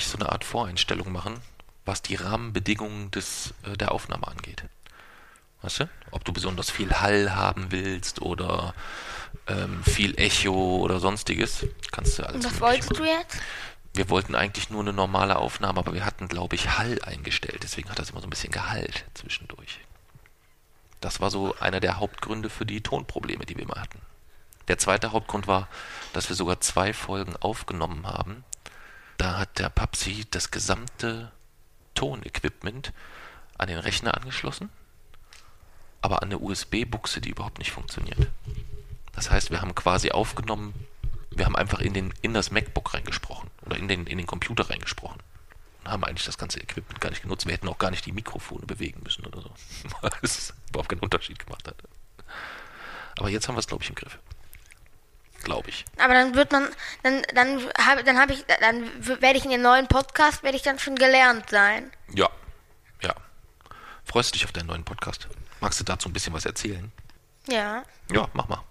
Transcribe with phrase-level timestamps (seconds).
[0.00, 1.36] Nämlich so eine Art Voreinstellung machen,
[1.84, 4.64] was die Rahmenbedingungen des, äh, der Aufnahme angeht.
[5.60, 5.90] Weißt du?
[6.10, 8.72] Ob du besonders viel Hall haben willst oder
[9.46, 11.66] ähm, viel Echo oder sonstiges.
[11.92, 13.04] Kannst du alles Und was wolltest machen.
[13.04, 13.36] du jetzt?
[13.92, 17.62] Wir wollten eigentlich nur eine normale Aufnahme, aber wir hatten, glaube ich, Hall eingestellt.
[17.62, 19.80] Deswegen hat das immer so ein bisschen gehallt zwischendurch.
[21.02, 24.00] Das war so einer der Hauptgründe für die Tonprobleme, die wir immer hatten.
[24.68, 25.68] Der zweite Hauptgrund war,
[26.14, 28.44] dass wir sogar zwei Folgen aufgenommen haben.
[29.20, 31.30] Da hat der Papsi das gesamte
[31.92, 32.94] Tonequipment
[33.58, 34.70] an den Rechner angeschlossen,
[36.00, 38.28] aber an eine USB-Buchse, die überhaupt nicht funktioniert.
[39.12, 40.72] Das heißt, wir haben quasi aufgenommen,
[41.32, 44.70] wir haben einfach in, den, in das MacBook reingesprochen oder in den, in den Computer
[44.70, 45.20] reingesprochen
[45.84, 47.44] und haben eigentlich das ganze Equipment gar nicht genutzt.
[47.44, 49.50] Wir hätten auch gar nicht die Mikrofone bewegen müssen oder so,
[50.00, 51.76] weil es überhaupt keinen Unterschied gemacht hat.
[53.18, 54.18] Aber jetzt haben wir es, glaube ich, im Griff.
[55.42, 55.84] Glaube ich.
[55.98, 56.68] Aber dann wird man,
[57.02, 60.62] dann, dann habe dann hab ich, dann werde ich in den neuen Podcast, werde ich
[60.62, 61.90] dann schon gelernt sein.
[62.12, 62.28] Ja,
[63.02, 63.14] ja.
[64.04, 65.28] Freust du dich auf deinen neuen Podcast?
[65.60, 66.92] Magst du dazu ein bisschen was erzählen?
[67.48, 67.84] Ja.
[68.12, 68.62] Ja, mach mal.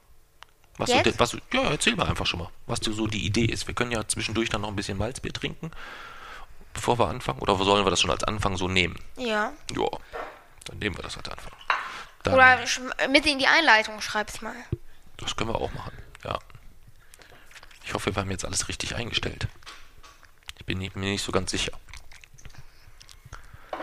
[0.77, 1.05] Was Jetzt?
[1.05, 3.67] De- was, ja, erzähl mal einfach schon mal, was so die Idee ist.
[3.67, 5.71] Wir können ja zwischendurch dann noch ein bisschen Malzbier trinken,
[6.73, 7.39] bevor wir anfangen.
[7.39, 8.97] Oder sollen wir das schon als Anfang so nehmen?
[9.17, 9.51] Ja.
[9.75, 9.87] Ja,
[10.65, 11.51] dann nehmen wir das als Anfang.
[12.23, 12.59] Dann, Oder
[13.09, 14.55] mit in die Einleitung schreib's mal.
[15.17, 16.39] Das können wir auch machen, ja.
[17.89, 19.47] Ich hoffe, wir haben jetzt alles richtig eingestellt.
[20.59, 21.71] Ich bin mir nicht so ganz sicher.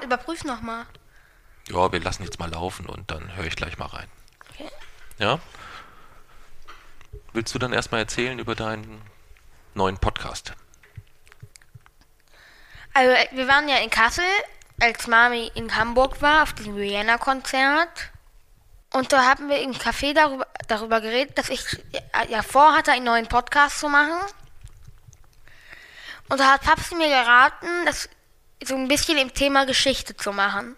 [0.00, 0.86] Überprüf nochmal.
[1.68, 4.06] Ja, wir lassen jetzt mal laufen und dann höre ich gleich mal rein.
[4.48, 4.70] Okay.
[5.18, 5.40] Ja?
[7.32, 9.02] Willst du dann erstmal erzählen über deinen
[9.74, 10.52] neuen Podcast?
[12.94, 14.24] Also, wir waren ja in Kassel,
[14.80, 18.12] als Mami in Hamburg war, auf diesem Rihanna-Konzert.
[18.96, 21.60] Und da haben wir im Café darüber, darüber geredet, dass ich
[21.92, 24.18] ja, ja vorhatte, einen neuen Podcast zu machen.
[26.30, 28.08] Und da hat Papst mir geraten, das
[28.64, 30.76] so ein bisschen im Thema Geschichte zu machen.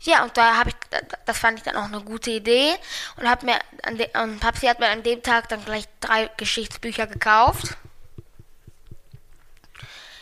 [0.00, 0.76] Ja, und da habe ich,
[1.24, 2.74] das fand ich dann auch eine gute Idee
[3.16, 3.60] und hab mir
[4.14, 7.76] und Papsi hat mir an dem Tag dann gleich drei Geschichtsbücher gekauft.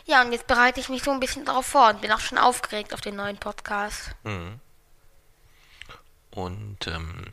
[0.04, 2.36] Ja, und jetzt bereite ich mich so ein bisschen darauf vor und bin auch schon
[2.36, 4.10] aufgeregt auf den neuen Podcast.
[6.30, 7.26] Und ähm,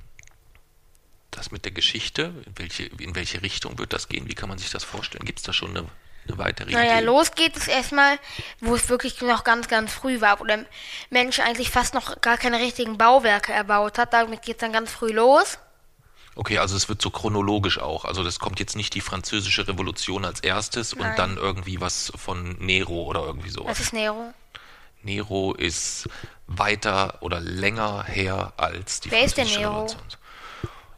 [1.32, 4.28] das mit der Geschichte, in welche, in welche Richtung wird das gehen?
[4.28, 5.26] Wie kann man sich das vorstellen?
[5.26, 5.86] Gibt es da schon eine,
[6.28, 7.06] eine weitere Naja, Idee?
[7.06, 8.18] los geht es erstmal,
[8.60, 10.66] wo es wirklich noch ganz, ganz früh war, wo der
[11.10, 14.14] Mensch eigentlich fast noch gar keine richtigen Bauwerke erbaut hat.
[14.14, 15.60] Damit geht es dann ganz früh los.
[16.36, 18.06] Okay, also es wird so chronologisch auch.
[18.06, 21.10] Also das kommt jetzt nicht die französische Revolution als erstes Nein.
[21.10, 23.70] und dann irgendwie was von Nero oder irgendwie sowas.
[23.70, 24.34] Das ist Nero.
[25.04, 26.10] Nero ist
[26.48, 29.88] weiter oder länger her als die Wer ist französische Nero?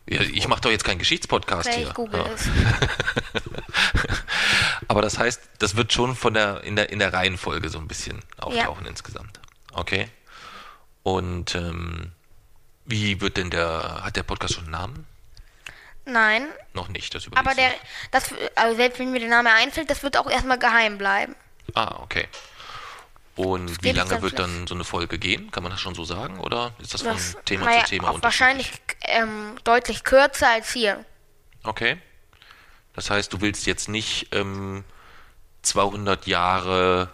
[0.07, 1.87] Ja, ich mache doch jetzt keinen Geschichtspodcast hier.
[1.87, 2.31] ich google Ja.
[2.33, 2.47] es.
[4.87, 7.87] Aber das heißt, das wird schon von der in der in der Reihenfolge so ein
[7.87, 9.39] bisschen auftauchen insgesamt.
[9.73, 10.09] Okay.
[11.03, 12.11] Und ähm,
[12.85, 15.07] wie wird denn der hat der Podcast schon einen Namen?
[16.05, 17.69] Nein, Noch nicht, das aber der,
[18.09, 21.35] das, also selbst wenn mir der Name einfällt, das wird auch erstmal geheim bleiben.
[21.75, 22.27] Ah, okay.
[23.39, 25.49] Und wie lange wird dann so eine Folge gehen?
[25.51, 26.41] Kann man das schon so sagen?
[26.41, 28.23] Oder ist das von Das, Thema naja, zu Thema unterschiedlich?
[28.23, 28.71] wahrscheinlich
[29.03, 31.05] ähm, deutlich kürzer als hier.
[31.63, 32.01] Okay.
[32.95, 34.83] Das heißt, du willst jetzt nicht ähm,
[35.61, 37.13] 200 Jahre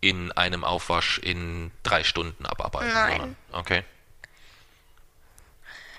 [0.00, 2.94] in einem Aufwasch in drei Stunden abarbeiten.
[2.94, 3.10] Nein.
[3.10, 3.84] Sondern, okay.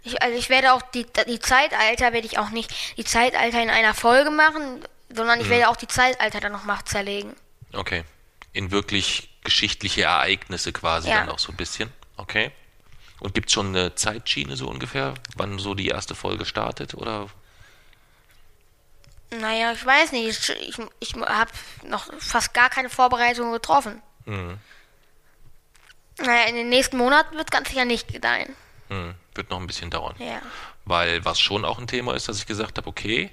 [0.03, 3.69] Ich, also ich werde auch die, die Zeitalter werde ich auch nicht die Zeitalter in
[3.69, 7.35] einer Folge machen, sondern ich werde auch die Zeitalter dann nochmal zerlegen.
[7.73, 8.05] Okay.
[8.53, 11.19] In wirklich geschichtliche Ereignisse quasi Ja.
[11.21, 11.92] dann auch so ein bisschen.
[12.18, 12.51] Okay.
[13.21, 16.94] Und gibt es schon eine Zeitschiene so ungefähr, wann so die erste Folge startet?
[16.95, 17.27] Oder
[19.31, 20.27] Naja, ich weiß nicht.
[20.27, 21.51] Ich, ich, ich habe
[21.88, 24.01] noch fast gar keine Vorbereitung getroffen.
[24.25, 24.57] Mhm.
[26.19, 28.56] Naja, in den nächsten Monaten wird ganz sicher nicht gedeihen.
[28.89, 30.15] hm, wird noch ein bisschen dauern?
[30.19, 30.41] Ja.
[30.86, 33.31] Weil was schon auch ein Thema ist, dass ich gesagt habe, okay,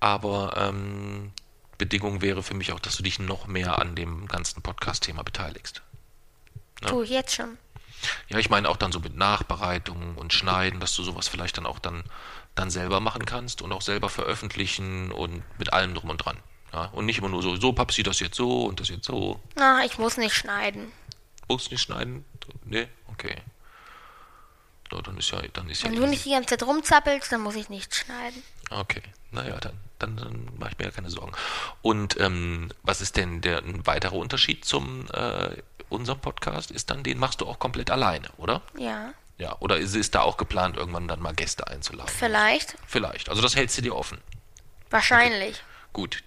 [0.00, 1.32] aber ähm,
[1.78, 5.82] Bedingung wäre für mich auch, dass du dich noch mehr an dem ganzen Podcast-Thema beteiligst.
[6.82, 6.88] Ja.
[6.88, 7.56] Tue ich jetzt schon.
[8.28, 11.66] Ja, ich meine auch dann so mit Nachbereitung und Schneiden, dass du sowas vielleicht dann
[11.66, 12.04] auch dann,
[12.54, 16.38] dann selber machen kannst und auch selber veröffentlichen und mit allem drum und dran.
[16.72, 19.40] Ja, und nicht immer nur so, so Papsi, das jetzt so und das jetzt so.
[19.56, 20.92] Na, ich muss nicht schneiden.
[21.48, 22.24] Muss nicht schneiden?
[22.64, 23.36] Nee, okay.
[24.92, 26.10] Ja, dann ist ja, dann ist Wenn ja du easy.
[26.10, 28.42] nicht die ganze Zeit rumzappelst, dann muss ich nicht schneiden.
[28.70, 29.02] Okay,
[29.32, 31.32] naja, dann, dann, dann mache ich mir ja keine Sorgen.
[31.82, 35.56] Und ähm, was ist denn der ein weiterer Unterschied zum äh,
[35.88, 36.70] unserem Podcast?
[36.70, 38.62] Ist dann, den machst du auch komplett alleine, oder?
[38.78, 42.12] Ja, Ja, oder ist, ist da auch geplant, irgendwann dann mal Gäste einzuladen?
[42.16, 42.76] vielleicht.
[42.86, 43.28] Vielleicht.
[43.28, 44.18] Also das hältst du dir offen.
[44.90, 45.62] Wahrscheinlich.
[45.92, 46.22] Gut.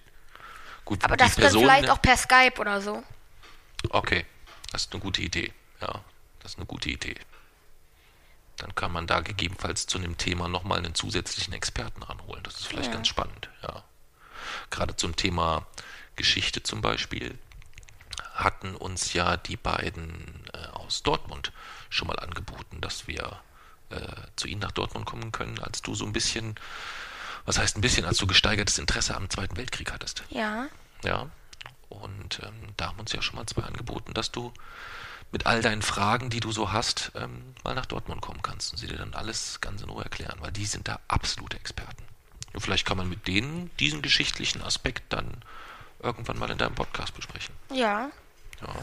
[0.84, 1.04] Gut.
[1.04, 3.02] Aber das Person- vielleicht auch per Skype oder so.
[3.90, 4.24] Okay,
[4.70, 5.52] das ist eine gute Idee.
[5.80, 6.00] Ja,
[6.40, 7.16] das ist eine gute Idee.
[8.62, 12.42] Dann kann man da gegebenenfalls zu einem Thema nochmal einen zusätzlichen Experten ranholen.
[12.44, 12.94] Das ist vielleicht Ja.
[12.94, 13.82] ganz spannend, ja.
[14.70, 15.66] Gerade zum Thema
[16.16, 17.36] Geschichte zum Beispiel
[18.34, 21.52] hatten uns ja die beiden äh, aus Dortmund
[21.90, 23.40] schon mal angeboten, dass wir
[23.90, 23.98] äh,
[24.36, 26.54] zu ihnen nach Dortmund kommen können, als du so ein bisschen,
[27.44, 30.22] was heißt ein bisschen, als du gesteigertes Interesse am Zweiten Weltkrieg hattest.
[30.30, 30.68] Ja.
[31.04, 31.28] Ja.
[31.88, 34.52] Und ähm, da haben uns ja schon mal zwei angeboten, dass du
[35.32, 38.78] mit all deinen Fragen, die du so hast, ähm, mal nach Dortmund kommen kannst und
[38.78, 42.04] sie dir dann alles ganz in Ruhe erklären, weil die sind da absolute Experten.
[42.52, 45.42] Und vielleicht kann man mit denen diesen geschichtlichen Aspekt dann
[46.00, 47.54] irgendwann mal in deinem Podcast besprechen.
[47.72, 48.10] Ja.
[48.60, 48.74] Ja.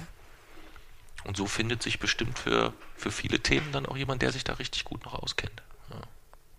[1.24, 4.54] Und so findet sich bestimmt für, für viele Themen dann auch jemand, der sich da
[4.54, 5.62] richtig gut noch auskennt.
[5.92, 6.02] Ja.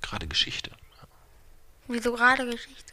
[0.02, 0.70] Gerade Geschichte.
[1.88, 2.92] Wieso gerade Geschichte?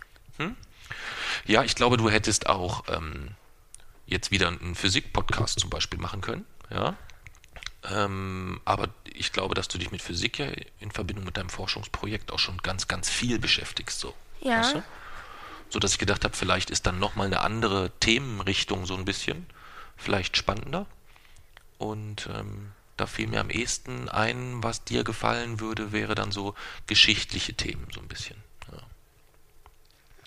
[1.46, 3.32] Ja, ich glaube, du hättest auch ähm,
[4.06, 6.46] jetzt wieder einen Physik-Podcast zum Beispiel machen können.
[6.70, 6.96] Ja.
[7.90, 10.48] Ähm, aber ich glaube, dass du dich mit Physik ja
[10.80, 14.00] in Verbindung mit deinem Forschungsprojekt auch schon ganz, ganz viel beschäftigst.
[14.00, 14.60] So, Ja.
[14.60, 14.84] Weißt du?
[15.70, 19.46] so dass ich gedacht habe, vielleicht ist dann nochmal eine andere Themenrichtung so ein bisschen,
[19.98, 20.86] vielleicht spannender.
[21.78, 26.56] Und ähm, da fiel mir am ehesten ein, was dir gefallen würde, wäre dann so
[26.88, 28.38] geschichtliche Themen so ein bisschen.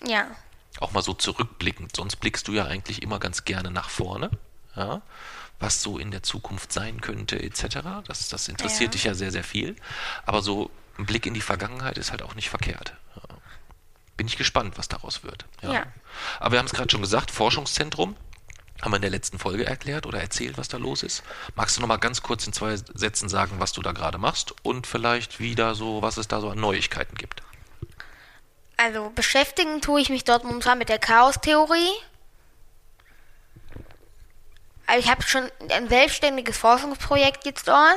[0.01, 0.31] Ja Ja.
[0.79, 1.95] auch mal so zurückblickend.
[1.95, 4.29] Sonst blickst du ja eigentlich immer ganz gerne nach vorne,
[4.75, 5.01] ja,
[5.61, 7.79] was so in der Zukunft sein könnte, etc.
[8.07, 8.91] Das, das interessiert Ja.
[8.91, 9.75] dich ja sehr, sehr viel.
[10.25, 12.93] Aber so ein Blick in die Vergangenheit ist halt auch nicht verkehrt.
[13.15, 13.21] Ja.
[14.17, 15.45] Bin ich gespannt, was daraus wird.
[15.61, 15.85] Ja.
[16.39, 18.15] Aber wir haben es gerade schon gesagt, Forschungszentrum.
[18.81, 21.21] Haben wir in der letzten Folge erklärt oder erzählt, was da los ist?
[21.53, 24.55] Magst du noch mal ganz kurz in zwei Sätzen sagen, was du da gerade machst
[24.63, 27.43] und vielleicht wieder so, was es da so an Neuigkeiten gibt?
[28.77, 31.91] Also beschäftigen tue ich mich dort momentan mit der Chaostheorie.
[34.91, 37.95] Also ich habe schon ein selbstständiges Forschungsprojekt jetzt dort.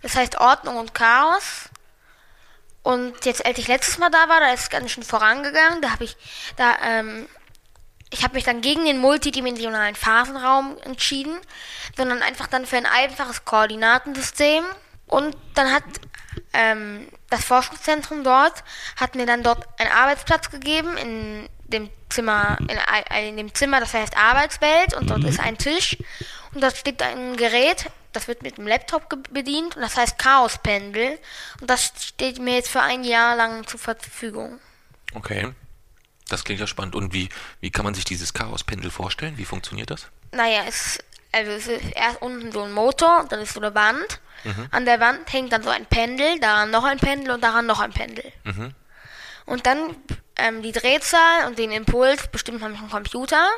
[0.00, 1.68] Das heißt Ordnung und Chaos.
[2.82, 5.82] Und jetzt, als ich letztes Mal da war, da ist es ganz schön vorangegangen.
[5.82, 6.16] Da habe ich,
[6.56, 7.28] da, ähm,
[8.08, 11.38] ich habe mich dann gegen den multidimensionalen Phasenraum entschieden,
[11.98, 14.64] sondern einfach dann für ein einfaches Koordinatensystem.
[15.08, 15.84] Und dann hat
[16.54, 18.64] ähm, das Forschungszentrum dort
[18.98, 23.94] hat mir dann dort einen Arbeitsplatz gegeben in dem Zimmer, in, in dem Zimmer, das
[23.94, 25.96] heißt Arbeitswelt und dort ist ein Tisch
[26.54, 31.18] und dort steht ein Gerät, das wird mit dem Laptop bedient und das heißt Chaospendel
[31.60, 34.60] und das steht mir jetzt für ein Jahr lang zur Verfügung.
[35.14, 35.52] Okay.
[36.28, 36.96] Das klingt ja spannend.
[36.96, 37.28] Und wie,
[37.60, 39.38] wie kann man sich dieses Chaospendel vorstellen?
[39.38, 40.08] Wie funktioniert das?
[40.32, 40.98] Naja, es,
[41.30, 44.20] also es ist erst unten so ein Motor dann ist so eine Wand.
[44.70, 47.80] An der Wand hängt dann so ein Pendel, daran noch ein Pendel und daran noch
[47.80, 48.32] ein Pendel.
[49.44, 49.96] Und dann
[50.38, 53.48] ähm, die Drehzahl und den Impuls bestimmt man mit dem Computer.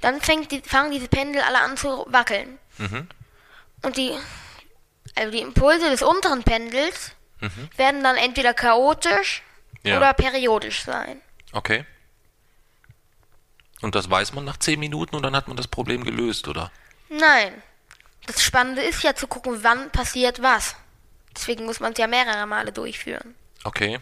[0.00, 2.58] Dann fängt die, fangen diese Pendel alle an zu wackeln.
[3.82, 4.12] Und die,
[5.14, 7.12] also die Impulse des unteren Pendels
[7.76, 9.42] werden dann entweder chaotisch
[9.82, 9.96] Ja.
[9.96, 11.20] oder periodisch sein.
[11.52, 11.84] Okay.
[13.80, 16.70] Und das weiß man nach zehn Minuten und dann hat man das Problem gelöst, oder?
[17.08, 17.62] Nein.
[18.26, 20.76] Das Spannende ist ja zu gucken, wann passiert was.
[21.34, 23.34] Deswegen muss man es ja mehrere Male durchführen.
[23.64, 23.98] Okay.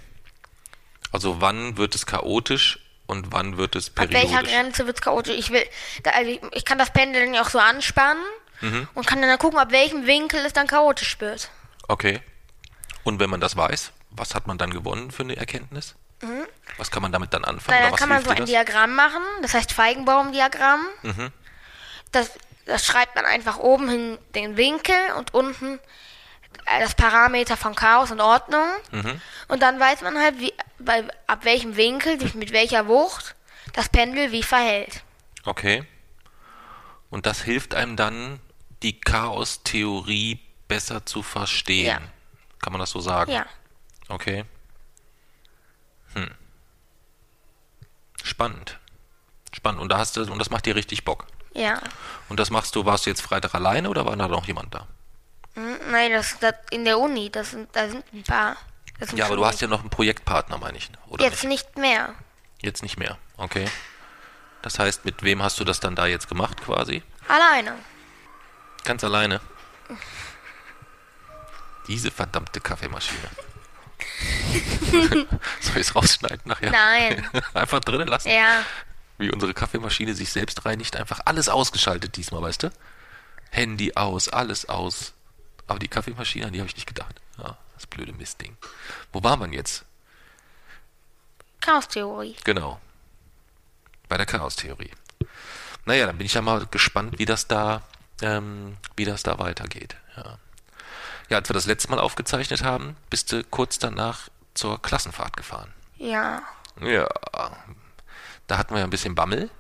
[1.13, 4.53] Also wann wird es chaotisch und wann wird es Ab welcher periodisch?
[4.53, 5.37] Grenze wird es chaotisch?
[5.37, 5.65] Ich will,
[6.05, 8.23] also ich, ich kann das Pendel dann ja auch so anspannen
[8.95, 11.51] und kann dann gucken, ab welchem Winkel es dann chaotisch wird.
[11.87, 12.21] Okay.
[13.05, 15.95] Und wenn man das weiß, was hat man dann gewonnen für eine Erkenntnis?
[16.77, 17.79] Was kann man damit dann anfangen?
[17.81, 18.45] Na, dann kann man so ein?
[18.45, 20.81] Diagramm machen, das heißt Feigenbaumdiagramm.
[22.11, 22.33] Das,
[22.67, 25.79] das schreibt man einfach oben hin den Winkel und unten
[26.81, 28.67] das Parameter von Chaos und Ordnung.
[29.49, 33.35] Und dann weiß man halt, wie, bei, ab welchem Winkel, sich mit welcher Wucht
[33.73, 35.03] das Pendel wie verhält.
[35.45, 35.85] Okay.
[37.11, 38.41] Und das hilft einem dann,
[38.83, 41.87] die Chaos-Theorie besser zu verstehen.
[41.87, 42.01] Ja.
[42.61, 43.33] Kann man das so sagen?
[43.33, 43.47] Ja.
[44.09, 44.45] Okay.
[46.15, 46.31] Hm.
[48.23, 48.79] Spannend.
[49.53, 49.81] Spannend.
[49.81, 51.27] Und da hast du, und das macht dir richtig Bock.
[51.55, 51.81] Ja.
[52.29, 54.87] Und das machst du, warst du jetzt Freitag alleine oder war da noch jemand da?
[55.55, 58.57] Hm, Nein, das, das in der Uni, das sind, da sind ein paar.
[59.01, 61.67] Sind Ja, aber du hast ja noch einen Projektpartner, meine ich, oder Jetzt nicht?
[61.67, 62.15] nicht mehr.
[62.61, 63.67] Jetzt nicht mehr, okay.
[64.63, 67.03] Das heißt, mit wem hast du das dann da jetzt gemacht quasi?
[67.29, 67.75] Alleine.
[68.85, 69.41] Ganz alleine.
[71.87, 73.19] Diese verdammte Kaffeemaschine.
[75.61, 76.71] Soll ich es rausschneiden nachher?
[76.71, 77.27] Nein.
[77.55, 78.29] Einfach drinnen lassen.
[78.31, 78.63] Ja.
[79.17, 80.97] Wie unsere Kaffeemaschine sich selbst reinigt.
[80.97, 82.71] Einfach alles ausgeschaltet diesmal, weißt du?
[83.51, 85.15] Handy aus, alles aus.
[85.69, 87.21] Aber die Kaffeemaschine, an die habe ich nicht gedacht.
[87.39, 88.57] Ja, das blöde Mistding.
[89.13, 89.85] Wo war man jetzt?
[91.61, 92.37] Chaostheorie.
[92.45, 92.81] Genau.
[94.09, 94.91] Bei der Chaostheorie.
[95.85, 97.83] Naja, dann bin ich ja mal gespannt, wie das da,
[98.23, 99.97] ähm, wie das da weitergeht.
[100.17, 100.39] Ja.
[101.29, 105.73] ja, als wir das letzte Mal aufgezeichnet haben, bist du kurz danach zur Klassenfahrt gefahren.
[105.97, 106.43] Ja.
[106.81, 107.09] Ja,
[108.47, 109.51] da hatten wir ja ein bisschen Bammel.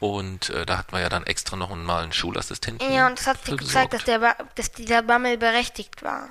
[0.00, 2.92] Und äh, da hatten wir ja dann extra noch mal einen Schulassistenten.
[2.92, 4.08] Ja, und das hat sich gezeigt, dass, besorgt.
[4.08, 6.28] der ba dass dieser Bammel berechtigt war.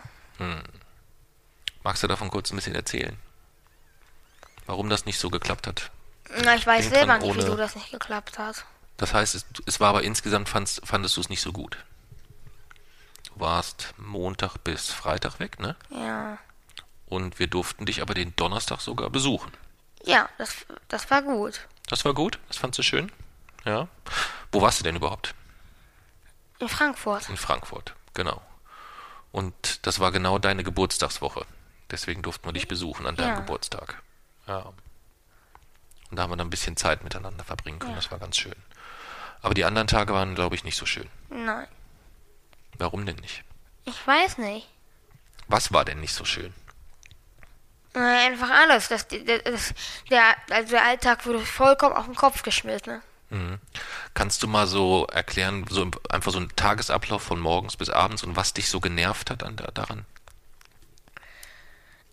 [1.83, 3.17] Magst du davon kurz ein bisschen erzählen?
[4.65, 5.91] Warum das nicht so geklappt hat?
[6.43, 8.65] Na, ich weiß selber nicht, ohne- wieso das nicht geklappt hat.
[8.97, 11.77] Das heißt, es, es war aber insgesamt fandst, fandest du es nicht so gut.
[13.33, 15.75] Du warst Montag bis Freitag weg, ne?
[15.89, 16.37] Ja.
[17.05, 19.51] Und wir durften dich aber den Donnerstag sogar besuchen.
[20.03, 20.55] Ja, das,
[20.89, 21.67] das war gut.
[21.87, 23.11] Das war gut, das fandst du schön.
[23.67, 23.89] Ja.
[24.53, 25.35] Wo warst du denn überhaupt?
[26.59, 27.27] In Frankfurt.
[27.29, 28.41] In Frankfurt, genau.
[29.33, 31.45] Und das war genau deine Geburtstagswoche.
[31.91, 33.39] Deswegen durften wir dich besuchen an deinem Ja.
[33.41, 34.01] Geburtstag.
[34.47, 34.71] Ja.
[36.09, 37.95] Und da haben wir dann ein bisschen Zeit miteinander verbringen können.
[37.95, 38.55] Das war ganz schön.
[39.41, 41.09] Aber die anderen Tage waren, glaube ich, nicht so schön.
[41.29, 41.67] Nein.
[42.77, 43.43] Warum denn nicht?
[43.83, 44.67] Ich weiß nicht.
[45.47, 46.53] Was war denn nicht so schön?
[47.93, 48.87] Na, einfach alles.
[48.87, 49.73] Das, das, das,
[50.09, 53.01] der, also der Alltag wurde vollkommen auf den Kopf geschmissen.
[53.29, 53.59] Mhm.
[54.13, 58.35] Kannst du mal so erklären, so einfach so einen Tagesablauf von morgens bis abends und
[58.35, 60.05] was dich so genervt hat an, daran?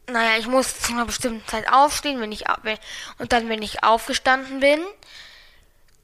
[0.06, 2.44] Naja, ich muss zu einer bestimmten Zeit aufstehen, wenn ich
[3.18, 4.80] und dann, wenn ich aufgestanden bin,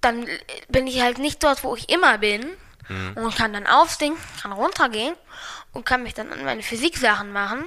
[0.01, 0.27] dann
[0.69, 2.47] bin ich halt nicht dort, wo ich immer bin
[3.15, 5.15] und kann dann aufstehen, kann runtergehen
[5.73, 7.67] und kann mich dann an meine Physiksachen machen,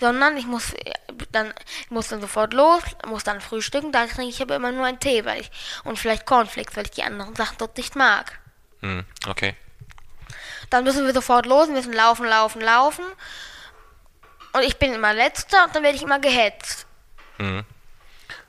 [0.00, 0.92] sondern ich muss äh,
[1.32, 4.84] dann ich muss dann sofort los, muss dann frühstücken, dann trinke ich aber immer nur
[4.84, 5.50] einen Tee, weil ich
[5.84, 8.38] und vielleicht Cornflakes, weil ich die anderen Sachen dort nicht mag.
[8.80, 9.56] Hm, okay.
[10.70, 13.04] Dann müssen wir sofort los, müssen laufen, laufen, laufen.
[14.52, 16.86] Und ich bin immer letzter und dann werde ich immer gehetzt.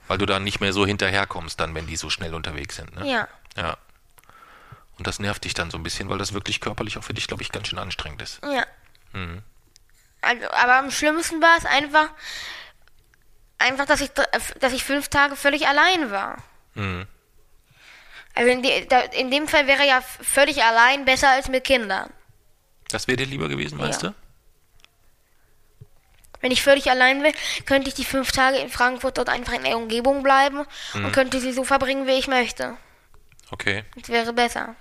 [0.08, 2.96] Weil du dann nicht mehr so hinterherkommst, dann, wenn die so schnell unterwegs sind.
[2.96, 3.10] Ne?
[3.10, 3.28] Ja.
[3.56, 3.78] Ja.
[4.98, 7.28] Und das nervt dich dann so ein bisschen, weil das wirklich körperlich auch für dich,
[7.28, 8.40] glaube ich, ganz schön anstrengend ist.
[8.44, 8.66] Ja.
[10.28, 12.10] Also, aber am schlimmsten war es einfach,
[13.58, 14.10] einfach, dass ich,
[14.60, 16.38] dass ich fünf Tage völlig allein war.
[16.74, 17.08] Mhm.
[18.36, 22.12] Also in, die, da, in dem Fall wäre ja völlig allein besser als mit Kindern.
[22.90, 24.10] Das wäre dir lieber gewesen, meinst Ja.
[24.10, 24.16] du?
[26.40, 27.34] Wenn ich völlig allein wäre,
[27.66, 31.40] könnte ich die fünf Tage in Frankfurt dort einfach in der Umgebung bleiben und könnte
[31.40, 32.78] sie so verbringen, wie ich möchte.
[33.50, 33.84] Okay.
[33.96, 34.76] Das wäre besser.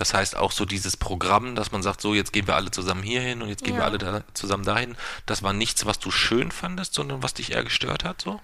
[0.00, 3.02] Das heißt auch so dieses Programm, dass man sagt, so jetzt gehen wir alle zusammen
[3.02, 3.86] hierhin und jetzt gehen wir Ja.
[3.86, 4.96] alle da zusammen dahin.
[5.26, 8.40] Das war nichts, was du schön fandest, sondern was dich eher gestört hat, so?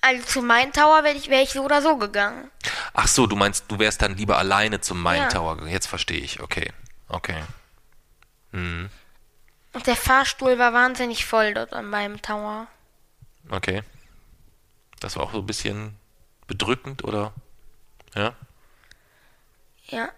[0.00, 2.50] Also zu Main Tower wäre ich, wär ich so oder so gegangen.
[2.94, 5.28] Ach so, du meinst, du wärst dann lieber alleine zum Main Ja.
[5.28, 5.72] Tower gegangen.
[5.72, 6.40] Jetzt verstehe ich.
[6.40, 6.72] Okay.
[7.08, 7.40] Okay.
[8.52, 8.90] Und
[9.86, 12.66] der Fahrstuhl war wahnsinnig voll dort an meinem Tower.
[13.50, 13.84] Okay.
[14.98, 15.94] Das war auch so ein bisschen
[16.48, 17.32] bedrückend, oder?
[18.16, 18.34] Ja?
[19.88, 20.10] Ja.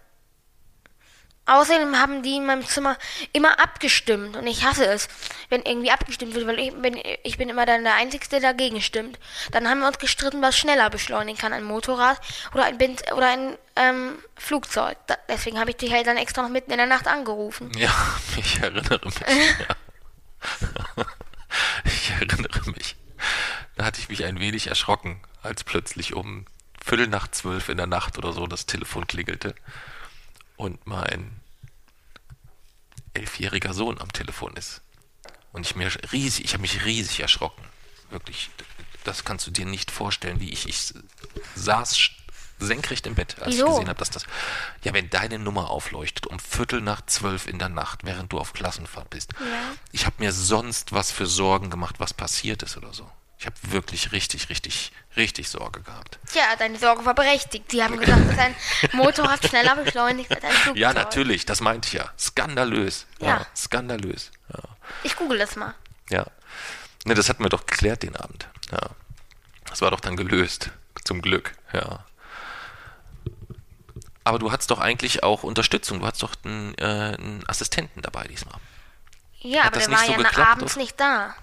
[1.49, 2.95] Außerdem haben die in meinem Zimmer
[3.33, 5.07] immer abgestimmt und ich hasse es,
[5.49, 8.81] wenn irgendwie abgestimmt wird, weil ich bin, ich bin immer dann der Einzige, der dagegen
[8.81, 9.17] stimmt.
[9.51, 12.21] Dann haben wir uns gestritten, was schneller beschleunigen kann, ein Motorrad
[12.53, 14.95] oder ein, Bind oder ein ähm, Flugzeug.
[15.07, 17.71] Da, deswegen habe ich dich halt dann extra noch mitten in der Nacht angerufen.
[17.75, 17.91] Ja,
[18.37, 19.15] ich erinnere mich.
[19.17, 21.05] ja.
[21.83, 22.95] Ich erinnere mich.
[23.75, 26.45] Da hatte ich mich ein wenig erschrocken, als plötzlich um
[26.89, 29.53] Viertel nach zwölf in der Nacht oder so das Telefon klingelte
[30.57, 31.39] und mein
[33.13, 34.81] elfjähriger Sohn am Telefon ist.
[35.51, 37.63] Und ich mir riesig, ich habe mich riesig erschrocken.
[38.09, 38.49] Wirklich,
[39.03, 40.95] das kannst du dir nicht vorstellen, wie ich, ich
[41.53, 42.09] saß
[42.57, 43.65] senkrecht im Bett, als Wieso?
[43.65, 44.25] ich gesehen habe, dass das,
[44.83, 48.53] ja, wenn deine Nummer aufleuchtet um Viertel nach zwölf in der Nacht, während du auf
[48.53, 49.33] Klassenfahrt bist.
[49.39, 49.75] Ja.
[49.91, 53.09] Ich habe mir sonst was für Sorgen gemacht, was passiert ist oder so.
[53.39, 56.19] Ich habe wirklich richtig, richtig, richtig Sorge gehabt.
[56.29, 57.71] Tja, deine Sorge war berechtigt.
[57.71, 58.55] Sie haben gesagt, dass ein
[58.91, 60.77] Motorrad schneller beschleunigt als ein Flugzeug.
[60.77, 62.11] Ja, natürlich, das meinte ich ja.
[62.19, 63.07] Skandalös.
[63.19, 63.47] Ja.
[63.55, 64.31] skandalös.
[64.53, 64.59] Ja.
[65.03, 65.73] Ich google das mal.
[66.09, 66.25] Ja.
[67.05, 68.49] Ne, das hatten wir doch geklärt den Abend.
[68.71, 68.89] Ja.
[69.69, 70.71] Das war doch dann gelöst.
[71.05, 72.03] Zum Glück, ja.
[74.25, 76.01] Aber du hattest doch eigentlich auch Unterstützung.
[76.01, 76.83] Du hattest doch einen, äh,
[77.17, 78.59] einen Assistenten dabei diesmal.
[79.39, 80.83] Ja, Hat aber der war so ja geklappt, abends oder?
[80.83, 81.35] nicht da.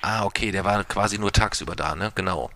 [0.00, 2.12] Ah, okay, der war quasi nur tagsüber da, ne?
[2.14, 2.50] Genau.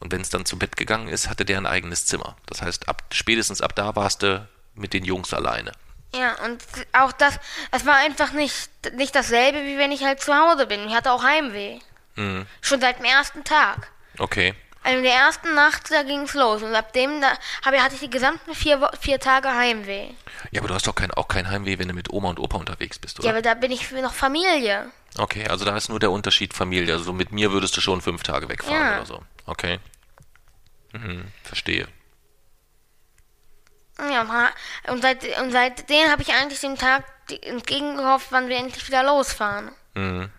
[0.00, 2.36] Und wenn es dann zu Bett gegangen ist, hatte der ein eigenes Zimmer.
[2.46, 5.72] Das heißt, ab, spätestens ab da warst du mit den Jungs alleine.
[6.14, 7.38] Ja, und auch das,
[7.72, 10.86] es war einfach nicht, nicht dasselbe, wie wenn ich halt zu Hause bin.
[10.88, 11.78] Ich hatte auch Heimweh.
[12.16, 12.46] Mhm.
[12.60, 13.90] Schon seit dem ersten Tag.
[14.18, 14.54] Okay.
[14.84, 16.62] Also in der ersten Nacht, da ging's los.
[16.62, 17.32] Und ab dem, da
[17.64, 20.10] habe, hatte ich die gesamten vier, vier Tage Heimweh.
[20.50, 22.56] Ja, aber du hast doch kein, auch kein Heimweh, wenn du mit Oma und Opa
[22.56, 23.30] unterwegs bist, Ja, oder?
[23.30, 24.90] aber da bin ich für noch Familie.
[25.18, 26.94] Okay, also da ist nur der Unterschied Familie.
[26.94, 28.96] Also mit mir würdest du schon fünf Tage wegfahren Ja.
[28.98, 29.22] oder so.
[29.46, 29.78] Okay.
[30.92, 31.88] Mhm, verstehe.
[33.98, 34.52] Ja,
[34.86, 37.04] und seit, und seitdem habe ich eigentlich dem Tag
[37.42, 39.72] entgegengehofft, wann wir endlich wieder losfahren.
[39.94, 40.30] Mhm.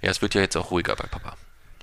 [0.00, 1.36] Ja, es wird ja jetzt auch ruhiger bei Papa.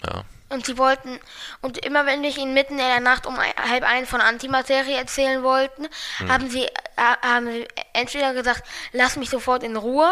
[0.05, 0.23] Ja.
[0.55, 1.19] Und sie wollten,
[1.61, 4.93] und immer wenn ich ihnen mitten in der Nacht um ein- halb einen von Antimaterie
[4.93, 5.87] erzählen wollten,
[6.29, 6.65] haben sie,
[6.97, 10.09] haben sie entweder gesagt, lass mich sofort in Ruhe,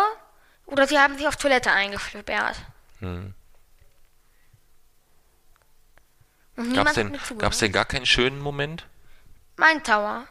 [0.66, 2.58] oder sie haben sich auf Toilette eingesperrt.
[6.56, 8.86] Gab's niemand hat denn, gab's denn gar keinen schönen Moment?
[9.56, 10.26] Mein Tower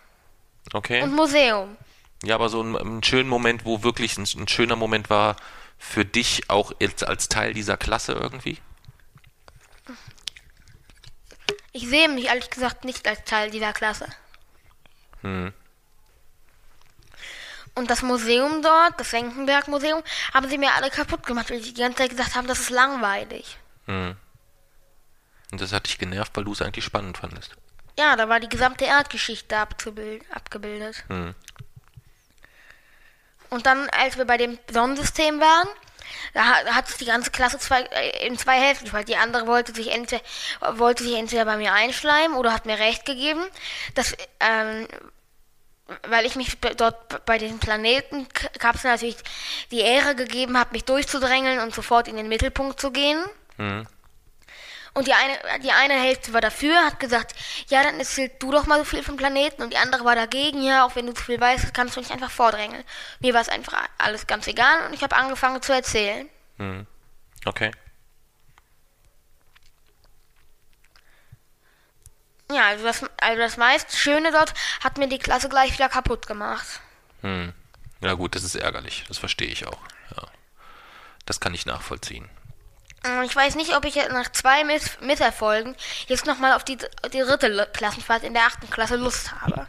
[0.75, 1.03] Okay.
[1.03, 1.77] und Museum.
[2.23, 5.37] Ja, aber so ein, ein schönen Moment, wo wirklich ein, ein schöner Moment war
[5.79, 8.59] für dich auch jetzt als Teil dieser Klasse irgendwie?
[11.73, 14.07] Ich sehe mich ehrlich gesagt nicht als Teil dieser Klasse.
[15.23, 15.53] Hm.
[17.75, 20.03] Und das Museum dort, das Senckenberg-Museum,
[20.35, 22.71] haben sie mir alle kaputt gemacht, weil sie die ganze Zeit gesagt haben, das ist
[22.71, 23.57] langweilig.
[23.87, 24.15] Hm.
[25.51, 27.53] Und das hat dich genervt, weil du es eigentlich spannend fandest.
[27.99, 31.05] Ja, da war die gesamte Erdgeschichte abgebildet.
[31.09, 31.35] Hm.
[33.49, 35.69] Und dann, als wir bei dem Sonnensystem waren,
[36.35, 39.09] da ha- hat sich die ganze Klasse zwei, äh, in zwei Hälften geteilt.
[39.09, 40.23] Die andere wollte sich, entweder,
[40.75, 43.45] wollte sich entweder bei mir einschleimen oder hat mir recht gegeben,
[43.95, 44.89] dass, ähm,
[46.09, 49.17] weil ich mich dort bei den Planeten K- Kapseln natürlich
[49.71, 53.23] die Ehre gegeben habe, mich durchzudrängeln und sofort in den Mittelpunkt zu gehen.
[53.57, 53.87] Hm.
[54.95, 57.35] Und die eine, die eine Hälfte war dafür, hat gesagt,
[57.69, 59.63] ja, dann erzählst du doch mal so viel vom Planeten.
[59.63, 62.13] Und die andere war dagegen, ja, auch wenn du zu viel weißt, kannst du nicht
[62.13, 62.85] einfach vordrängeln.
[63.21, 66.29] Mir war es einfach alles ganz egal und ich habe angefangen zu erzählen.
[66.59, 66.87] Hm.
[67.47, 67.71] Okay.
[72.51, 74.53] Ja, also das, also das meist Schöne dort
[74.85, 76.81] hat mir die Klasse gleich wieder kaputt gemacht.
[77.23, 77.55] Hm.
[78.03, 79.05] Ja gut, das ist ärgerlich.
[79.09, 79.79] Das verstehe ich auch.
[80.17, 80.25] Ja.
[81.25, 82.29] Das kann ich nachvollziehen.
[83.05, 86.79] Und Ich weiß nicht, ob ich jetzt nach zwei Miss Misserfolgen jetzt nochmal auf die,
[87.13, 89.67] die dritte Klassenfahrt in der achten Klasse Lust habe.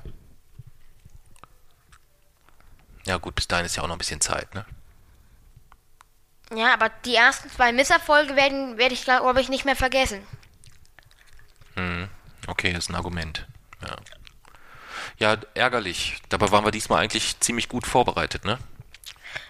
[3.06, 4.66] Ja gut, bis dahin ist ja auch noch ein bisschen Zeit, ne?
[6.54, 10.26] Ja, aber die ersten zwei Misserfolge werden werde ich, glaube ich, nicht mehr vergessen.
[11.76, 12.08] Hm.
[12.48, 13.48] Okay, das ist ein Argument.
[13.82, 13.96] Ja.
[15.18, 16.22] Ja, ärgerlich.
[16.30, 18.60] Dabei waren wir diesmal eigentlich ziemlich gut vorbereitet, ne?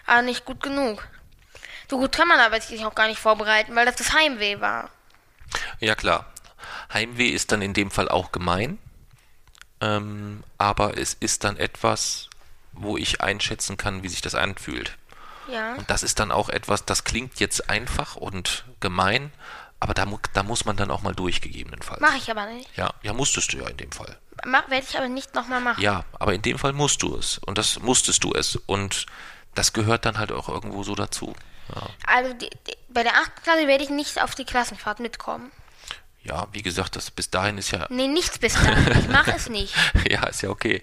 [0.06, 1.06] Aber nicht gut genug.
[1.90, 4.90] So gut kann man aber sich auch gar nicht vorbereiten, weil das das Heimweh war.
[5.80, 6.26] Ja klar.
[6.92, 8.78] Heimweh ist dann in dem Fall auch gemein,
[9.80, 12.28] ähm, aber es ist dann etwas,
[12.72, 14.96] wo ich einschätzen kann, wie sich das anfühlt.
[15.48, 15.74] Ja.
[15.74, 19.32] Und das ist dann auch etwas, das klingt jetzt einfach und gemein,
[19.80, 22.00] aber da, mu da muss man dann auch mal durch, gegebenenfalls.
[22.00, 22.74] Mache ich aber nicht.
[22.76, 24.18] Ja, ja, musstest du ja in dem Fall.
[24.42, 25.82] Werde ich aber nicht nochmal machen.
[25.82, 27.38] Ja, aber in dem Fall musst du es.
[27.38, 28.56] Und das musstest du es.
[28.56, 29.06] Und
[29.54, 31.34] das gehört dann halt auch irgendwo so dazu.
[31.74, 35.52] Ja, Also die, die, bei der achten Klasse werde ich nicht auf die Klassenfahrt mitkommen.
[36.22, 37.86] ja wie gesagt, das bis dahin ist ja.
[37.90, 38.98] Nee, nichts bis dahin.
[38.98, 39.74] Ich mache es nicht.
[40.10, 40.80] Ja, ist ja okay.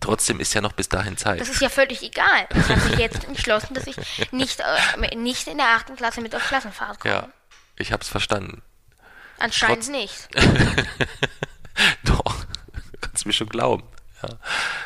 [0.00, 1.40] Trotzdem ist ja noch bis dahin Zeit.
[1.40, 2.46] Das ist ja völlig egal.
[2.54, 3.96] Ich habe mich jetzt entschlossen, dass ich
[4.32, 7.14] nicht, äh, nicht in der achten Klasse mit auf Klassenfahrt komme.
[7.14, 7.28] Ja,
[7.76, 8.62] ich hab's verstanden.
[9.38, 10.28] Anscheinend trotz- nicht.
[12.04, 12.44] Doch,
[13.00, 13.82] kannst mir schon glauben.
[14.22, 14.28] Ja,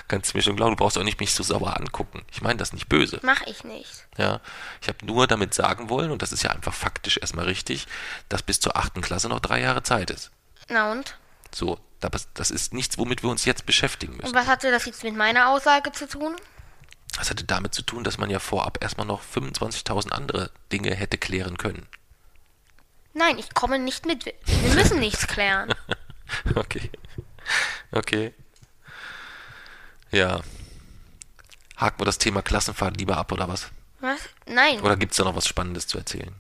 [0.09, 0.73] kannst mir schon glauben.
[0.73, 2.25] Du brauchst auch nicht mich so sauer angucken.
[2.33, 3.21] Ich meine das nicht böse.
[3.23, 4.07] Mache ich nicht.
[4.17, 4.41] Ja,
[4.81, 7.87] ich habe nur damit sagen wollen, und das ist ja einfach faktisch erstmal richtig,
[8.29, 10.31] dass bis zur achten Klasse noch drei Jahre Zeit ist.
[10.69, 11.17] Na und?
[11.55, 14.35] So, das ist nichts, womit wir uns jetzt beschäftigen Und müssen.
[14.35, 16.35] was hatte das jetzt mit meiner Aussage zu tun?
[17.19, 21.17] Das hatte damit zu tun, dass man ja vorab erstmal noch 25.000 andere Dinge hätte
[21.19, 21.87] klären können.
[23.15, 24.27] Nein, ich komme nicht mit.
[24.27, 25.75] Wir müssen nichts klären.
[26.57, 26.91] Okay.
[27.93, 28.35] Okay.
[30.11, 30.41] Ja.
[31.77, 33.69] Haken wir das Thema Klassenfahrt lieber ab, oder was?
[34.01, 34.21] Was?
[34.47, 36.35] Nein, Oder gibt's da noch was Spannendes zu erzählen?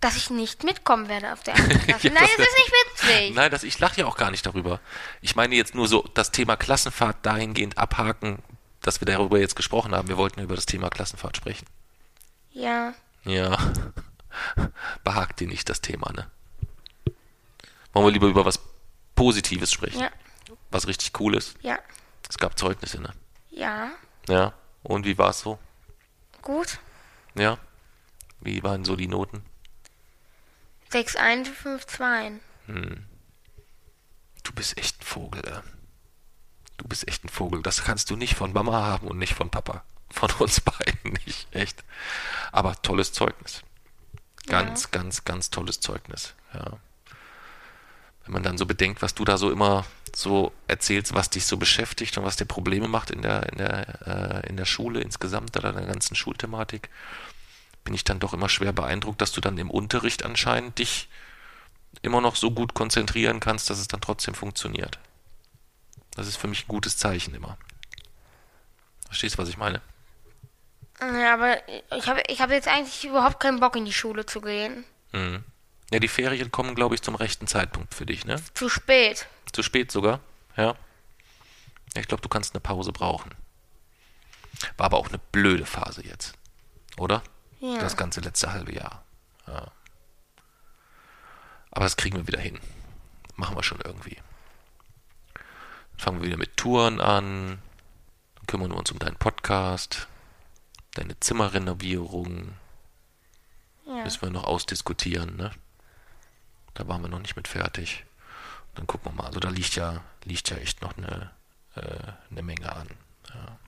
[0.00, 2.06] dass ich nicht mitkommen werde auf der ersten Klasse.
[2.10, 3.34] Nein, das- das ist nicht witzig.
[3.34, 4.78] Nein, das, ich lache ja auch gar nicht darüber.
[5.22, 8.38] Ich meine jetzt nur so das Thema Klassenfahrt dahingehend abhaken,
[8.80, 10.06] dass wir darüber jetzt gesprochen haben.
[10.06, 11.66] Wir wollten über das Thema Klassenfahrt sprechen.
[12.52, 12.94] Ja.
[13.24, 13.58] Ja.
[15.02, 16.30] Behagt dir nicht das Thema, ne?
[17.92, 18.60] Wollen wir lieber über was
[19.16, 19.98] Positives sprechen?
[20.00, 20.10] Ja.
[20.70, 21.56] Was richtig cool ist.
[21.62, 21.76] Ja.
[22.28, 23.12] Es gab Zeugnisse, ne?
[23.50, 23.90] Ja.
[24.28, 24.52] Ja.
[24.82, 25.58] Und wie war es so?
[26.42, 26.78] Gut.
[27.34, 27.58] Ja.
[28.40, 29.44] Wie waren so die Noten?
[30.90, 32.32] 6 1, 5 2.
[34.42, 35.60] Du bist echt ein Vogel, ey.
[36.76, 37.62] Du bist echt ein Vogel.
[37.62, 39.84] Das kannst du nicht von Mama haben und nicht von Papa.
[40.10, 41.84] Von uns beiden nicht, echt.
[42.52, 43.62] Aber tolles Zeugnis.
[44.46, 46.34] Ganz, ganz, ganz tolles Zeugnis.
[46.54, 46.78] Ja.
[48.28, 51.56] Wenn man dann so bedenkt, was du da so immer so erzählst, was dich so
[51.56, 55.56] beschäftigt und was dir Probleme macht in der, in der, äh, in der Schule insgesamt
[55.56, 56.90] oder in der ganzen Schulthematik,
[57.84, 61.08] bin ich dann doch immer schwer beeindruckt, dass du dann im Unterricht anscheinend dich
[62.02, 64.98] immer noch so gut konzentrieren kannst, dass es dann trotzdem funktioniert.
[66.14, 67.56] Das ist für mich ein gutes Zeichen immer.
[69.06, 69.80] Verstehst du, was ich meine?
[71.00, 71.56] Ja, aber
[71.96, 74.84] ich habe ich hab jetzt eigentlich überhaupt keinen Bock in die Schule zu gehen.
[75.12, 75.44] Mhm.
[75.92, 78.42] Ja, die Ferien kommen, glaube ich, zum rechten Zeitpunkt für dich, ne?
[78.54, 79.26] Zu spät.
[79.52, 80.20] Zu spät sogar,
[80.56, 80.74] ja.
[81.94, 83.30] Ja, ich glaube, du kannst eine Pause brauchen.
[84.76, 86.34] War aber auch eine blöde Phase jetzt,
[86.98, 87.22] oder?
[87.60, 87.78] Ja.
[87.78, 89.04] Das ganze letzte halbe Jahr.
[89.46, 89.72] Ja.
[91.70, 92.58] Aber das kriegen wir wieder hin.
[93.36, 94.16] Machen wir schon irgendwie.
[95.34, 97.62] Dann fangen wir wieder mit Touren an.
[98.34, 100.08] Dann kümmern wir uns um deinen Podcast,
[100.94, 102.54] deine Zimmerrenovierung.
[103.86, 104.04] Ja.
[104.04, 105.50] Müssen wir noch ausdiskutieren, ne?
[106.78, 108.04] Da waren wir noch nicht mit fertig.
[108.76, 109.26] Dann gucken wir mal.
[109.26, 111.32] Also da liegt ja, liegt ja echt noch eine,
[111.74, 112.86] äh, eine Menge an.
[113.34, 113.58] Ja.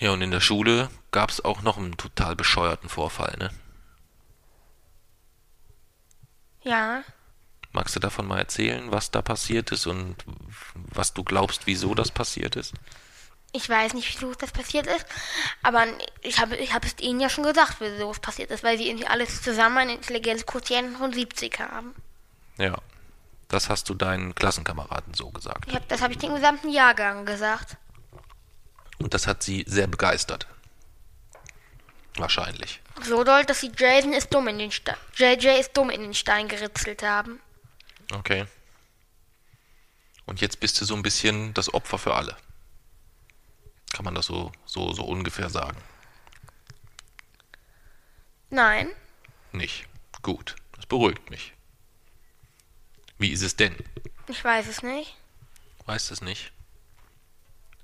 [0.00, 3.50] ja, und in der Schule gab es auch noch einen total bescheuerten Vorfall, ne?
[6.60, 7.02] Ja.
[7.72, 10.16] Magst du davon mal erzählen, was da passiert ist und
[10.74, 12.74] was du glaubst, wieso das passiert ist?
[13.52, 15.06] Ich weiß nicht, wieso das passiert ist,
[15.62, 15.86] aber
[16.20, 18.88] ich habe ich habe es Ihnen ja schon gesagt, wieso es passiert ist, weil Sie
[18.88, 21.94] irgendwie alles zusammen einen Intelligenzquotienten von 70 haben.
[22.58, 22.76] Ja,
[23.48, 25.72] das hast du deinen Klassenkameraden so gesagt.
[25.72, 27.76] Hab, das habe ich den gesamten Jahrgang gesagt.
[28.98, 30.46] Und das hat sie sehr begeistert.
[32.16, 32.80] Wahrscheinlich.
[33.02, 36.14] So doll, dass Sie Jason ist dumm in den Stein, JJ ist dumm in den
[36.14, 37.40] Stein geritzelt haben.
[38.12, 38.46] Okay.
[40.26, 42.36] Und jetzt bist du so ein bisschen das Opfer für alle.
[43.92, 45.78] Kann man das so, so, so ungefähr sagen?
[48.50, 48.90] Nein,
[49.52, 49.86] Nicht.
[50.22, 50.56] Gut.
[50.74, 51.52] Das beruhigt mich.
[53.18, 53.74] Wie ist es denn?
[54.28, 55.16] ich weiß es nicht.
[55.86, 56.52] Weißt es nicht?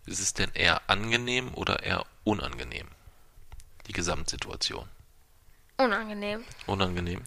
[0.07, 2.87] Ist es denn eher angenehm oder eher unangenehm?
[3.87, 4.89] Die Gesamtsituation.
[5.79, 6.45] Unangenehm.
[6.67, 7.23] Unangenehm.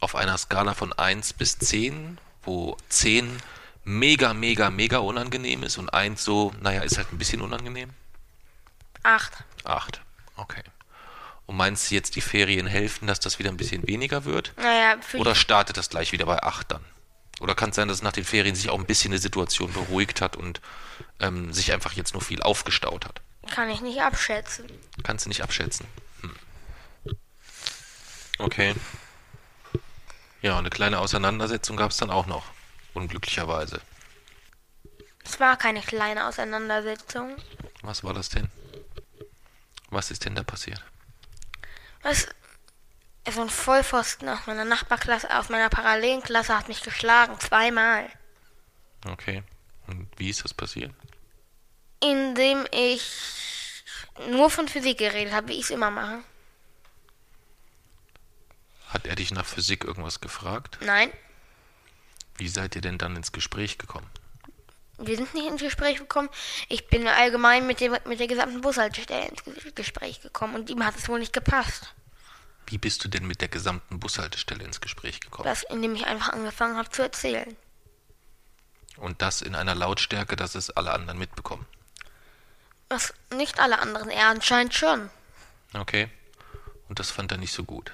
[0.00, 3.38] Auf einer Skala von 1 bis 10, wo 10
[3.84, 7.90] mega, mega, mega unangenehm ist und 1 so, naja, ist halt ein bisschen unangenehm.
[9.02, 9.44] Acht.
[9.64, 10.00] 8.
[10.36, 10.62] Okay.
[11.52, 14.54] Und meinst du jetzt, die Ferien helfen, dass das wieder ein bisschen weniger wird?
[14.56, 16.82] Naja, für Oder startet das gleich wieder bei 8 dann?
[17.40, 20.22] Oder kann es sein, dass nach den Ferien sich auch ein bisschen die Situation beruhigt
[20.22, 20.62] hat und
[21.20, 23.20] ähm, sich einfach jetzt nur viel aufgestaut hat?
[23.50, 24.64] kann ich nicht abschätzen.
[25.02, 25.86] Kannst du nicht abschätzen.
[26.22, 27.16] Hm.
[28.38, 28.74] Okay.
[30.40, 32.46] Ja, eine kleine Auseinandersetzung gab es dann auch noch.
[32.94, 33.82] Unglücklicherweise.
[35.22, 37.36] Es war keine kleine Auseinandersetzung.
[37.82, 38.48] Was war das denn?
[39.90, 40.82] Was ist denn da passiert?
[42.02, 42.26] Was?
[43.30, 48.10] So ein Vollpfosten aus meiner Nachbarklasse, aus meiner Parallelklasse hat mich geschlagen, zweimal.
[49.06, 49.42] Okay.
[49.86, 50.92] Und wie ist das passiert?
[52.00, 53.84] Indem ich
[54.28, 56.18] nur von Physik geredet habe, wie ich es immer mache.
[58.88, 60.78] Hat er dich nach Physik irgendwas gefragt?
[60.80, 61.10] Nein,
[62.36, 64.08] Wie seid ihr denn dann ins Gespräch gekommen?
[65.06, 66.28] Wir sind nicht ins Gespräch gekommen.
[66.68, 70.84] Ich bin allgemein mit, dem, mit der gesamten Bushaltestelle ins Ge- Gespräch gekommen und ihm
[70.84, 71.94] hat es wohl nicht gepasst.
[72.66, 75.44] Wie bist du denn mit der gesamten Bushaltestelle ins Gespräch gekommen?
[75.48, 77.56] Das, indem ich einfach angefangen habe zu erzählen.
[78.96, 81.66] Und das in einer Lautstärke, dass es alle anderen mitbekommen.
[82.88, 85.10] Was nicht alle anderen, er anscheinend schon.
[85.74, 86.08] Okay.
[86.88, 87.92] Und das fand er nicht so gut.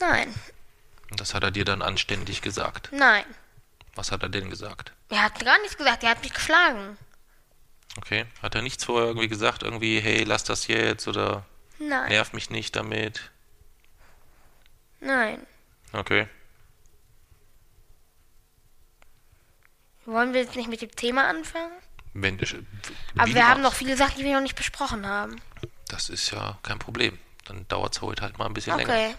[0.00, 0.34] Nein,
[1.10, 2.90] Und das hat er dir dann anständig gesagt.
[2.92, 3.24] nein.
[3.96, 4.92] Was hat er denn gesagt?
[5.08, 6.96] Er hat gar nichts gesagt, er hat mich geschlagen.
[7.96, 8.26] Okay.
[8.42, 11.44] Hat er nichts vorher irgendwie gesagt, irgendwie, hey, lass das jetzt oder
[11.78, 13.30] Nein, nerv mich nicht damit?
[15.00, 15.46] nein.
[15.92, 16.28] Okay.
[20.04, 21.72] Wollen wir jetzt nicht mit dem Thema anfangen?
[22.12, 22.64] Wenn, wie
[23.16, 25.40] Aber wir haben noch viele Sachen, die wir noch nicht besprochen haben.
[25.88, 27.18] Das ist ja kein Problem.
[27.44, 28.92] Dann dauert es heute halt mal ein bisschen länger.
[28.92, 29.14] Okay.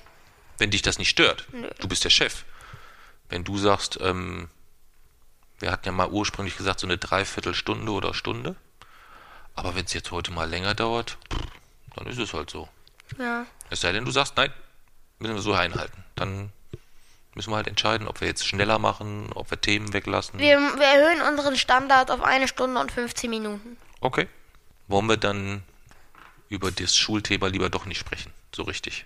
[0.57, 1.47] Wenn dich das nicht stört.
[1.51, 1.69] Nö.
[1.79, 2.43] Du bist der Chef.
[3.29, 4.49] Wenn du sagst, ähm,
[5.60, 8.56] wir hatten ja mal ursprünglich gesagt, so eine Dreiviertelstunde oder Stunde.
[9.56, 11.17] Aber wenn es jetzt heute mal länger dauert,
[11.96, 12.70] dann ist es halt so.
[13.17, 13.46] Ja.
[13.70, 14.54] Es sei denn, du sagst, nein,
[15.20, 16.04] müssen wir so einhalten.
[16.15, 16.52] Dann
[17.38, 20.39] Müssen wir halt entscheiden, ob wir jetzt schneller machen, ob wir Themen weglassen.
[20.39, 23.78] Wir, wir erhöhen unseren Standard auf eine Stunde und 15 Minuten.
[24.00, 24.28] Okay.
[24.88, 25.62] Wollen wir dann
[26.50, 28.34] über das Schulthema lieber doch nicht sprechen?
[28.56, 29.06] So richtig.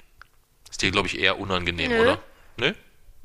[0.70, 2.02] Ist dir, glaube ich, eher unangenehm, Nö.
[2.04, 2.24] oder?
[2.56, 2.74] Nö?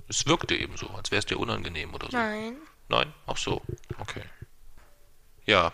[0.08, 2.16] Es wirkte eben so, als wäre es dir unangenehm oder so.
[2.16, 2.56] Nein.
[2.88, 3.12] Nein?
[3.26, 3.62] Ach so.
[3.98, 4.22] Okay.
[5.44, 5.72] Ja.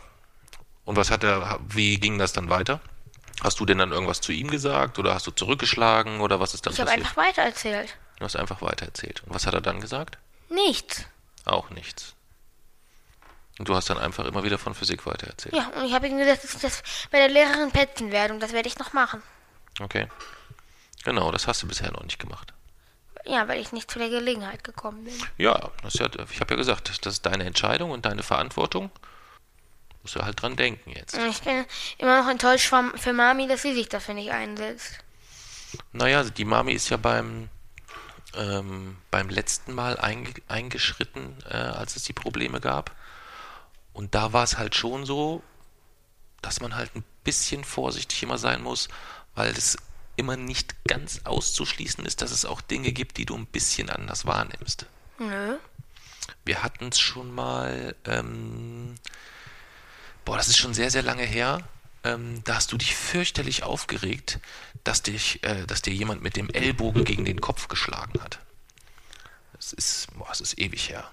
[0.84, 2.80] Und was hat er, wie ging das dann weiter?
[3.42, 6.66] Hast du denn dann irgendwas zu ihm gesagt oder hast du zurückgeschlagen oder was ist
[6.66, 7.06] dann Ich habe passiert?
[7.06, 7.96] einfach weitererzählt.
[8.18, 9.22] Du hast einfach weitererzählt.
[9.26, 10.18] Und was hat er dann gesagt?
[10.48, 11.04] Nichts.
[11.44, 12.14] Auch nichts.
[13.58, 15.54] Und du hast dann einfach immer wieder von Physik weitererzählt.
[15.54, 18.40] Ja, und ich habe ihm gesagt, dass ich das bei der Lehrerin petzen werde und
[18.40, 19.22] das werde ich noch machen.
[19.80, 20.08] Okay.
[21.04, 22.54] Genau, das hast du bisher noch nicht gemacht.
[23.24, 25.14] Ja, weil ich nicht zu der Gelegenheit gekommen bin.
[25.38, 28.90] Ja, das ist ja ich habe ja gesagt, das ist deine Entscheidung und deine Verantwortung.
[30.02, 31.16] Musst du halt dran denken jetzt.
[31.16, 31.64] Ich bin
[31.98, 34.98] immer noch enttäuscht vom, für Mami, dass sie sich dafür nicht einsetzt.
[35.92, 37.48] Naja, die Mami ist ja beim,
[38.34, 42.90] ähm, beim letzten Mal einge eingeschritten, äh, als es die Probleme gab.
[43.92, 45.42] Und da war es halt schon so,
[46.40, 48.88] dass man halt ein bisschen vorsichtig immer sein muss,
[49.36, 49.76] weil es
[50.16, 54.26] immer nicht ganz auszuschließen ist, dass es auch Dinge gibt, die du ein bisschen anders
[54.26, 54.86] wahrnimmst.
[55.18, 55.56] Nö.
[56.44, 58.94] Wir hatten es schon mal, ähm,
[60.24, 61.66] boah, das ist schon sehr, sehr lange her.
[62.04, 64.40] Ähm, da hast du dich fürchterlich aufgeregt,
[64.84, 68.40] dass, dich, äh, dass dir jemand mit dem Ellbogen gegen den Kopf geschlagen hat.
[69.54, 71.08] Das ist, boah, das ist ewig her.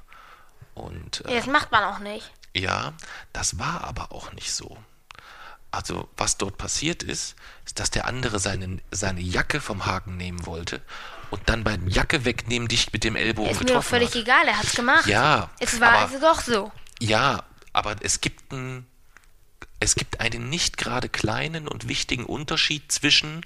[0.74, 2.32] Und Ja, äh, das macht man auch nicht.
[2.56, 2.94] ja,
[3.34, 4.78] das war aber auch nicht so.
[5.72, 10.46] Also, was dort passiert ist, ist, dass der andere seine, seine Jacke vom Haken nehmen
[10.48, 10.82] wollte
[11.30, 14.16] und dann beim Jacke wegnehmen dich mit dem Ellbogen Ist mir doch getroffen völlig hat.
[14.16, 15.06] egal, er hat's gemacht.
[15.06, 16.72] Ja, Es war aber- also doch so.
[17.00, 18.88] Ja, aber es gibt einen,
[19.80, 23.42] es gibt einen nicht gerade kleinen und wichtigen Unterschied zwischen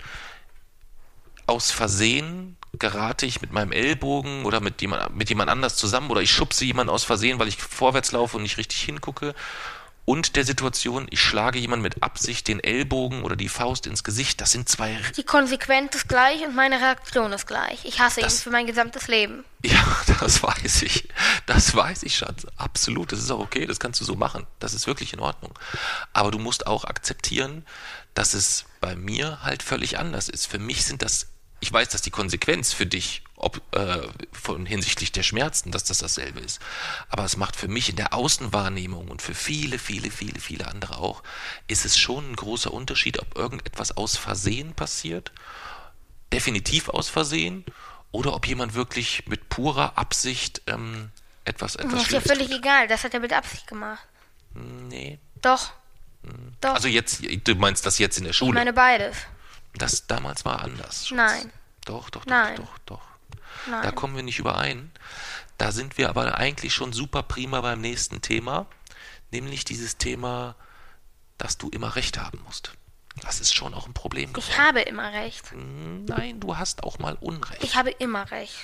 [1.45, 6.21] aus Versehen gerate ich mit meinem Ellbogen oder mit jemand, mit jemand anders zusammen oder
[6.21, 9.35] ich schubse jemanden aus Versehen, weil ich vorwärts laufe und nicht richtig hingucke
[10.05, 14.41] und der Situation, ich schlage jemanden mit Absicht den Ellbogen oder die Faust ins Gesicht.
[14.41, 17.85] Das sind zwei Die Konsequenz ist gleich und meine Reaktion ist gleich.
[17.85, 19.45] Ich hasse Das- ihn für mein gesamtes Leben.
[19.63, 19.81] Ja,
[20.19, 21.07] das weiß ich.
[21.45, 22.45] Das weiß ich, Schatz.
[22.57, 23.13] Absolut.
[23.13, 23.65] Das ist auch okay.
[23.65, 24.45] Das kannst du so machen.
[24.59, 25.57] Das ist wirklich in Ordnung.
[26.11, 27.65] Aber du musst auch akzeptieren,
[28.13, 30.47] dass es bei mir halt völlig anders ist.
[30.47, 31.27] Für mich sind das,
[31.61, 35.99] ich weiß, dass die Konsequenz für dich, ob äh, von hinsichtlich der Schmerzen, dass das
[35.99, 36.59] dasselbe ist.
[37.09, 40.97] Aber es macht für mich in der Außenwahrnehmung und für viele, viele, viele, viele andere
[40.97, 41.23] auch,
[41.67, 45.31] ist es schon ein großer Unterschied, ob irgendetwas aus Versehen passiert
[46.33, 47.63] definitiv aus Versehen
[48.11, 51.11] oder ob jemand wirklich mit purer Absicht ähm,
[51.45, 52.57] etwas, etwas Das ist ja völlig tut.
[52.57, 54.05] egal, das hat er mit Absicht gemacht.
[54.53, 55.19] Nee.
[55.41, 55.71] Doch.
[56.61, 56.73] Doch.
[56.73, 58.53] Also jetzt, du meinst das jetzt in der ich Schule.
[58.53, 59.15] meine beides.
[59.75, 61.07] das damals war anders.
[61.07, 61.17] Schatz.
[61.17, 61.51] Nein.
[61.85, 62.55] Doch, doch, doch, Nein.
[62.55, 63.01] doch, doch.
[63.69, 63.81] Nein.
[63.83, 64.91] Da kommen wir nicht überein.
[65.57, 68.65] Da sind wir aber eigentlich schon super prima beim nächsten Thema,
[69.31, 70.55] nämlich dieses Thema,
[71.37, 72.73] dass du immer Recht haben musst.
[73.21, 74.57] Das ist schon auch ein Problem Ich geworden.
[74.57, 75.43] habe immer recht.
[75.55, 77.63] Nein, du hast auch mal Unrecht.
[77.63, 78.55] Ich habe immer recht.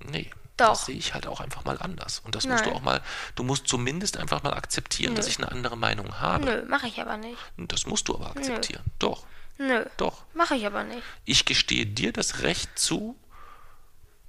[0.00, 0.30] Nee.
[0.56, 0.70] Doch.
[0.70, 2.20] Das sehe ich halt auch einfach mal anders.
[2.24, 2.76] Und das musst du Nein.
[2.78, 3.00] auch mal,
[3.36, 6.44] du musst zumindest einfach mal akzeptieren, dass ich eine andere Meinung habe.
[6.44, 7.38] Nö, mache ich aber nicht.
[7.56, 8.82] Das musst du aber akzeptieren.
[8.98, 9.24] Doch,
[9.58, 10.24] Nö, doch.
[10.34, 11.02] mache ich aber nicht.
[11.24, 13.16] Ich gestehe dir das Recht zu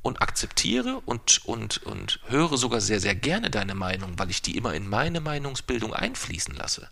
[0.03, 4.57] und akzeptiere und, und, und höre sogar sehr, sehr gerne deine Meinung, weil ich die
[4.57, 6.89] immer in meine Meinungsbildung einfließen lasse.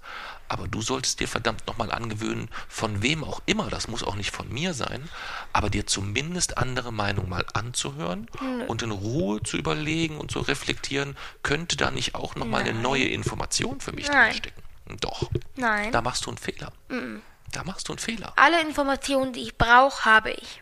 [0.47, 4.31] Aber du solltest dir verdammt nochmal angewöhnen, von wem auch immer, das muss auch nicht
[4.31, 5.07] von mir sein,
[5.53, 8.27] aber dir zumindest andere Meinungen mal anzuhören
[8.67, 13.05] und in Ruhe zu überlegen und zu reflektieren, könnte da nicht auch nochmal eine neue
[13.05, 14.31] Information für mich Nein.
[14.31, 14.63] drinstecken?
[14.99, 15.91] Doch, Nein.
[15.91, 16.71] da machst du einen Fehler.
[17.51, 18.33] Da machst du einen Fehler.
[18.37, 20.60] Alle Informationen, die ich brauche, habe ich.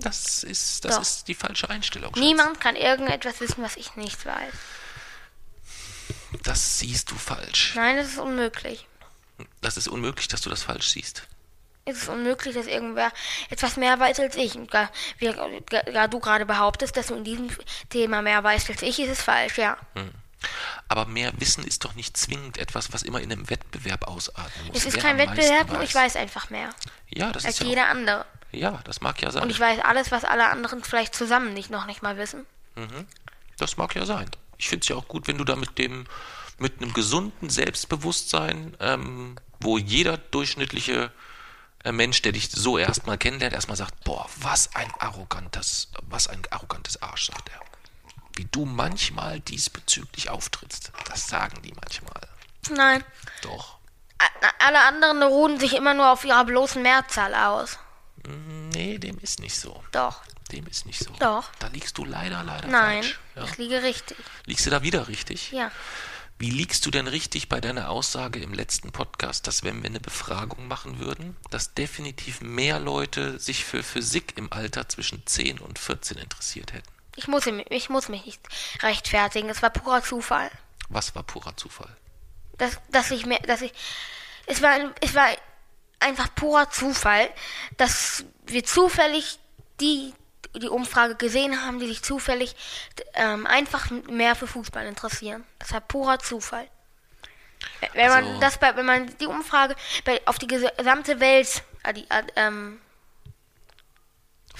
[0.00, 1.02] Das ist, das Doch.
[1.02, 2.14] ist die falsche Einstellung.
[2.14, 2.22] Schatz.
[2.22, 4.52] Niemand kann irgendetwas wissen, was ich nicht weiß.
[6.42, 7.72] Das siehst du falsch.
[7.74, 8.86] Nein, das ist unmöglich.
[9.60, 11.26] Das ist unmöglich, dass du das falsch siehst.
[11.84, 13.10] Es ist unmöglich, dass irgendwer
[13.48, 14.54] etwas mehr weiß als ich.
[14.56, 17.48] Und gar, wie gar, gar du gerade behauptest, dass du in diesem
[17.88, 19.78] Thema mehr weißt als ich, ist es falsch, ja.
[20.88, 24.76] Aber mehr Wissen ist doch nicht zwingend etwas, was immer in einem Wettbewerb ausatmen muss.
[24.76, 26.70] Es ist Wer kein Wettbewerb, nur ich weiß einfach mehr
[27.08, 28.24] Ja, das als ist ja, jeder andere.
[28.52, 29.42] ja, das mag ja sein.
[29.42, 32.46] Und ich weiß alles, was alle anderen vielleicht zusammen nicht noch nicht mal wissen.
[33.58, 34.30] Das mag ja sein.
[34.56, 36.06] Ich finde es ja auch gut, wenn du da mit dem,
[36.58, 41.12] mit einem gesunden Selbstbewusstsein, ähm, wo jeder durchschnittliche
[41.84, 46.42] äh, Mensch, der dich so erstmal kennenlernt, erstmal sagt, boah, was ein arrogantes, was ein
[46.50, 47.60] arrogantes Arsch, sagt er.
[48.38, 50.92] Wie du manchmal diesbezüglich auftrittst.
[51.08, 52.28] Das sagen die manchmal.
[52.70, 53.02] Nein.
[53.42, 53.78] Doch.
[54.60, 57.80] Alle anderen ruhen sich immer nur auf ihrer bloßen Mehrzahl aus.
[58.72, 59.82] Nee, dem ist nicht so.
[59.90, 60.22] Doch.
[60.52, 61.10] Dem ist nicht so.
[61.18, 61.50] Doch.
[61.58, 63.18] Da liegst du leider, leider Nein, falsch.
[63.34, 63.44] Ja.
[63.44, 64.16] ich liege richtig.
[64.46, 65.50] Liegst du da wieder richtig?
[65.50, 65.72] Ja.
[66.38, 69.98] Wie liegst du denn richtig bei deiner Aussage im letzten Podcast, dass wenn wir eine
[69.98, 75.80] Befragung machen würden, dass definitiv mehr Leute sich für Physik im Alter zwischen 10 und
[75.80, 76.97] 14 interessiert hätten?
[77.18, 78.40] Ich muss, ich muss mich nicht
[78.80, 79.50] rechtfertigen.
[79.50, 80.50] Es war purer Zufall.
[80.88, 81.90] Was war purer Zufall?
[82.58, 83.72] Dass, dass ich mir, dass ich,
[84.46, 85.26] es war, es war
[86.00, 87.28] einfach purer Zufall,
[87.76, 89.38] dass wir zufällig
[89.80, 90.14] die,
[90.54, 92.54] die Umfrage gesehen haben, die sich zufällig
[93.14, 95.44] ähm, einfach mehr für Fußball interessieren.
[95.58, 96.68] Das war purer Zufall.
[97.94, 101.92] Wenn man Also- das bei, wenn man die Umfrage bei, auf die gesamte Welt, äh,
[101.94, 102.80] die, äh, ähm,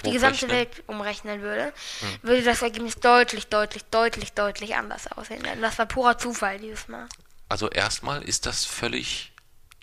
[0.03, 0.49] die gesamte?
[0.49, 1.73] Welt umrechnen würde,
[2.21, 5.43] würde das Ergebnis deutlich, deutlich, deutlich, deutlich anders aussehen.
[5.61, 7.07] Das war purer Zufall dieses Mal.
[7.49, 9.31] Also erstmal ist das völlig,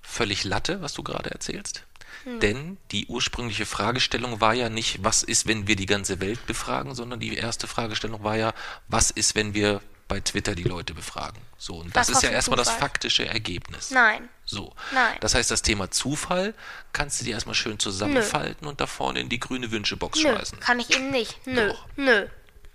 [0.03, 1.83] völlig Latte, was du gerade erzählst.
[2.25, 2.41] Hm.
[2.41, 6.95] Denn die ursprüngliche Fragestellung war ja nicht, was ist, wenn wir die ganze Welt befragen,
[6.95, 8.55] sondern die erste Fragestellung war ja,
[8.89, 11.41] was ist, wenn wir bei Twitter die Leute befragen.
[11.59, 13.91] So, und das, Das ist ja erstmal das faktische Ergebnis.
[13.91, 14.29] Nein.
[14.45, 14.73] So.
[14.93, 15.17] Nein.
[15.21, 16.55] Das heißt, das Thema Zufall
[16.93, 20.61] kannst du dir erstmal schön zusammenfalten und da vorne in die grüne Wünschebox Nö, schmeißen.
[20.61, 21.45] kann ich eben nicht.
[21.47, 21.87] Nö, Doch.
[21.97, 22.29] nö,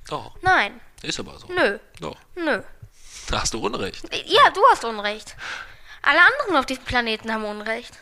[0.09, 1.47] Doch, nein, ist aber so.
[1.47, 2.61] nö, Doch, nö.
[3.27, 4.03] da hast du Unrecht.
[4.25, 5.35] Ja, du hast Unrecht.
[6.01, 7.97] Alle anderen auf diesem Planeten haben Unrecht.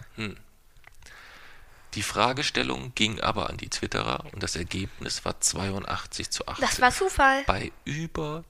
[1.95, 6.65] Die Fragestellung ging aber an die Twitterer und das Ergebnis war 82 zu 18.
[6.65, 7.43] Das war Zufall.
[7.45, 8.43] bei über,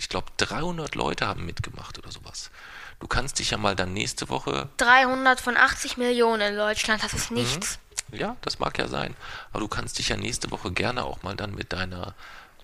[0.00, 2.50] ich glaube, 300 Leute haben mitgemacht oder sowas.
[3.00, 7.12] Du kannst dich ja mal dann nächste Woche, 300 von 80 Millionen in Deutschland, das
[7.12, 7.18] Mhm.
[7.18, 7.78] ist nichts.
[8.12, 9.14] ja, das mag ja sein,
[9.52, 12.14] aber du kannst dich ja nächste Woche gerne auch mal dann mit deiner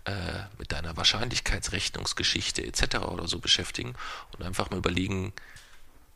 [0.04, 0.12] äh,
[0.58, 2.98] mit deiner Wahrscheinlichkeitsrechnungsgeschichte etc.
[3.06, 3.94] oder so beschäftigen
[4.32, 5.32] und einfach mal überlegen,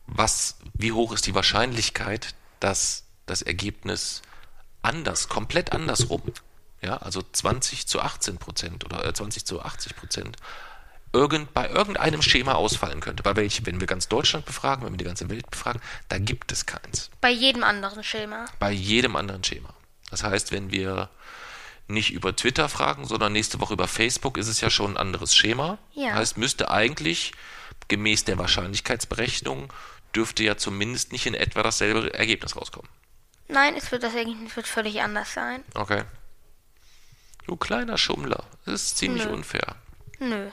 [0.07, 4.21] was, wie hoch ist die Wahrscheinlichkeit, dass das Ergebnis
[4.81, 6.21] anders, komplett andersrum,
[6.81, 10.37] ja, also 20 zu 18 Prozent oder äh, 20 zu 80 Prozent,
[11.13, 13.23] irgend, bei irgendeinem Schema ausfallen könnte.
[13.23, 16.51] Bei welchem, wenn wir ganz Deutschland befragen, wenn wir die ganze Welt befragen, da gibt
[16.51, 17.09] es keins.
[17.19, 18.45] Bei jedem anderen Schema.
[18.59, 19.73] Bei jedem anderen Schema.
[20.09, 21.09] Das heißt, wenn wir
[21.87, 25.35] nicht über Twitter fragen, sondern nächste Woche über Facebook, ist es ja schon ein anderes
[25.35, 25.77] Schema.
[25.93, 26.13] Ja.
[26.13, 27.33] Heißt, müsste eigentlich
[27.87, 29.71] gemäß der Wahrscheinlichkeitsberechnung
[30.15, 32.89] dürfte ja zumindest nicht in etwa dasselbe Ergebnis rauskommen.
[33.47, 35.63] Nein, es wird das Ergebnis wird völlig anders sein.
[35.73, 36.03] Okay.
[37.47, 39.33] Du kleiner Schummler, das ist ziemlich Nö.
[39.33, 39.75] unfair.
[40.19, 40.51] Nö,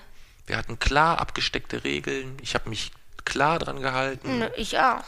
[0.49, 2.91] Wir hatten klar abgesteckte Regeln, ich habe mich
[3.25, 4.49] klar dran gehalten.
[4.57, 5.05] ich auch.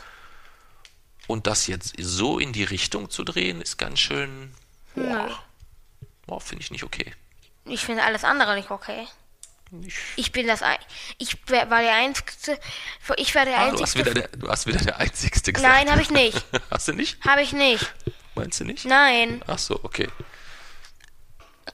[1.26, 4.52] Und das jetzt so in die Richtung zu drehen, ist ganz schön.
[4.94, 5.42] Boah,
[6.26, 7.14] boah finde ich nicht okay.
[7.64, 9.06] Ich finde alles andere nicht okay.
[9.86, 10.78] Ich, Ich bin das, Ein-
[11.18, 12.58] ich war der Einzige,
[13.16, 14.00] ich war der ah, du, hast Einzige.
[14.10, 15.72] wieder der, du hast wieder der Einzigste gesagt.
[15.72, 16.44] Nein, habe ich nicht.
[16.70, 17.24] Hast du nicht?
[17.24, 17.94] Habe ich nicht.
[18.34, 18.84] Meinst du nicht?
[18.84, 19.42] Nein.
[19.46, 20.08] Ach so, okay.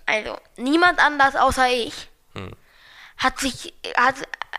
[0.04, 2.52] Also, niemand anders außer ich Hm.
[3.16, 4.16] Hat sich, hat,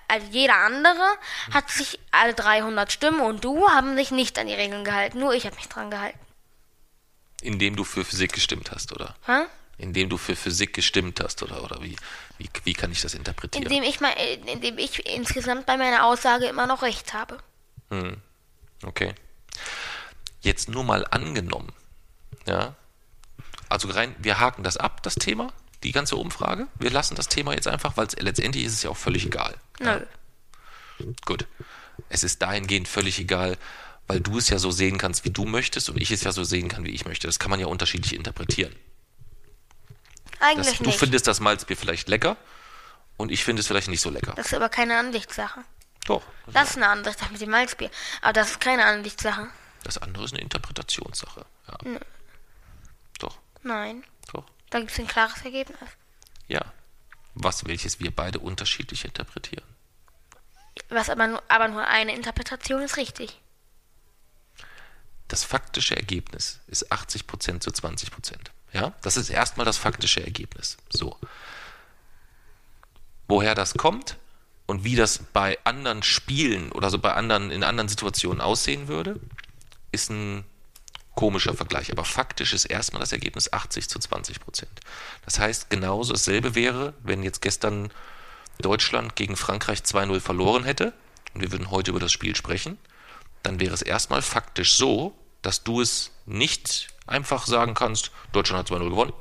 [0.07, 1.17] also jeder andere
[1.51, 5.19] hat sich alle 300 Stimmen und du haben sich nicht an die Regeln gehalten.
[5.19, 6.19] Nur ich habe mich dran gehalten.
[7.41, 9.15] Indem du für Physik gestimmt hast, oder?
[9.25, 9.45] Hä?
[9.77, 11.63] Indem du für Physik gestimmt hast, oder?
[11.63, 11.95] Oder wie,
[12.39, 13.63] wie, wie kann ich das interpretieren?
[13.63, 17.37] Indem ich mal, äh, indem ich insgesamt bei meiner Aussage immer noch recht habe.
[18.83, 19.13] Okay.
[20.41, 21.71] Jetzt nur mal angenommen,
[22.47, 22.75] ja.
[23.69, 25.51] Also rein, wir haken das ab, das Thema,
[25.87, 26.67] die ganze Umfrage.
[26.75, 29.55] Wir lassen das Thema jetzt einfach, weil es letztendlich ist es ja auch völlig egal.
[29.79, 30.05] Nö.
[31.25, 31.47] Gut.
[32.09, 33.57] Es ist dahingehend völlig egal,
[34.07, 36.43] weil du es ja so sehen kannst, wie du möchtest und ich es ja so
[36.43, 37.27] sehen kann, wie ich möchte.
[37.27, 38.75] Das kann man ja unterschiedlich interpretieren.
[40.39, 40.99] Das, Eigentlich du nicht.
[40.99, 42.35] findest das Malzbier vielleicht lecker
[43.15, 44.33] und ich finde es vielleicht nicht so lecker.
[44.35, 45.61] Das ist aber keine Ansichtssache.
[46.05, 46.23] Doch.
[46.47, 47.89] Das ist eine Ansichtssache mit dem Malzbier.
[48.21, 49.47] Aber das ist keine Ansichtssache.
[49.83, 51.45] Das andere ist eine Interpretationssache.
[51.67, 51.99] Ja.
[53.19, 54.03] Doch, Nein.
[54.77, 55.89] Da gibt es ein klares Ergebnis.
[56.47, 56.61] Ja.
[57.33, 59.65] Was, welches wir beide unterschiedlich interpretieren.
[60.89, 63.41] Was aber nur, aber nur eine Interpretation ist richtig.
[65.29, 68.35] Das faktische Ergebnis ist 80% zu 20%.
[68.71, 70.77] Ja, das ist erstmal das faktische Ergebnis.
[70.89, 71.17] So.
[73.27, 74.17] Woher das kommt
[74.67, 79.19] und wie das bei anderen Spielen oder so bei anderen, in anderen Situationen aussehen würde,
[79.91, 80.45] ist ein
[81.17, 81.91] komischer Vergleich.
[81.91, 84.79] Aber faktisch ist erstmal das Ergebnis 80 zu 20 Prozent.
[85.25, 87.91] Das heißt, genauso dasselbe wäre, wenn jetzt gestern
[88.59, 90.93] Deutschland gegen Frankreich 2-0 verloren hätte
[91.33, 92.77] und wir würden heute über das Spiel sprechen,
[93.43, 98.77] dann wäre es erstmal faktisch so, dass du es nicht einfach sagen kannst, Deutschland hat
[98.79, 99.13] 2-0 gewonnen.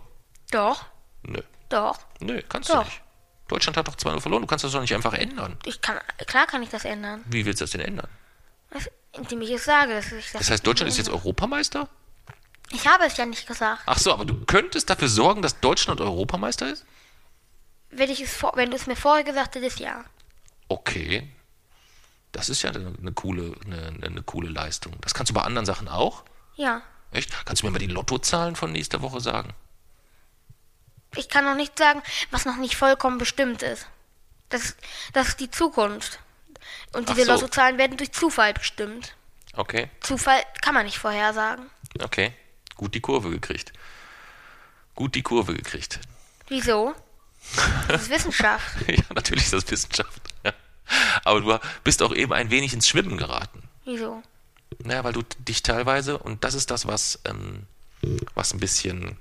[0.50, 0.84] Doch,
[1.22, 1.40] Nö.
[1.68, 1.98] doch.
[2.20, 2.78] Nö, kannst Doch.
[2.78, 3.02] du nicht.
[3.48, 5.56] Deutschland hat doch 2-0 verloren, du kannst das doch nicht einfach ändern.
[5.64, 7.22] Ich kann, klar kann ich das ändern.
[7.26, 8.08] Wie willst du das denn ändern?
[8.70, 10.40] Was- Indem ich es sage, dass ich das.
[10.40, 11.88] Das heißt, Deutschland ist jetzt Europameister?
[12.72, 13.82] Ich habe es ja nicht gesagt.
[13.86, 16.84] Ach so, aber du könntest dafür sorgen, dass Deutschland Europameister ist?
[17.90, 20.04] Wenn, ich es wenn du es mir vorher gesagt hättest, ja.
[20.68, 21.28] Okay.
[22.32, 24.94] Das ist ja eine, eine coole, eine, eine coole Leistung.
[25.00, 26.24] Das kannst du bei anderen Sachen auch?
[26.56, 26.82] Ja.
[27.12, 27.30] Echt?
[27.46, 29.54] Kannst du mir mal die Lottozahlen von nächster Woche sagen?
[31.14, 33.86] Ich kann noch nicht sagen, was noch nicht vollkommen bestimmt ist.
[34.48, 34.76] Das,
[35.12, 36.18] das ist die Zukunft.
[36.96, 37.32] Und diese so.
[37.32, 39.14] Lottozahlen werden durch Zufall bestimmt.
[39.52, 41.66] Okay, Zufall kann man nicht vorhersagen.
[42.02, 42.32] okay.
[42.74, 43.72] Gut die Kurve gekriegt.
[44.94, 46.00] Gut die Kurve gekriegt.
[46.48, 46.94] Wieso?
[47.88, 48.64] Das ist Wissenschaft.
[48.88, 50.22] ja, natürlich ist das Wissenschaft.
[50.44, 50.52] Ja.
[51.24, 53.62] Aber du bist auch eben ein wenig ins Schwimmen geraten.
[53.84, 54.22] Wieso?
[54.78, 57.66] Naja, weil du dich teilweise, und das ist das, was, ähm,
[58.34, 59.16] was ein bisschen,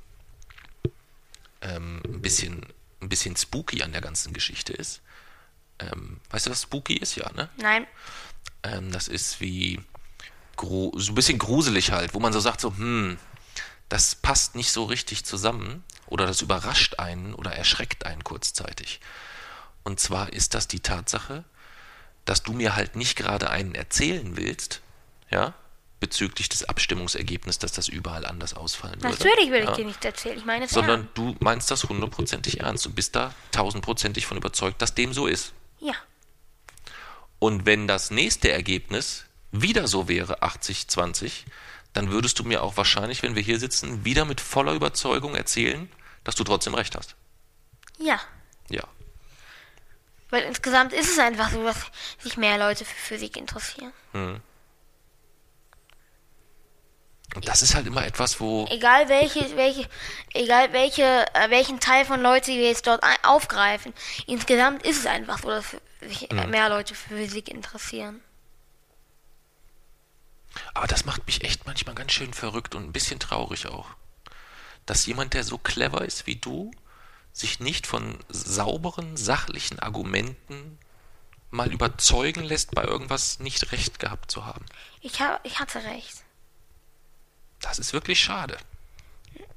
[1.61, 2.65] ähm, ein bisschen,
[3.01, 5.01] ein bisschen spooky an der ganzen Geschichte ist.
[5.79, 7.15] Ähm, weißt du, was spooky ist?
[7.15, 7.49] Ja, ne?
[7.57, 7.85] Nein.
[8.63, 9.79] Ähm, das ist wie
[10.57, 13.17] so ein bisschen gruselig halt, wo man so sagt, so, hm,
[13.89, 18.99] das passt nicht so richtig zusammen oder das überrascht einen oder erschreckt einen kurzzeitig.
[19.83, 21.43] Und zwar ist das die Tatsache,
[22.25, 24.81] dass du mir halt nicht gerade einen erzählen willst,
[25.29, 25.53] ja,
[25.99, 29.15] bezüglich des Abstimmungsergebnisses, dass das überall anders ausfallen würde.
[29.17, 30.37] Natürlich will ich ja, dir nicht erzählen.
[30.37, 31.17] Ich meine es Sondern ernst.
[31.17, 32.85] du meinst das hundertprozentig ernst.
[32.85, 35.53] Du bist da tausendprozentig von überzeugt, dass dem so ist.
[35.79, 35.93] Ja.
[37.39, 41.43] Und wenn das nächste Ergebnis wieder so wäre, 80-20,
[41.93, 45.89] dann würdest du mir auch wahrscheinlich, wenn wir hier sitzen, wieder mit voller Überzeugung erzählen,
[46.23, 47.15] dass du trotzdem recht hast.
[47.97, 48.19] Ja.
[48.69, 48.83] Ja.
[50.29, 51.77] Weil insgesamt ist es einfach so, dass
[52.19, 53.93] sich mehr Leute für Physik interessieren.
[57.35, 58.65] Und das ist halt immer etwas, wo.
[58.69, 59.87] Egal welche, welche,
[60.33, 63.93] egal welche, äh, welchen Teil von Leuten wir jetzt dort aufgreifen.
[64.25, 66.49] Insgesamt ist es einfach so, dass sich Mhm.
[66.49, 68.21] mehr Leute für Physik interessieren.
[70.73, 73.87] Aber das macht mich echt manchmal ganz schön verrückt und ein bisschen traurig auch.
[74.85, 76.71] Dass jemand, der so clever ist wie du,
[77.33, 80.79] sich nicht von sauberen, sachlichen Argumenten
[81.51, 84.65] mal überzeugen lässt, bei irgendwas nicht recht gehabt zu haben.
[85.01, 86.23] Ich hab, ich hatte recht.
[87.65, 88.57] Das ist wirklich schade.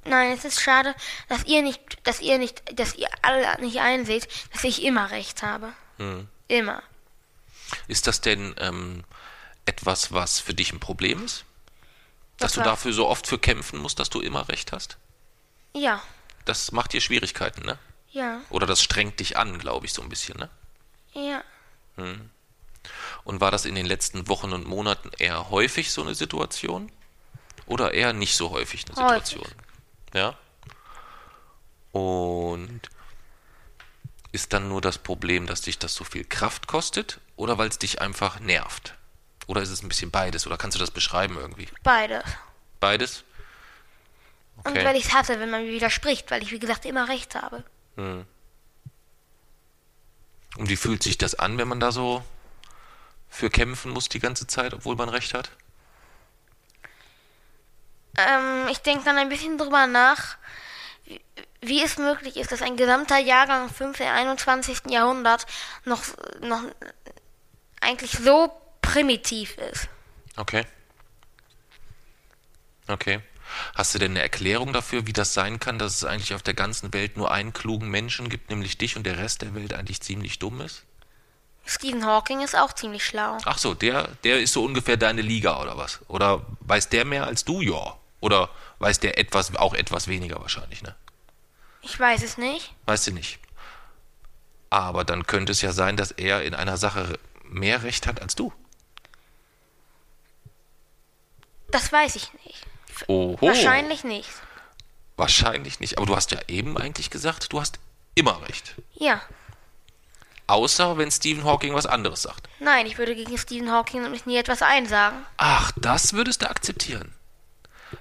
[0.04, 0.94] Nein, es ist schade,
[1.28, 5.42] dass ihr nicht, dass ihr nicht, dass ihr alle nicht einseht, dass ich immer recht
[5.42, 5.72] habe.
[5.98, 6.26] Hm.
[6.48, 6.82] Immer.
[7.86, 9.04] Ist das denn ähm,
[9.66, 11.44] etwas, was für dich ein Problem ist?
[12.38, 14.96] Dass Was du dafür so oft für kämpfen musst, dass du immer recht hast?
[15.74, 16.02] Ja,
[16.46, 17.78] Das macht dir Schwierigkeiten, ne?
[18.10, 20.48] ja, Oder das strengt dich an, glaube ich, so ein bisschen, ne?
[21.12, 21.42] ja.
[23.24, 26.90] Und war das in den letzten Wochen und Monaten eher häufig so eine Situation?
[27.68, 29.28] Oder eher nicht so häufig eine Häufig.
[29.28, 29.54] Situation?
[30.14, 30.34] Ja?
[31.92, 32.80] Und
[34.32, 37.20] ist dann nur das Problem, dass dich das so viel Kraft kostet?
[37.36, 38.94] Oder weil es dich einfach nervt?
[39.46, 40.46] Oder ist es ein bisschen beides?
[40.46, 41.68] Oder kannst du das beschreiben irgendwie?
[41.82, 42.24] Beides.
[42.80, 43.24] Beides?
[44.64, 47.34] Und weil ich es hasse, wenn man mir widerspricht, weil ich, wie gesagt, immer recht
[47.34, 47.64] habe.
[47.96, 48.26] Und
[50.56, 52.24] wie fühlt sich das an, wenn man da so
[53.28, 55.50] für kämpfen muss die ganze Zeit, obwohl man recht hat?
[58.18, 60.36] Ähm, ich denke dann ein bisschen drüber nach,
[61.04, 61.20] wie,
[61.60, 64.00] wie es möglich ist, dass ein gesamter Jahrgang 5.
[64.00, 64.90] 21.
[64.90, 65.46] Jahrhundert
[65.84, 66.02] noch,
[66.40, 66.62] noch
[67.80, 68.52] eigentlich so
[68.82, 69.88] primitiv ist.
[70.36, 70.64] Okay.
[72.88, 73.20] Okay.
[73.74, 76.54] Hast du denn eine Erklärung dafür, wie das sein kann, dass es eigentlich auf der
[76.54, 80.00] ganzen Welt nur einen klugen Menschen gibt, nämlich dich, und der Rest der Welt eigentlich
[80.00, 80.84] ziemlich dumm ist?
[81.64, 83.36] Stephen Hawking ist auch ziemlich schlau.
[83.44, 86.00] Ach so, der, der ist so ungefähr deine Liga oder was?
[86.08, 87.60] Oder weiß der mehr als du?
[87.60, 87.96] Ja.
[88.20, 90.94] Oder weiß der etwas, auch etwas weniger wahrscheinlich, ne?
[91.82, 92.74] Ich weiß es nicht.
[92.86, 93.38] Weißt du nicht.
[94.70, 98.34] Aber dann könnte es ja sein, dass er in einer Sache mehr Recht hat als
[98.34, 98.52] du.
[101.70, 102.66] Das weiß ich nicht.
[103.06, 103.46] Oho.
[103.46, 104.30] Wahrscheinlich nicht.
[105.16, 105.98] Wahrscheinlich nicht.
[105.98, 107.78] Aber du hast ja eben eigentlich gesagt, du hast
[108.14, 108.74] immer recht.
[108.94, 109.20] Ja.
[110.46, 112.48] Außer wenn Stephen Hawking was anderes sagt.
[112.58, 115.18] Nein, ich würde gegen Stephen Hawking nämlich nie etwas einsagen.
[115.36, 117.14] Ach, das würdest du akzeptieren.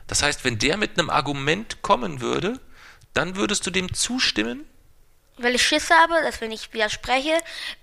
[0.07, 2.59] Das heißt, wenn der mit einem Argument kommen würde,
[3.13, 4.65] dann würdest du dem zustimmen?
[5.37, 7.37] Weil ich Schiss habe, dass wenn ich widerspreche,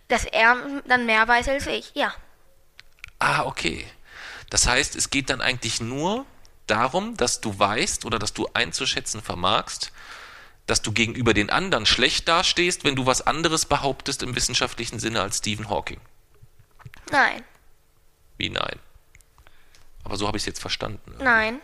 [0.09, 1.93] dass er dann mehr weiß als ich.
[1.95, 2.15] Ja.
[3.19, 3.87] Ah, okay.
[4.51, 6.27] Das heißt, es geht dann eigentlich nur
[6.67, 9.93] darum, dass du weißt oder dass du einzuschätzen vermagst,
[10.67, 15.21] dass du gegenüber den anderen schlecht dastehst, wenn du was anderes behauptest im wissenschaftlichen Sinne
[15.21, 16.01] als Stephen Hawking.
[17.11, 17.45] Nein.
[18.39, 18.79] Wie nein?
[20.05, 21.15] Aber so habe ich es jetzt verstanden.
[21.19, 21.61] Nein.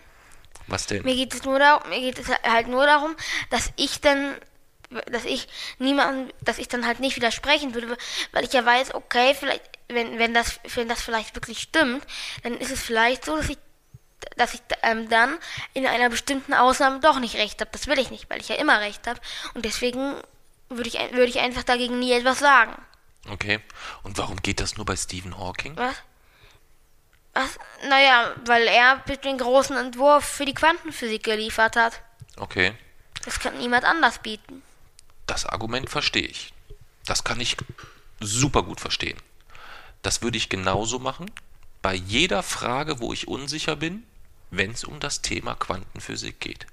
[0.70, 1.02] Was denn?
[1.02, 3.16] Mir geht es nur darum, mir geht es halt nur darum,
[3.50, 4.36] dass ich dann,
[5.10, 5.48] dass ich
[5.78, 7.96] niemanden, dass ich dann halt nicht widersprechen würde,
[8.32, 12.04] weil ich ja weiß, okay, vielleicht, wenn, wenn das, wenn das vielleicht wirklich stimmt,
[12.42, 13.58] dann ist es vielleicht so, dass ich
[14.36, 15.38] dass ich ähm, dann
[15.72, 17.70] in einer bestimmten Ausnahme doch nicht recht habe.
[17.72, 19.18] Das will ich nicht, weil ich ja immer recht habe.
[19.54, 20.14] Und deswegen
[20.68, 22.74] würde ich, würde ich einfach dagegen nie etwas sagen.
[23.28, 23.60] Okay.
[24.02, 25.76] Und warum geht das nur bei Stephen Hawking?
[25.76, 25.94] Was?
[27.32, 27.58] Was?
[27.88, 32.02] Naja, weil er den großen Entwurf für die Quantenphysik geliefert hat.
[32.36, 32.74] Okay.
[33.24, 34.62] Das kann niemand anders bieten.
[35.26, 36.52] Das Argument verstehe ich.
[37.04, 37.56] Das kann ich
[38.20, 39.18] super gut verstehen.
[40.02, 41.30] Das würde ich genauso machen
[41.82, 44.04] bei jeder Frage, wo ich unsicher bin,
[44.50, 46.66] wenn es um das Thema Quantenphysik geht.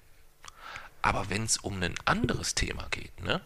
[1.01, 3.41] Aber wenn es um ein anderes Thema geht, ne?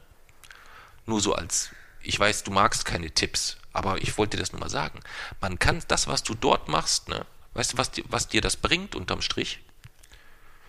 [1.06, 1.72] Nur so als,
[2.04, 5.00] ich weiß, du magst keine Tipps, aber ich wollte dir das nur mal sagen.
[5.40, 7.26] Man kann das, was du dort machst, ne?
[7.54, 9.60] Weißt du, was dir, was dir das bringt unterm Strich?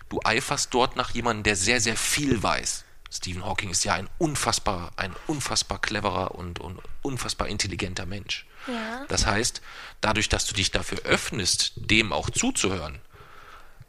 [0.09, 2.83] Du eiferst dort nach jemandem, der sehr, sehr viel weiß.
[3.09, 8.45] Stephen Hawking ist ja ein unfassbar, ein unfassbar cleverer und, und unfassbar intelligenter Mensch.
[8.67, 9.05] Ja.
[9.07, 9.61] Das heißt,
[10.01, 12.99] dadurch, dass du dich dafür öffnest, dem auch zuzuhören,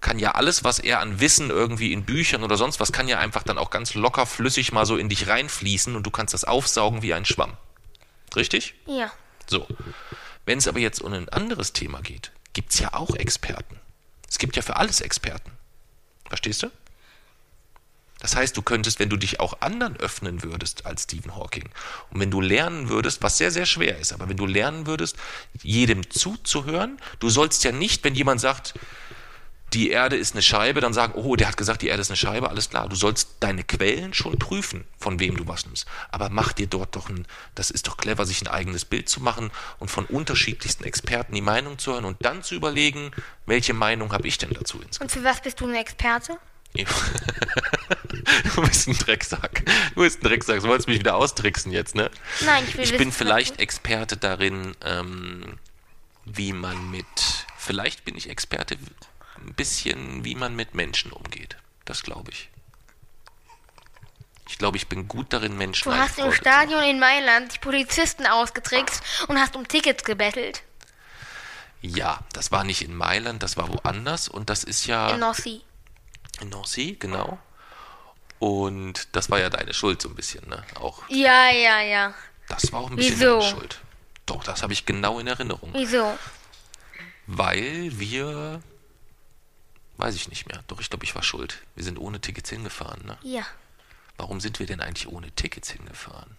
[0.04, 3.18] kann ja alles, was er an Wissen irgendwie in Büchern oder sonst was, kann ja
[3.18, 6.44] einfach dann auch ganz locker flüssig mal so in dich reinfließen und du kannst das
[6.44, 7.56] aufsaugen wie ein Schwamm.
[8.36, 8.74] Richtig?
[8.86, 9.10] Ja.
[9.46, 9.66] So.
[10.44, 13.80] Wenn es aber jetzt um ein anderes Thema geht, gibt es ja auch Experten.
[14.28, 15.50] Es gibt ja für alles Experten.
[16.28, 16.70] Verstehst du?
[18.20, 21.70] Das heißt, du könntest, wenn du dich auch anderen öffnen würdest als Stephen Hawking
[22.10, 25.16] und wenn du lernen würdest, was sehr, sehr schwer ist, aber wenn du lernen würdest,
[25.62, 28.74] jedem zuzuhören, du sollst ja nicht, wenn jemand sagt,
[29.74, 32.16] die Erde ist eine Scheibe, dann sagen, oh, der hat gesagt, die Erde ist eine
[32.16, 32.88] Scheibe, alles klar.
[32.88, 35.86] Du sollst deine Quellen schon prüfen, von wem du was nimmst.
[36.12, 39.20] Aber mach dir dort doch ein, das ist doch clever, sich ein eigenes Bild zu
[39.20, 39.50] machen
[39.80, 43.10] und von unterschiedlichsten Experten die Meinung zu hören und dann zu überlegen,
[43.46, 45.00] welche Meinung habe ich denn dazu insgesamt.
[45.00, 46.38] Und für was bist du ein Experte?
[46.74, 49.64] du bist ein Drecksack.
[49.94, 50.60] Du bist ein Drecksack.
[50.60, 52.10] Du wolltest mich wieder austricksen jetzt, ne?
[52.44, 55.58] Nein, ich will Ich wissen, bin vielleicht Experte darin, ähm,
[56.24, 57.06] wie man mit,
[57.56, 58.76] vielleicht bin ich Experte
[59.36, 61.56] ein bisschen, wie man mit Menschen umgeht.
[61.84, 62.48] Das glaube ich.
[64.48, 68.26] Ich glaube, ich bin gut darin, Menschen Du hast im Stadion in Mailand die Polizisten
[68.26, 70.62] ausgetrickst und hast um Tickets gebettelt.
[71.80, 75.62] Ja, das war nicht in Mailand, das war woanders und das ist ja In Nossi.
[76.40, 77.38] in Nancy, genau.
[78.38, 80.62] Und das war ja deine Schuld so ein bisschen, ne?
[80.76, 82.14] Auch Ja, ja, ja.
[82.48, 83.38] das war auch ein bisschen Wieso?
[83.40, 83.80] deine Schuld.
[84.26, 85.70] Doch, das habe ich genau in Erinnerung.
[85.74, 86.18] Wieso?
[87.26, 88.60] Weil wir
[89.96, 90.62] weiß ich nicht mehr.
[90.66, 91.62] Doch, ich glaube, ich war schuld.
[91.74, 93.18] Wir sind ohne Tickets hingefahren, ne?
[93.22, 93.46] Ja.
[94.16, 96.36] Warum sind wir denn eigentlich ohne Tickets hingefahren?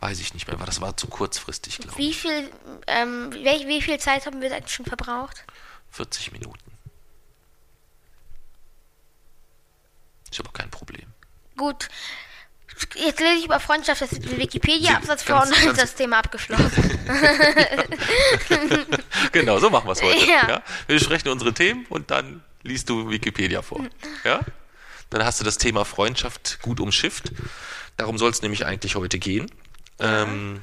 [0.00, 2.18] Weiß ich nicht mehr, weil das war zu kurzfristig, glaube Wie ich.
[2.20, 2.50] viel,
[2.86, 5.44] ähm, wie, wie viel Zeit haben wir eigentlich schon verbraucht?
[5.90, 6.58] 40 Minuten.
[10.30, 11.12] Ist aber kein Problem.
[11.56, 11.88] Gut.
[12.94, 16.98] Jetzt lese ich über Freundschaft, das Wikipedia-Absatz vor und dann ist das Thema abgeschlossen.
[19.32, 20.24] Genau, so machen wir es heute.
[20.26, 20.48] Ja.
[20.48, 20.62] Ja.
[20.86, 23.84] Wir sprechen unsere Themen und dann liest du Wikipedia vor.
[24.24, 24.40] Ja?
[25.10, 27.32] Dann hast du das Thema Freundschaft gut umschifft.
[27.96, 29.50] Darum soll es nämlich eigentlich heute gehen.
[29.98, 30.62] Ähm,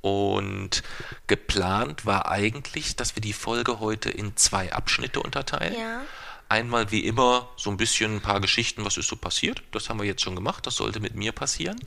[0.00, 0.82] und
[1.26, 5.74] geplant war eigentlich, dass wir die Folge heute in zwei Abschnitte unterteilen.
[5.74, 6.02] Ja.
[6.48, 9.62] Einmal wie immer so ein bisschen ein paar Geschichten, was ist so passiert.
[9.72, 11.80] Das haben wir jetzt schon gemacht, das sollte mit mir passieren.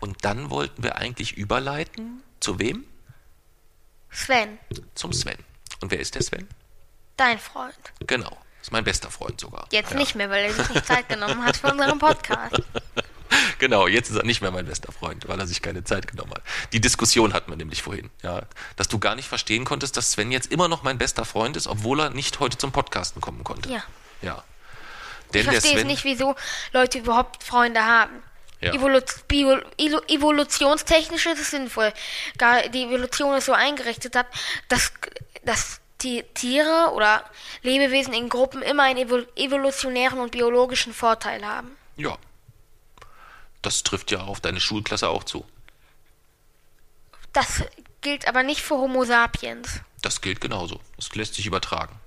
[0.00, 2.84] Und dann wollten wir eigentlich überleiten zu wem?
[4.10, 4.58] Sven,
[4.94, 5.38] Zum Sven.
[5.80, 6.48] Und wer ist der Sven?
[7.22, 7.74] dein Freund.
[8.06, 8.36] Genau.
[8.60, 9.66] Ist mein bester Freund sogar.
[9.72, 9.96] Jetzt ja.
[9.96, 12.62] nicht mehr, weil er sich nicht Zeit genommen hat für unseren Podcast.
[13.58, 16.32] Genau, jetzt ist er nicht mehr mein bester Freund, weil er sich keine Zeit genommen
[16.32, 16.42] hat.
[16.72, 18.42] Die Diskussion hatten wir nämlich vorhin, ja.
[18.76, 21.66] Dass du gar nicht verstehen konntest, dass Sven jetzt immer noch mein bester Freund ist,
[21.66, 23.68] obwohl er nicht heute zum Podcasten kommen konnte.
[23.68, 23.84] Ja.
[24.20, 24.44] Ja.
[25.26, 25.86] Ich Denn der verstehe es Sven.
[25.86, 26.34] nicht, wieso
[26.72, 28.22] Leute überhaupt Freunde haben.
[28.60, 28.72] Ja.
[28.74, 29.60] Evolu Bio
[30.08, 31.92] evolutionstechnisch ist es sinnvoll.
[32.38, 34.26] Gar die Evolution ist so eingerichtet hat,
[34.68, 34.92] dass,
[35.44, 37.24] dass die Tiere oder
[37.62, 41.76] Lebewesen in Gruppen immer einen evol evolutionären und biologischen Vorteil haben.
[41.96, 42.18] Ja.
[43.62, 45.44] Das trifft ja auf deine Schulklasse auch zu.
[47.32, 47.62] Das
[48.00, 49.80] gilt aber nicht für Homo sapiens.
[50.02, 50.80] Das gilt genauso.
[50.96, 51.98] Das lässt sich übertragen.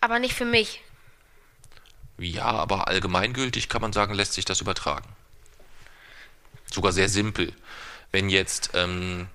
[0.00, 0.82] Aber nicht für mich.
[2.18, 5.08] Ja, aber allgemeingültig kann man sagen, lässt sich das übertragen.
[6.72, 7.52] Sogar sehr simpel.
[8.10, 9.28] Wenn jetzt ähm,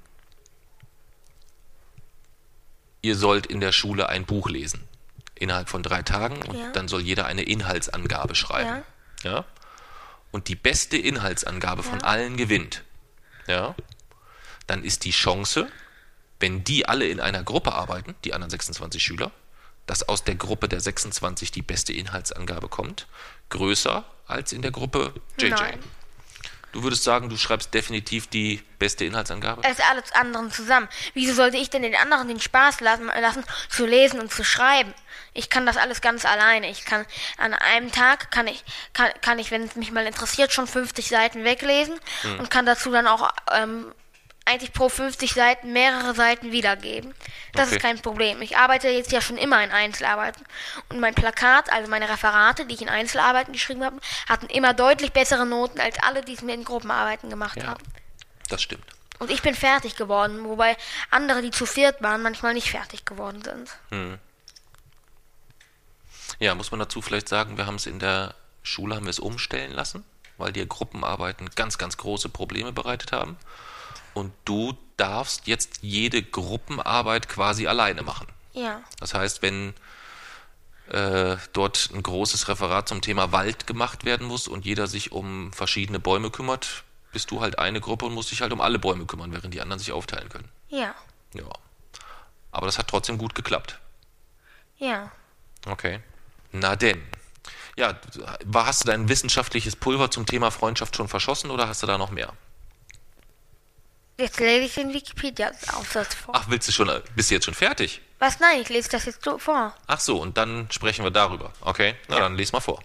[3.02, 4.88] ihr sollt in der Schule ein Buch lesen,
[5.36, 6.72] innerhalb von drei Tagen, und Ja.
[6.72, 8.84] dann soll jeder eine Inhaltsangabe schreiben.
[9.24, 9.46] Ja.
[10.32, 12.84] Und die beste Inhaltsangabe von allen gewinnt.
[13.48, 13.76] Ja.
[14.68, 15.70] Dann ist die Chance,
[16.40, 19.32] wenn die alle in einer Gruppe arbeiten, die anderen 26 Schüler,
[19.86, 23.08] dass aus der Gruppe der 26 die beste Inhaltsangabe kommt,
[23.50, 25.50] größer als in der Gruppe JJ.
[25.50, 25.80] Nein.
[26.72, 29.62] Du würdest sagen, du schreibst definitiv die beste Inhaltsangabe?
[29.66, 30.88] Es ist alles anderen zusammen.
[31.14, 34.94] Wieso sollte ich denn den anderen den Spaß lassen, lassen, zu lesen und zu schreiben?
[35.34, 36.70] Ich kann das alles ganz alleine.
[36.70, 37.06] Ich kann
[37.38, 38.64] an einem Tag kann ich
[38.94, 42.40] kann, kann ich, wenn es mich mal interessiert, schon 50 Seiten weglesen Hm.
[42.40, 43.94] und kann dazu dann auch ähm,
[44.52, 47.14] eigentlich pro 50 Seiten mehrere Seiten wiedergeben.
[47.54, 47.76] Das Okay.
[47.78, 48.42] ist kein Problem.
[48.42, 50.44] Ich arbeite jetzt ja schon immer in Einzelarbeiten.
[50.90, 54.00] Und mein Plakat, also meine Referate, die ich in Einzelarbeiten geschrieben habe,
[54.30, 57.68] hatten immer deutlich bessere Noten als alle, die es mir in Gruppenarbeiten gemacht Ja.
[57.68, 57.84] haben.
[58.50, 58.86] Das stimmt.
[59.20, 60.76] Und ich bin fertig geworden, wobei
[61.12, 64.20] andere, die zu viert waren, manchmal nicht fertig geworden sind.
[66.40, 68.34] Ja, muss man dazu vielleicht sagen, wir haben es in der
[68.64, 70.04] Schule haben wir es umstellen lassen,
[70.38, 73.38] weil dir Gruppenarbeiten ganz, ganz große Probleme bereitet haben.
[74.14, 78.28] Und du darfst jetzt jede Gruppenarbeit quasi alleine machen.
[78.54, 78.82] Ja.
[79.00, 79.74] Das heißt, wenn
[80.90, 85.54] äh, dort ein großes Referat zum Thema Wald gemacht werden muss und jeder sich um
[85.54, 89.06] verschiedene Bäume kümmert, bist du halt eine Gruppe und musst dich halt um alle Bäume
[89.06, 90.50] kümmern, während die anderen sich aufteilen können.
[90.70, 90.94] Ja.
[91.34, 91.50] Ja.
[92.52, 93.80] Aber das hat trotzdem gut geklappt.
[94.78, 95.12] Ja.
[95.66, 96.02] Okay.
[96.52, 97.02] Na denn.
[97.78, 97.98] Ja,
[98.54, 102.12] hast du dein wissenschaftliches Pulver zum Thema Freundschaft schon verschossen oder hast du da noch
[102.12, 102.34] mehr?
[104.22, 106.36] Jetzt lese ich den Wikipedia-Aufsatz vor.
[106.36, 108.02] Ach, willst du schon, äh, bist du jetzt schon fertig?
[108.20, 108.40] Was?
[108.40, 109.76] Nein, ich lese das jetzt vor.
[109.88, 111.52] Ach so, und dann sprechen wir darüber.
[111.62, 112.84] Okay, na dann lies mal vor.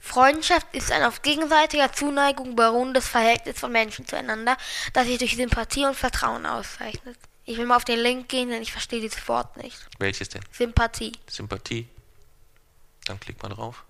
[0.00, 4.56] Freundschaft ist ein auf gegenseitiger Zuneigung beruhendes Verhältnis von Menschen zueinander,
[4.92, 7.16] das sich durch Sympathie und Vertrauen auszeichnet.
[7.44, 9.78] Ich will mal auf den Link gehen, denn ich verstehe dieses Wort nicht.
[10.00, 10.42] Welches denn?
[10.50, 11.12] Sympathie.
[11.28, 11.86] Sympathie.
[13.06, 13.84] Dann klick mal drauf.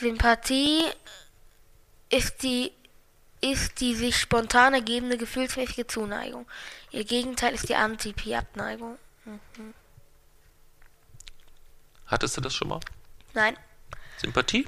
[0.00, 0.84] Sympathie
[2.10, 2.72] ist die,
[3.40, 6.46] ist die sich spontan ergebende gefühlsmäßige Zuneigung.
[6.90, 8.98] Ihr Gegenteil ist die Antipi-Abneigung.
[12.06, 12.80] Hattest du das schon mal?
[13.34, 13.56] Nein,
[14.16, 14.66] Sympathie?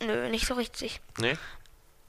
[0.00, 1.00] nö, nicht so richtig.
[1.18, 1.36] Nee?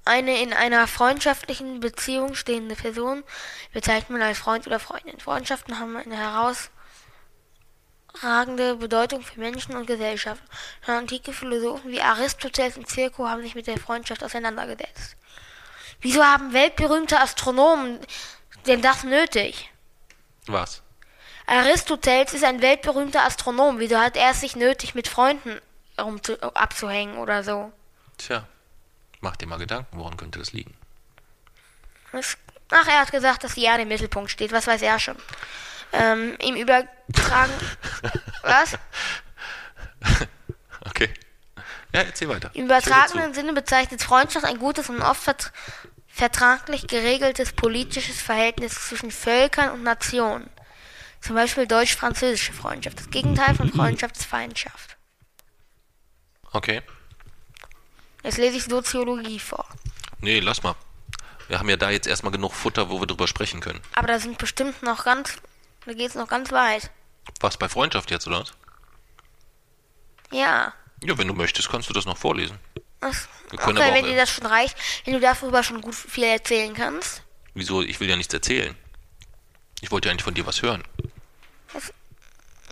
[0.05, 3.23] Eine in einer freundschaftlichen Beziehung stehende Person
[3.71, 5.19] bezeichnet man als Freund oder Freundin.
[5.19, 6.17] Freundschaften haben eine
[8.13, 10.41] herausragende Bedeutung für Menschen und Gesellschaft.
[10.85, 15.15] Schon antike Philosophen wie Aristoteles und Circo haben sich mit der Freundschaft auseinandergesetzt.
[16.01, 17.99] Wieso haben weltberühmte Astronomen
[18.67, 19.69] denn das nötig?
[20.47, 20.81] Was?
[21.45, 23.79] Aristoteles ist ein weltberühmter Astronom.
[23.79, 25.59] Wieso hat er es sich nötig, mit Freunden
[25.99, 27.71] rumzu abzuhängen oder so?
[28.17, 28.47] Tja,
[29.19, 30.73] mach dir mal Gedanken, woran könnte das liegen?
[32.13, 34.51] Ach, er hat gesagt, dass die Erde im Mittelpunkt steht.
[34.51, 35.17] Was weiß er schon?
[35.93, 37.53] Ähm, ihm übertragen.
[38.41, 38.77] was?
[40.85, 41.09] Okay.
[41.93, 42.51] Ja, erzähl weiter.
[42.53, 45.53] Im übertragenen Sinne bezeichnet Freundschaft ein gutes und oft vert
[46.09, 50.49] vertraglich geregeltes politisches Verhältnis zwischen Völkern und Nationen.
[51.21, 52.99] Zum Beispiel deutsch-französische Freundschaft.
[52.99, 54.89] Das Gegenteil von Freundschaft ist Feindschaft.
[56.51, 56.57] zu.
[56.57, 56.81] Okay.
[58.23, 59.65] Jetzt lese ich Soziologie vor.
[60.19, 60.75] Nee, lass mal.
[61.47, 63.81] Wir haben ja da jetzt erstmal genug Futter, wo wir drüber sprechen können.
[63.95, 65.37] Aber da sind bestimmt noch ganz.
[65.85, 66.91] Da geht es noch ganz weit.
[67.39, 68.53] Was bei Freundschaft jetzt, oder was?
[70.31, 70.73] Ja.
[71.03, 72.57] Ja, wenn du möchtest, kannst du das noch vorlesen.
[73.01, 75.61] Das, Wir können okay, aber auch, wenn dir äh, das schon reicht, wenn du darüber
[75.63, 77.23] schon gut viel erzählen kannst.
[77.53, 77.81] Wieso?
[77.81, 78.75] Ich will ja nichts erzählen.
[79.81, 80.83] Ich wollte ja eigentlich von dir was hören.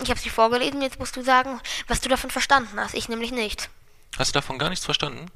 [0.01, 2.95] Ich habe sie vorgelesen, jetzt musst du sagen, was du davon verstanden hast.
[2.95, 3.70] Ich nämlich nicht.
[4.18, 5.30] Hast du davon gar nichts verstanden?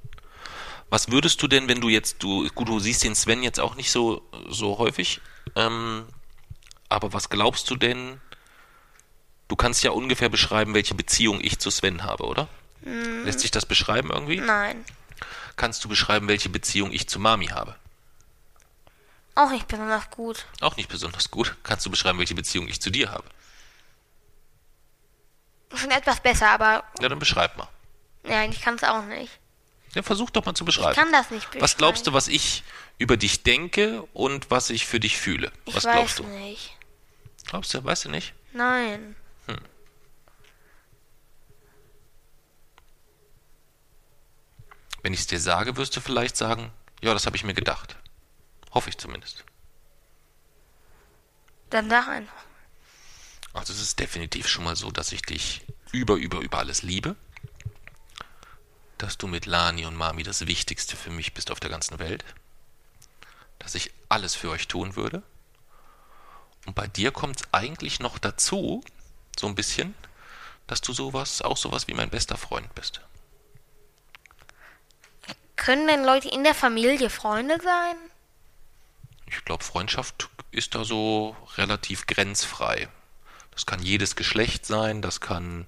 [0.89, 3.75] Was würdest du denn, wenn du jetzt, du, gut, du siehst den Sven jetzt auch
[3.75, 5.19] nicht so, so häufig,
[5.55, 6.07] ähm,
[6.89, 8.19] aber was glaubst du denn,
[9.47, 12.47] du kannst ja ungefähr beschreiben, welche Beziehung ich zu Sven habe, oder?
[12.81, 14.39] Lässt sich das beschreiben irgendwie?
[14.39, 14.85] Nein.
[15.55, 17.75] Kannst du beschreiben, welche Beziehung ich zu Mami habe?
[19.33, 20.45] Auch nicht besonders gut.
[20.61, 21.55] Auch nicht besonders gut.
[21.63, 23.25] Kannst du beschreiben, welche Beziehung ich zu dir habe?
[25.73, 27.67] Schon etwas besser, aber Ja, dann beschreib mal.
[28.23, 29.31] nein, ich kann es auch nicht.
[29.93, 30.91] Ja, versuch doch mal zu beschreiben.
[30.91, 31.63] Ich kann das nicht beschreiben.
[31.63, 32.63] was glaubst du, was ich
[32.97, 35.51] über dich denke und was ich für dich fühle?
[35.65, 36.23] Ich was weiß glaubst du?
[36.23, 36.77] nicht.
[37.45, 38.33] Glaubst du, weißt du nicht?
[38.53, 39.15] Nein.
[45.05, 47.95] Wenn ich es dir sage, wirst du vielleicht sagen, ja, das habe ich mir gedacht.
[48.71, 49.43] Hoffe ich zumindest.
[51.69, 52.43] Dann sag einfach.
[53.53, 57.15] Also es ist definitiv schon mal so, dass ich dich über, über, über alles liebe.
[58.97, 62.25] Dass du mit Lani und Mami das Wichtigste für mich bist auf der ganzen Welt.
[63.59, 65.23] Dass ich alles für euch tun würde.
[66.65, 68.83] Und bei dir kommt es eigentlich noch dazu,
[69.39, 69.93] so ein bisschen,
[70.67, 73.01] dass du sowas, auch sowas wie mein bester Freund bist.
[75.55, 77.95] Können denn Leute in der Familie Freunde sein?
[79.27, 82.89] Ich glaube, Freundschaft ist da so relativ grenzfrei.
[83.51, 85.65] Das kann jedes Geschlecht sein, das kann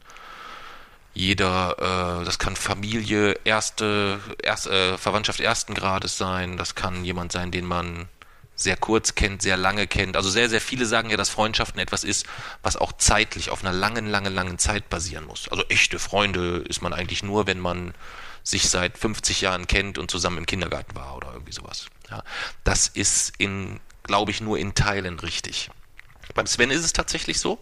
[1.17, 7.31] jeder, äh, das kann Familie, erste, erst, äh, Verwandtschaft ersten Grades sein, das kann jemand
[7.31, 8.07] sein, den man
[8.55, 10.15] sehr kurz kennt, sehr lange kennt.
[10.15, 12.27] Also sehr, sehr viele sagen ja, dass Freundschaften etwas ist,
[12.61, 15.47] was auch zeitlich auf einer langen, langen, langen Zeit basieren muss.
[15.49, 17.95] Also echte Freunde ist man eigentlich nur, wenn man
[18.43, 21.87] sich seit 50 Jahren kennt und zusammen im Kindergarten war oder irgendwie sowas.
[22.11, 22.23] Ja,
[22.63, 25.71] das ist in, glaube ich, nur in Teilen richtig.
[26.35, 27.59] Beim Sven ist es tatsächlich so.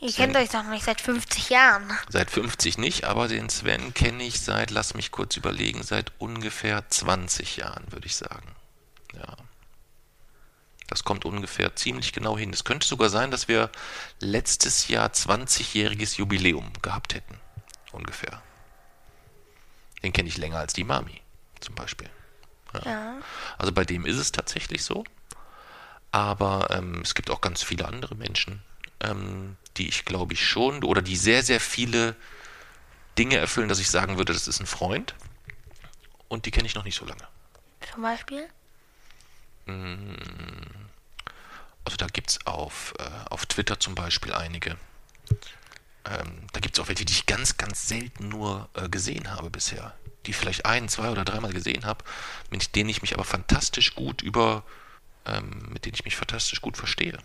[0.00, 1.90] Ihr kennt euch doch nicht seit 50 Jahren.
[2.08, 6.86] Seit 50 nicht, aber den Sven kenne ich seit, lass mich kurz überlegen, seit ungefähr
[6.88, 8.54] 20 Jahren, würde ich sagen.
[9.14, 9.36] Ja.
[10.88, 12.52] Das kommt ungefähr ziemlich genau hin.
[12.52, 13.70] Es könnte sogar sein, dass wir
[14.20, 17.40] letztes Jahr 20-jähriges Jubiläum gehabt hätten.
[17.92, 18.42] Ungefähr.
[20.02, 21.22] Den kenne ich länger als die Mami,
[21.60, 22.10] zum Beispiel.
[22.74, 22.80] Ja.
[22.84, 23.16] Ja.
[23.56, 25.04] Also bei dem ist es tatsächlich so.
[26.12, 28.62] Aber ähm, es gibt auch ganz viele andere Menschen,
[29.00, 32.16] ähm, die ich glaube ich schon, oder die sehr, sehr viele
[33.18, 35.14] Dinge erfüllen, dass ich sagen würde, das ist ein Freund.
[36.28, 37.26] Und die kenne ich noch nicht so lange.
[37.92, 38.48] Zum Beispiel?
[39.66, 40.14] Mm.
[41.84, 44.76] Also da gibt es auf, äh, auf Twitter zum Beispiel einige.
[46.04, 49.50] Ähm, da gibt es auch welche, die ich ganz, ganz selten nur äh, gesehen habe
[49.50, 49.94] bisher.
[50.26, 52.04] Die vielleicht ein, zwei oder dreimal gesehen habe,
[52.50, 54.64] mit denen ich mich aber fantastisch gut über,
[55.26, 57.18] ähm, mit denen ich mich fantastisch gut verstehe.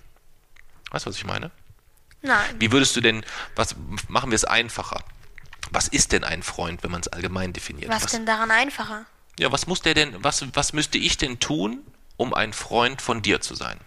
[0.92, 1.52] Weißt du, was ich meine?
[2.22, 2.56] Nein.
[2.60, 3.26] Wie würdest du denn,
[3.56, 3.76] was
[4.08, 5.04] machen wir es einfacher?
[5.72, 7.90] Was ist denn ein Freund, wenn man es allgemein definiert?
[7.90, 9.06] Was, was denn daran einfacher?
[9.40, 11.80] Ja, was muss der denn, was, was müsste ich denn tun,
[12.18, 13.80] um ein Freund von dir zu sein?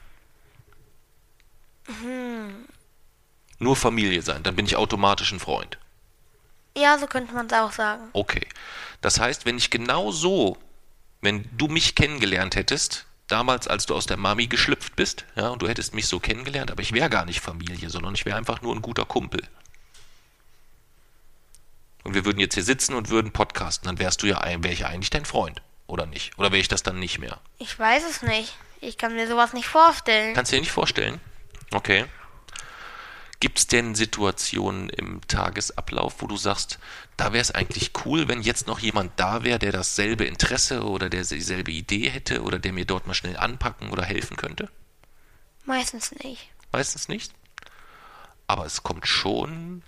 [1.86, 2.64] Hm.
[3.58, 5.78] Nur Familie sein, dann bin ich automatisch ein Freund.
[6.76, 8.08] Ja, so könnte man es auch sagen.
[8.12, 8.46] Okay.
[9.00, 10.56] Das heißt, wenn ich genau so,
[11.20, 15.62] wenn du mich kennengelernt hättest, damals, als du aus der Mami geschlüpft bist, ja, und
[15.62, 18.62] du hättest mich so kennengelernt, aber ich wäre gar nicht Familie, sondern ich wäre einfach
[18.62, 19.42] nur ein guter Kumpel.
[22.02, 24.84] Und wir würden jetzt hier sitzen und würden podcasten, dann wärst du ja, wäre ich
[24.84, 26.38] eigentlich dein Freund, oder nicht?
[26.38, 27.40] Oder wäre ich das dann nicht mehr?
[27.58, 28.54] Ich weiß es nicht.
[28.80, 30.34] Ich kann mir sowas nicht vorstellen.
[30.34, 31.18] Kannst du dir nicht vorstellen?
[31.72, 32.04] Okay.
[33.44, 36.78] Gibt es denn Situationen im Tagesablauf, wo du sagst,
[37.18, 41.10] da wäre es eigentlich cool, wenn jetzt noch jemand da wäre, der dasselbe Interesse oder
[41.10, 44.70] der dieselbe Idee hätte oder der mir dort mal schnell anpacken oder helfen könnte?
[45.66, 46.48] Meistens nicht.
[46.72, 47.34] Meistens nicht?
[48.46, 49.82] Aber es kommt schon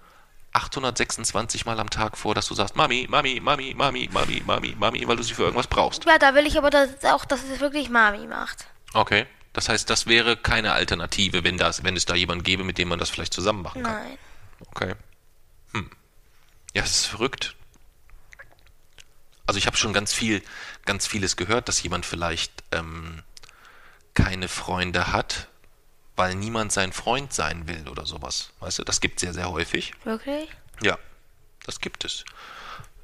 [0.52, 5.08] 826 Mal am Tag vor, dass du sagst, Mami, Mami, Mami, Mami, Mami, Mami, Mami,
[5.08, 6.04] weil du sie für irgendwas brauchst.
[6.04, 8.66] Ja, da will ich aber dass auch, dass es wirklich Mami macht.
[8.92, 9.26] Okay.
[9.56, 12.88] Das heißt, das wäre keine Alternative, wenn, das, wenn es da jemanden gäbe, mit dem
[12.88, 13.94] man das vielleicht zusammen machen kann.
[13.94, 14.18] Nein.
[14.66, 14.94] Okay.
[15.72, 15.90] Hm.
[16.74, 17.56] Ja, es ist verrückt.
[19.46, 20.42] Also ich habe schon ganz viel,
[20.84, 23.22] ganz vieles gehört, dass jemand vielleicht ähm,
[24.12, 25.48] keine Freunde hat,
[26.16, 28.50] weil niemand sein Freund sein will oder sowas.
[28.60, 29.94] Weißt du, das gibt es sehr, sehr häufig.
[30.04, 30.50] Wirklich?
[30.82, 30.98] Ja,
[31.64, 32.26] das gibt es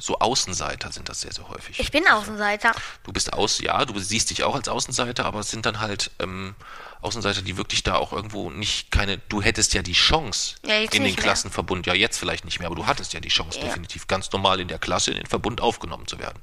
[0.02, 1.78] so Außenseiter sind das sehr, sehr häufig.
[1.78, 2.72] Ich bin Außenseiter.
[3.04, 6.10] Du bist aus, ja, du siehst dich auch als Außenseiter, aber es sind dann halt
[6.18, 6.56] ähm,
[7.02, 11.04] Außenseiter, die wirklich da auch irgendwo nicht keine, du hättest ja die Chance ja, in
[11.04, 13.66] den Klassenverbund, ja jetzt vielleicht nicht mehr, aber du hattest ja die Chance ja.
[13.66, 16.42] definitiv ganz normal in der Klasse in den Verbund aufgenommen zu werden.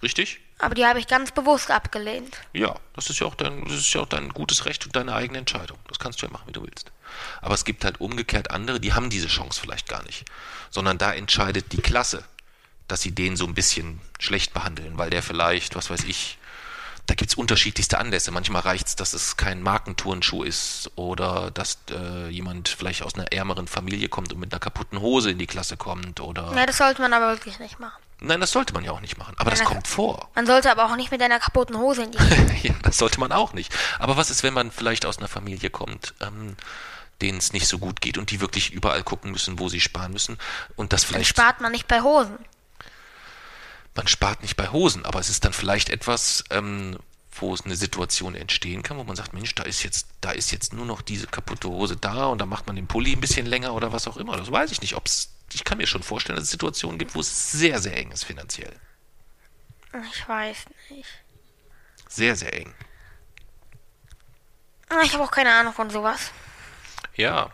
[0.00, 0.38] Richtig?
[0.60, 2.38] Aber die habe ich ganz bewusst abgelehnt.
[2.52, 5.14] Ja, das ist ja auch dein, das ist ja auch dein gutes Recht und deine
[5.14, 5.78] eigene Entscheidung.
[5.88, 6.92] Das kannst du ja machen, wie du willst.
[7.42, 10.24] Aber es gibt halt umgekehrt andere, die haben diese Chance vielleicht gar nicht.
[10.70, 12.24] Sondern da entscheidet die Klasse
[12.88, 16.38] dass sie den so ein bisschen schlecht behandeln, weil der vielleicht, was weiß ich,
[17.06, 18.30] da gibt es unterschiedlichste Anlässe.
[18.30, 23.30] Manchmal reicht es, dass es kein Markenturnschuh ist oder dass äh, jemand vielleicht aus einer
[23.30, 26.54] ärmeren Familie kommt und mit einer kaputten Hose in die Klasse kommt oder.
[26.56, 28.00] Ja, das sollte man aber wirklich nicht machen.
[28.20, 29.34] Nein, das sollte man ja auch nicht machen.
[29.36, 30.30] Aber ja, das kommt vor.
[30.34, 32.46] Man sollte aber auch nicht mit einer kaputten Hose in die Klasse.
[32.62, 33.74] ja, das sollte man auch nicht.
[33.98, 36.56] Aber was ist, wenn man vielleicht aus einer Familie kommt, ähm,
[37.20, 40.12] denen es nicht so gut geht und die wirklich überall gucken müssen, wo sie sparen
[40.12, 40.38] müssen
[40.74, 41.36] und das vielleicht.
[41.36, 42.38] Dann spart man nicht bei Hosen
[43.94, 46.98] man spart nicht bei Hosen, aber es ist dann vielleicht etwas, ähm,
[47.36, 50.52] wo es eine Situation entstehen kann, wo man sagt, Mensch, da ist jetzt, da ist
[50.52, 53.46] jetzt nur noch diese kaputte Hose da und da macht man den Pulli ein bisschen
[53.46, 54.36] länger oder was auch immer.
[54.36, 57.14] Das weiß ich nicht, ob es, ich kann mir schon vorstellen, dass es Situationen gibt,
[57.14, 58.74] wo es sehr, sehr eng ist finanziell.
[60.12, 60.56] Ich weiß
[60.90, 61.08] nicht.
[62.08, 62.74] Sehr, sehr eng.
[64.88, 66.30] Ah, ich habe auch keine Ahnung von sowas.
[67.16, 67.52] Ja.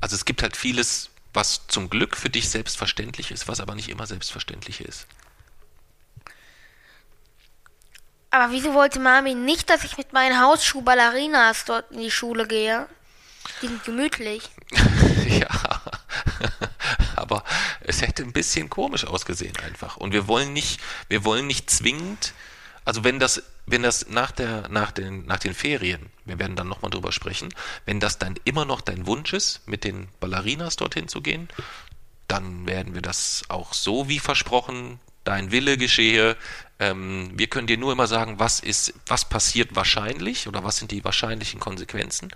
[0.00, 3.88] Also es gibt halt vieles, was zum Glück für dich selbstverständlich ist, was aber nicht
[3.88, 5.06] immer selbstverständlich ist.
[8.30, 12.86] Aber wieso wollte Mami nicht, dass ich mit meinen Hausschuh-Ballerinas dort in die Schule gehe?
[13.60, 14.48] Die sind gemütlich.
[15.26, 15.80] ja,
[17.16, 17.42] aber
[17.80, 19.96] es hätte ein bisschen komisch ausgesehen einfach.
[19.96, 22.32] Und wir wollen nicht, wir wollen nicht zwingend,
[22.84, 26.68] also wenn das, wenn das nach der, nach den, nach den Ferien, wir werden dann
[26.68, 27.52] nochmal drüber sprechen,
[27.84, 31.48] wenn das dann immer noch dein Wunsch ist, mit den Ballerinas dorthin zu gehen,
[32.28, 36.36] dann werden wir das auch so wie versprochen, dein Wille geschehe.
[36.78, 40.90] Ähm, wir können dir nur immer sagen, was ist, was passiert wahrscheinlich oder was sind
[40.90, 42.30] die wahrscheinlichen Konsequenzen.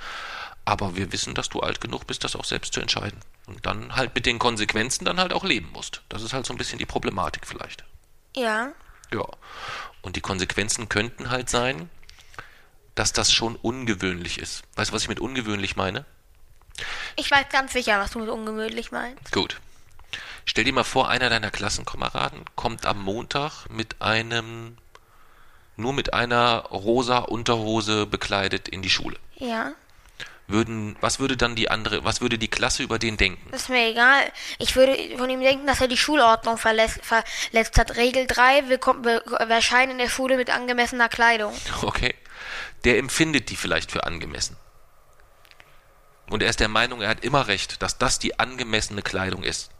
[0.64, 3.20] Aber wir wissen, dass du alt genug bist, das auch selbst zu entscheiden.
[3.46, 6.02] Und dann halt mit den Konsequenzen dann halt auch leben musst.
[6.08, 7.84] Das ist halt so ein bisschen die Problematik vielleicht.
[8.34, 8.72] Ja.
[9.12, 9.26] Ja.
[10.00, 11.90] Und die Konsequenzen könnten halt sein,
[12.94, 14.62] dass das schon ungewöhnlich ist.
[14.76, 16.04] Weißt du, was ich mit ungewöhnlich meine?
[17.16, 19.32] Ich weiß ganz sicher, was du mit ungemütlich meinst.
[19.32, 19.60] Gut.
[20.44, 24.76] Stell dir mal vor, einer deiner Klassenkameraden kommt am Montag mit einem,
[25.76, 29.16] nur mit einer rosa Unterhose bekleidet in die Schule.
[29.36, 29.72] Ja.
[30.46, 33.48] Würden, was würde dann die andere, was würde die Klasse über den denken?
[33.50, 34.30] Das ist mir egal.
[34.58, 37.96] Ich würde von ihm denken, dass er die Schulordnung verletzt, verletzt hat.
[37.96, 41.54] Regel 3, wir, kommen, wir, wir erscheinen in der Schule mit angemessener Kleidung.
[41.82, 42.14] Okay.
[42.84, 44.58] Der empfindet die vielleicht für angemessen.
[46.28, 49.70] Und er ist der Meinung, er hat immer recht, dass das die angemessene Kleidung ist.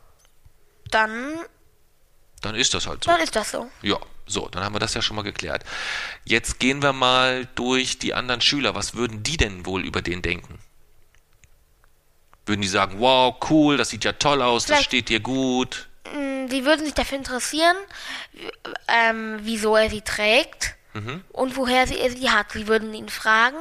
[0.95, 1.41] Dann,
[2.43, 3.11] Dann ist das halt so.
[3.11, 3.69] dann ist das so.
[3.83, 5.65] Ja, so, dann haben wir das ja schon mal geklärt.
[6.25, 8.75] Jetzt gehen wir mal durch die anderen Schüler.
[8.75, 10.59] Was würden die denn wohl über den denken?
[12.47, 15.89] Würden die sagen, wow, cool, das sieht ja toll aus, das Vielleicht- steht dir gut.
[16.15, 17.77] Mm, Die würden sich dafür interessieren,
[18.89, 20.75] ähm, wieso er sie trägt
[21.33, 22.53] und woher sie, er sie hat.
[22.53, 23.57] Sie würden ihn fragen,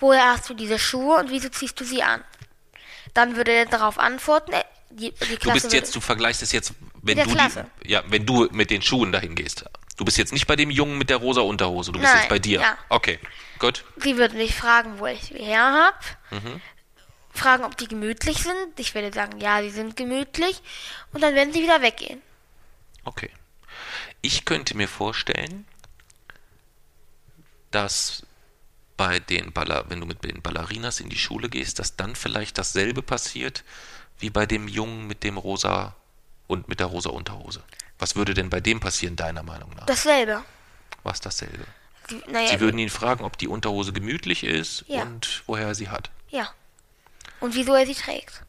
[0.00, 2.24] woher hast du diese Schuhe und wieso ziehst du sie an?
[3.12, 4.52] Dann würde er darauf antworten.
[4.90, 6.72] Die, die Du bist würde- jetzt, du vergleichst es jetzt,
[7.02, 9.64] wenn du die, ja, wenn du mit den Schuhen dahin gehst.
[9.96, 12.28] Du bist jetzt nicht bei dem Jungen mit der rosa Unterhose, du bist Nein, jetzt
[12.30, 12.60] bei dir.
[12.60, 12.78] ja.
[12.88, 13.18] Okay,
[13.58, 13.84] gut.
[13.96, 15.62] Sie würden mich fragen, wo ich sie her
[16.30, 16.40] habe.
[16.40, 16.60] Mhm.
[17.34, 18.78] Fragen, ob die gemütlich sind.
[18.78, 20.60] Ich werde sagen, ja, sie sind gemütlich.
[21.12, 22.22] Und dann werden sie wieder weggehen.
[23.04, 23.30] Okay.
[24.22, 25.66] Ich könnte mir vorstellen,
[27.70, 28.22] dass
[28.96, 32.58] bei den Baller, wenn du mit den Ballerinas in die Schule gehst, dass dann vielleicht
[32.58, 33.62] dasselbe passiert
[34.18, 35.94] wie bei dem Jungen mit dem rosa
[36.46, 37.62] und mit der rosa Unterhose.
[37.98, 39.86] Was würde denn bei dem passieren, deiner Meinung nach?
[39.86, 40.44] Dasselbe.
[41.02, 41.64] Was dasselbe?
[42.08, 45.02] Sie, naja, Sie würden ihn fragen, ob die Unterhose gemütlich ist Ja.
[45.02, 46.10] und woher er sie hat.
[46.30, 46.48] ja.
[47.40, 48.42] Und wieso er sie trägt.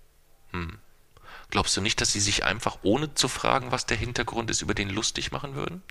[1.51, 4.73] Glaubst du nicht, dass sie sich einfach ohne zu fragen, was der Hintergrund ist, über
[4.73, 5.83] den lustig machen würden?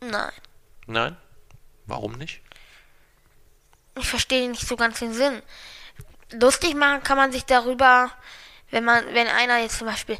[0.00, 0.32] Nein.
[0.86, 1.16] Nein?
[1.84, 2.40] Warum nicht?
[3.98, 5.42] Ich verstehe nicht so ganz den Sinn.
[6.32, 8.10] Lustig machen kann man sich darüber,
[8.70, 10.18] wenn man, wenn einer jetzt zum Beispiel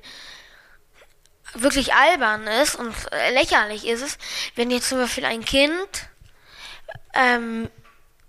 [1.54, 2.94] wirklich albern ist und
[3.32, 4.18] lächerlich ist es,
[4.54, 6.08] wenn jetzt zum Beispiel ein Kind,
[7.14, 7.70] ähm,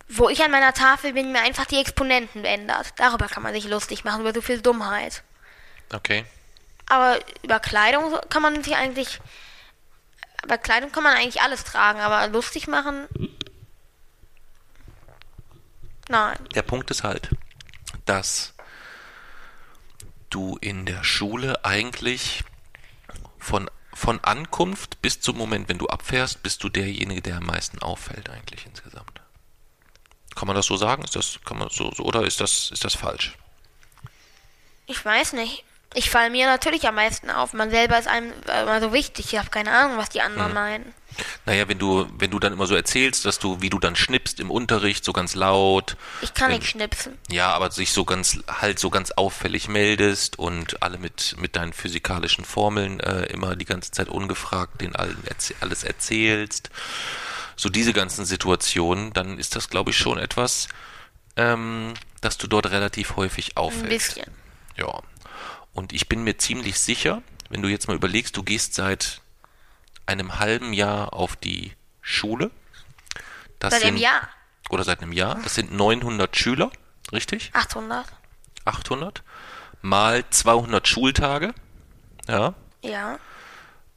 [0.08, 2.94] wo ich an meiner Tafel bin, mir einfach die Exponenten ändert.
[2.98, 5.24] Darüber kann man sich lustig machen, über so viel Dummheit.
[5.94, 6.26] Okay.
[6.88, 9.20] Aber über Kleidung kann man sich eigentlich,
[10.48, 13.08] bei Kleidung kann man eigentlich alles tragen, aber lustig machen,
[16.08, 16.38] nein.
[16.56, 17.30] Der Punkt ist halt,
[18.06, 18.54] dass
[20.30, 22.44] du in der Schule eigentlich
[23.38, 27.80] von, von Ankunft bis zum Moment, wenn du abfährst, bist du derjenige, der am meisten
[27.80, 29.22] auffällt eigentlich insgesamt.
[30.36, 31.04] Kann man das so sagen?
[31.04, 33.38] Ist das, kann man so, so oder ist das, ist das falsch?
[34.86, 35.64] Ich weiß nicht.
[35.98, 37.54] Ich falle mir natürlich am meisten auf.
[37.54, 39.34] Man selber ist einem äh, immer so wichtig.
[39.34, 40.94] Ich habe keine Ahnung, was die anderen meinen.
[41.48, 44.40] Naja, wenn du, wenn du dann immer so erzählst, dass du, wie du dann schnippst
[44.40, 47.18] im Unterricht, so ganz laut, Ich kann Wenn- nicht schnipsen.
[47.30, 51.74] Ja, aber sich so ganz halt so ganz auffällig meldest und alle mit mit deinen
[51.74, 56.70] physikalischen Formeln äh, immer die ganze Zeit ungefragt den allen erzäh alles erzählst.
[57.56, 60.68] So diese ganzen Situationen, dann ist das glaube ich schon etwas,
[61.38, 63.90] ähm, dass du dort relativ häufig Ein auffällst.
[64.16, 64.32] bisschen.
[64.76, 65.02] Ja.
[65.78, 69.22] Und ich bin mir ziemlich sicher, wenn du jetzt mal überlegst, du gehst seit
[70.08, 72.50] einem halben Jahr auf die Schule.
[73.60, 74.28] Das Seit einem sind- Jahr.
[74.72, 75.40] Oder seit einem Jahr.
[75.44, 76.72] Das sind 900 Schüler,
[77.12, 77.52] richtig?
[77.54, 78.08] 800.
[78.66, 79.22] 800
[79.84, 81.54] mal 200 Schultage.
[82.28, 82.56] Ja.
[82.82, 83.20] Ja.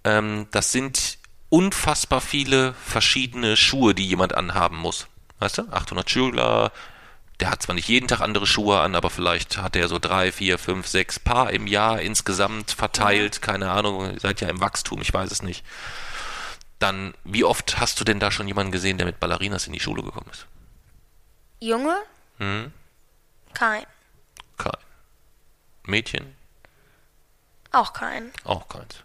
[0.05, 1.17] Ähm, das sind
[1.49, 5.07] unfassbar viele verschiedene Schuhe, die jemand anhaben muss.
[5.39, 5.63] Weißt du?
[5.73, 6.73] 800 Schüler.
[7.41, 10.31] Der hat zwar nicht jeden Tag andere Schuhe an, aber vielleicht hat er so drei,
[10.31, 13.41] vier, fünf, sechs Paar im Jahr insgesamt verteilt.
[13.41, 15.65] Keine Ahnung, ihr seid ja im Wachstum, ich weiß es nicht.
[16.79, 19.81] Dann, wie oft hast du denn da schon jemanden gesehen, der mit Ballerinas in die
[19.81, 20.47] Schule gekommen ist?
[21.61, 21.97] Junge?
[22.39, 22.73] Hm?
[23.55, 23.85] Kein.
[24.59, 24.73] Kein.
[25.85, 26.37] Mädchen?
[27.73, 28.31] Auch kein.
[28.45, 28.97] Auch keins.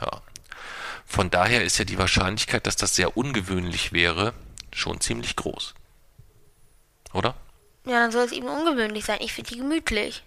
[0.00, 0.20] Ja.
[1.04, 4.34] Von daher ist ja die Wahrscheinlichkeit, dass das sehr ungewöhnlich wäre,
[4.72, 5.74] schon ziemlich groß.
[7.12, 7.34] Oder?
[7.84, 9.18] Ja, dann soll es eben ungewöhnlich sein.
[9.20, 10.22] Ich finde die gemütlich.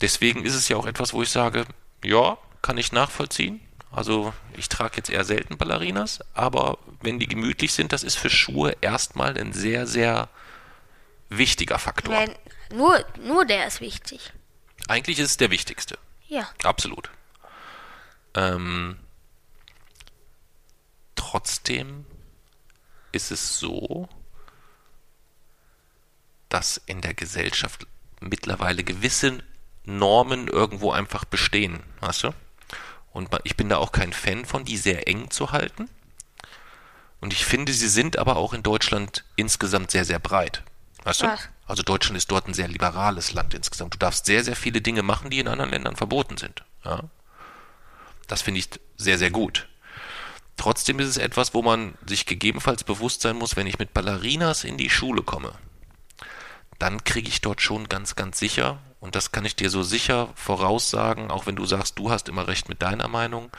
[0.00, 1.66] Deswegen ist es ja auch etwas, wo ich sage,
[2.02, 3.60] ja, kann ich nachvollziehen.
[3.90, 8.28] Also ich trage jetzt eher selten Ballerinas, aber wenn die gemütlich sind, das ist für
[8.30, 10.28] Schuhe erstmal ein sehr, sehr
[11.28, 12.14] wichtiger Faktor.
[12.14, 12.34] Nein,
[12.74, 14.32] nur, nur der ist wichtig.
[14.88, 15.98] Eigentlich ist es der wichtigste.
[16.28, 16.48] Ja.
[16.62, 17.10] Absolut.
[18.34, 18.98] Ähm,
[21.14, 22.04] trotzdem
[23.12, 24.08] ist es so,
[26.48, 27.86] dass in der Gesellschaft
[28.20, 29.38] mittlerweile gewisse
[29.84, 32.34] Normen irgendwo einfach bestehen, weißt du?
[33.12, 35.88] Und ich bin da auch kein Fan von, die sehr eng zu halten.
[37.20, 40.62] Und ich finde, sie sind aber auch in Deutschland insgesamt sehr, sehr breit.
[41.04, 41.26] Weißt du?
[41.26, 41.48] Was?
[41.66, 43.94] Also Deutschland ist dort ein sehr liberales Land insgesamt.
[43.94, 46.62] Du darfst sehr, sehr viele Dinge machen, die in anderen Ländern verboten sind.
[46.84, 47.04] Ja?
[48.26, 49.66] Das finde ich sehr, sehr gut.
[50.56, 54.64] Trotzdem ist es etwas, wo man sich gegebenenfalls bewusst sein muss, wenn ich mit Ballerinas
[54.64, 55.52] in die Schule komme,
[56.78, 60.30] dann kriege ich dort schon ganz, ganz sicher, und das kann ich dir so sicher
[60.34, 63.50] voraussagen, auch wenn du sagst, du hast immer recht mit deiner Meinung,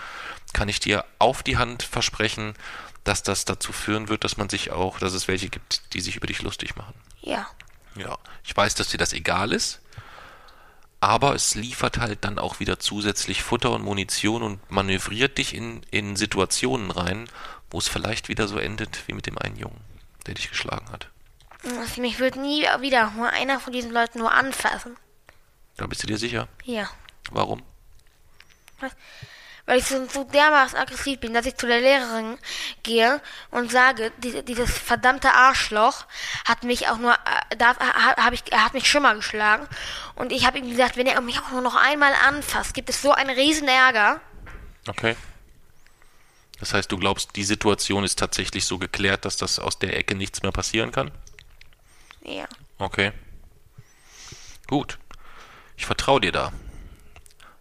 [0.53, 2.53] kann ich dir auf die Hand versprechen,
[3.03, 6.17] dass das dazu führen wird, dass man sich auch, dass es welche gibt, die sich
[6.17, 6.95] über dich lustig machen.
[7.21, 7.47] Ja.
[7.95, 9.79] Ja, ich weiß, dass dir das egal ist,
[10.99, 15.81] aber es liefert halt dann auch wieder zusätzlich Futter und Munition und manövriert dich in,
[15.91, 17.29] in Situationen rein,
[17.69, 19.79] wo es vielleicht wieder so endet wie mit dem einen Jungen,
[20.25, 21.09] der dich geschlagen hat.
[21.79, 24.97] Also mich wird nie wieder nur einer von diesen Leuten nur anfassen.
[25.77, 26.47] Da bist du dir sicher?
[26.63, 26.89] Ja.
[27.31, 27.61] Warum?
[29.65, 32.37] Weil ich so, so dermaßen aggressiv bin, dass ich zu der Lehrerin
[32.83, 36.05] gehe und sage, die, dieses verdammte Arschloch
[36.45, 39.67] hat mich auch nur, äh, da habe ich, er hat mich schon mal geschlagen.
[40.15, 43.01] Und ich habe ihm gesagt, wenn er mich auch nur noch einmal anfasst, gibt es
[43.01, 44.21] so einen riesen Ärger.
[44.87, 45.17] Okay.
[46.61, 50.15] Das heißt, du glaubst, die Situation ist tatsächlich so geklärt, dass das aus der Ecke
[50.15, 51.11] nichts mehr passieren kann?
[52.27, 52.47] Ja.
[52.77, 53.11] Okay.
[54.67, 54.99] Gut.
[55.77, 56.51] Ich vertraue dir da.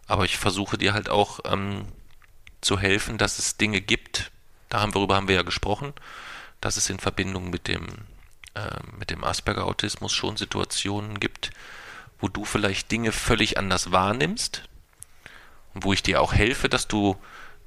[0.07, 1.85] Aber ich versuche dir halt auch ähm,
[2.61, 4.31] zu helfen, dass es Dinge gibt,
[4.69, 5.93] darüber haben wir ja gesprochen,
[6.61, 7.85] dass es in Verbindung mit dem,
[8.55, 11.51] äh, mit dem Asperger-Autismus schon Situationen gibt,
[12.19, 14.63] wo du vielleicht Dinge völlig anders wahrnimmst
[15.73, 17.15] und wo ich dir auch helfe, dass du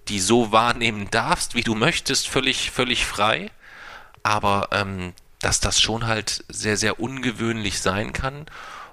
[0.08, 3.50] die so wahrnehmen darfst, wie du möchtest, völlig, völlig frei,
[4.22, 8.46] aber ähm, dass das schon halt sehr, sehr ungewöhnlich sein kann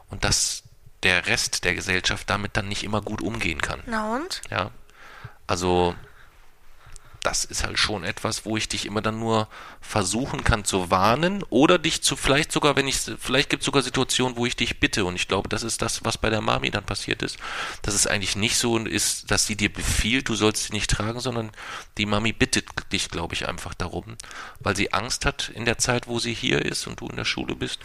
[0.09, 0.63] und dass
[1.03, 3.81] der Rest der Gesellschaft damit dann nicht immer gut umgehen kann.
[3.85, 4.41] Na und?
[4.49, 4.71] Ja.
[5.45, 5.95] Also,
[7.23, 9.47] das ist halt schon etwas, wo ich dich immer dann nur
[9.81, 13.81] versuchen kann zu warnen oder dich zu, vielleicht sogar, wenn ich, vielleicht gibt es sogar
[13.81, 16.71] Situationen, wo ich dich bitte und ich glaube, das ist das, was bei der Mami
[16.71, 17.37] dann passiert ist,
[17.81, 21.19] dass es eigentlich nicht so ist, dass sie dir befiehlt, du sollst sie nicht tragen,
[21.19, 21.51] sondern
[21.97, 24.17] die Mami bittet dich, glaube ich, einfach darum,
[24.59, 27.25] weil sie Angst hat in der Zeit, wo sie hier ist und du in der
[27.25, 27.79] Schule bist,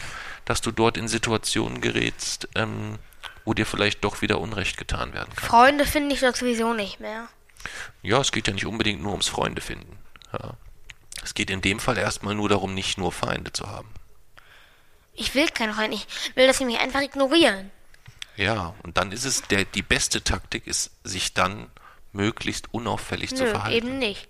[0.44, 2.98] dass du dort in Situationen gerätst, ähm,
[3.44, 5.48] wo dir vielleicht doch wieder Unrecht getan werden kann.
[5.48, 7.28] Freunde finde ich doch sowieso nicht mehr.
[8.02, 9.98] Ja, es geht ja nicht unbedingt nur ums Freunde finden.
[10.32, 10.54] Ja.
[11.22, 13.88] Es geht in dem Fall erstmal nur darum, nicht nur Feinde zu haben.
[15.14, 16.06] Ich will keine Freunde, ich
[16.36, 17.70] will, dass sie mich einfach ignorieren.
[18.36, 21.70] Ja, und dann ist es, der, die beste Taktik ist, sich dann
[22.12, 23.76] möglichst unauffällig zu Nö, verhalten.
[23.76, 24.28] eben nicht.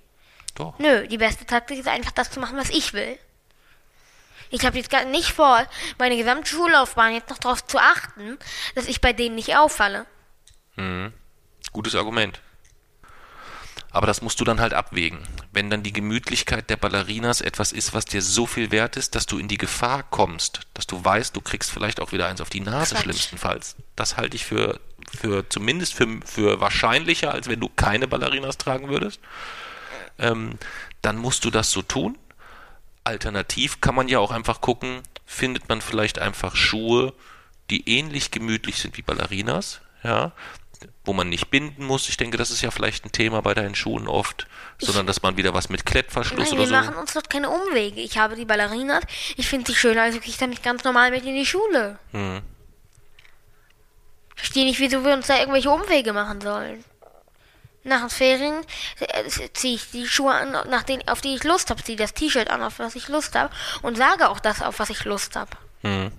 [0.55, 0.79] Doch.
[0.79, 3.19] Nö, die beste Taktik ist einfach das zu machen, was ich will.
[4.51, 5.67] Ich habe jetzt gar nicht vor,
[5.99, 8.39] meine gesamte Schullaufbahn jetzt noch darauf zu achten,
[8.75, 10.05] dass ich bei denen nicht auffalle.
[10.77, 11.15] Mhm.
[11.73, 12.41] Gutes Argument.
[13.93, 15.19] Aber das musst du dann halt abwägen.
[15.53, 19.27] Wenn dann die Gemütlichkeit der Ballerinas etwas ist, was dir so viel wert ist, dass
[19.27, 22.49] du in die Gefahr kommst, dass du weißt, du kriegst vielleicht auch wieder eins auf
[22.49, 23.03] die Nase, Quatsch.
[23.05, 23.77] schlimmstenfalls.
[23.95, 24.81] Das halte ich für,
[25.15, 29.21] für zumindest für, für wahrscheinlicher, als wenn du keine Ballerinas tragen würdest.
[30.19, 30.59] Ähm,
[31.03, 32.17] dann musst du das so tun.
[33.05, 37.13] Alternativ kann man ja auch einfach gucken, findet man vielleicht einfach Schuhe,
[37.69, 40.33] die ähnlich gemütlich sind wie Ballerinas, ja,
[41.05, 42.09] wo man nicht binden muss.
[42.09, 44.47] Ich denke, das ist ja vielleicht ein Thema bei deinen Schuhen oft,
[44.79, 46.73] sondern dass man wieder was mit Klettverschluss Nein, oder wir so.
[46.75, 48.01] machen uns dort keine Umwege.
[48.01, 49.05] Ich habe die Ballerinas,
[49.37, 51.99] ich finde sie schöner, also gehe ich damit ganz normal mit in die Schule.
[52.13, 52.41] Hm.
[54.35, 56.85] Ich verstehe nicht, wieso wir uns da irgendwelche Umwege machen sollen.
[57.85, 58.61] Nach den Ferien
[59.01, 62.15] äh, ziehe ich die Schuhe an, nach denen, auf die ich Lust habe, ziehe das
[62.15, 63.53] T-Shirt an, auf was ich Lust habe
[63.83, 65.51] und sage auch das, auf was ich Lust habe.
[65.83, 66.13] Hm.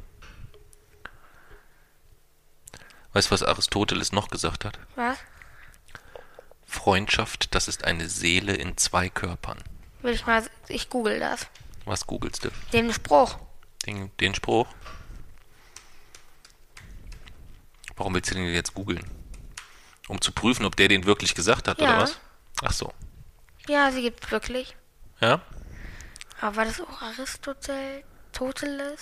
[3.13, 4.79] Weißt du, was Aristoteles noch gesagt hat?
[4.95, 5.17] Was?
[6.65, 9.63] Freundschaft, das ist eine Seele in zwei Körpern.
[10.01, 11.47] Will ich mal, ich google das.
[11.85, 12.49] Was googelst du?
[12.71, 13.37] Den Spruch.
[13.85, 14.67] Den, den Spruch?
[17.95, 19.03] Warum willst du den jetzt googeln?
[20.07, 21.89] Um zu prüfen, ob der den wirklich gesagt hat, Ja.
[21.89, 22.19] oder was?
[22.63, 22.91] Ach so.
[23.67, 24.75] Ja, sie gibt's wirklich.
[25.21, 25.41] Ja?
[26.41, 29.01] Aber war das auch Aristoteles?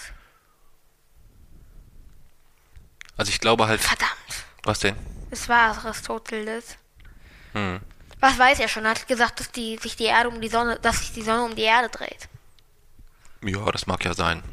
[3.18, 3.82] Also ich glaube halt.
[3.82, 4.12] Verdammt.
[4.64, 4.96] Was denn?
[5.32, 6.78] Es war Aristoteles.
[7.54, 7.80] Hm.
[8.20, 8.86] Was weiß er schon?
[8.86, 11.44] Er hat gesagt, dass die, sich die Erde um die Sonne, dass sich die Sonne
[11.44, 12.30] um die Erde dreht.
[13.44, 14.44] Ja, das mag ja sein.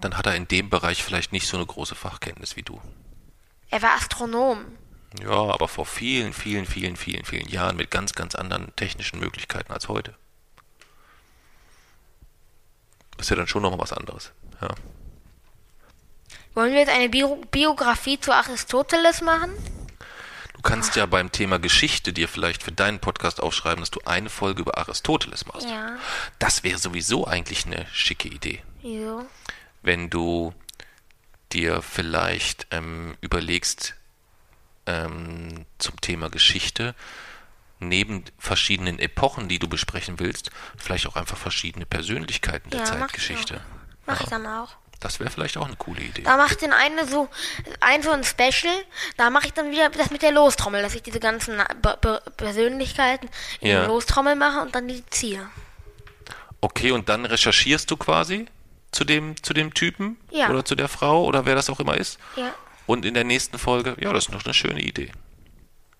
[0.00, 2.80] Dann hat er in dem Bereich vielleicht nicht so eine große Fachkenntnis wie du.
[3.70, 4.64] Er war Astronom.
[5.22, 9.72] Ja, aber vor vielen, vielen, vielen, vielen, vielen Jahren mit ganz, ganz anderen technischen Möglichkeiten
[9.72, 10.14] als heute.
[13.18, 14.32] Ist ja dann schon nochmal was anderes.
[14.60, 14.68] Ja.
[16.54, 19.50] Wollen wir jetzt eine Bio Biografie zu Aristoteles machen?
[20.54, 24.28] Du kannst ja beim Thema Geschichte dir vielleicht für deinen Podcast aufschreiben, dass du eine
[24.28, 25.68] Folge über Aristoteles machst.
[25.68, 25.96] Ja.
[26.38, 28.62] Das wäre sowieso eigentlich eine schicke Idee.
[28.82, 29.24] Wieso?
[29.80, 30.52] Wenn du
[31.52, 33.94] dir vielleicht ähm, überlegst,
[34.84, 36.94] ähm, zum Thema Geschichte,
[37.78, 42.92] neben verschiedenen Epochen, die du besprechen willst, vielleicht auch einfach verschiedene Persönlichkeiten der Ja, mach
[42.92, 43.60] ich Zeitgeschichte.
[44.04, 44.76] Mach ich dann auch.
[45.00, 46.22] Das wäre vielleicht auch eine coole Idee.
[46.22, 47.28] Da mache ich dann eine so,
[47.80, 48.74] ein so ein Special,
[49.16, 52.22] da mache ich dann wieder das mit der Lostrommel, dass ich diese ganzen Be Be
[52.36, 53.28] Persönlichkeiten
[53.60, 53.80] in Ja.
[53.82, 55.48] die Lostrommel mache und dann die ziehe.
[56.60, 58.46] Okay, und dann recherchierst du quasi
[58.92, 60.50] zu dem, zu dem Typen Ja.
[60.50, 62.18] oder zu der Frau oder wer das auch immer ist.
[62.36, 62.52] Ja.
[62.86, 65.12] Und in der nächsten Folge, ja, das ist noch eine schöne Idee.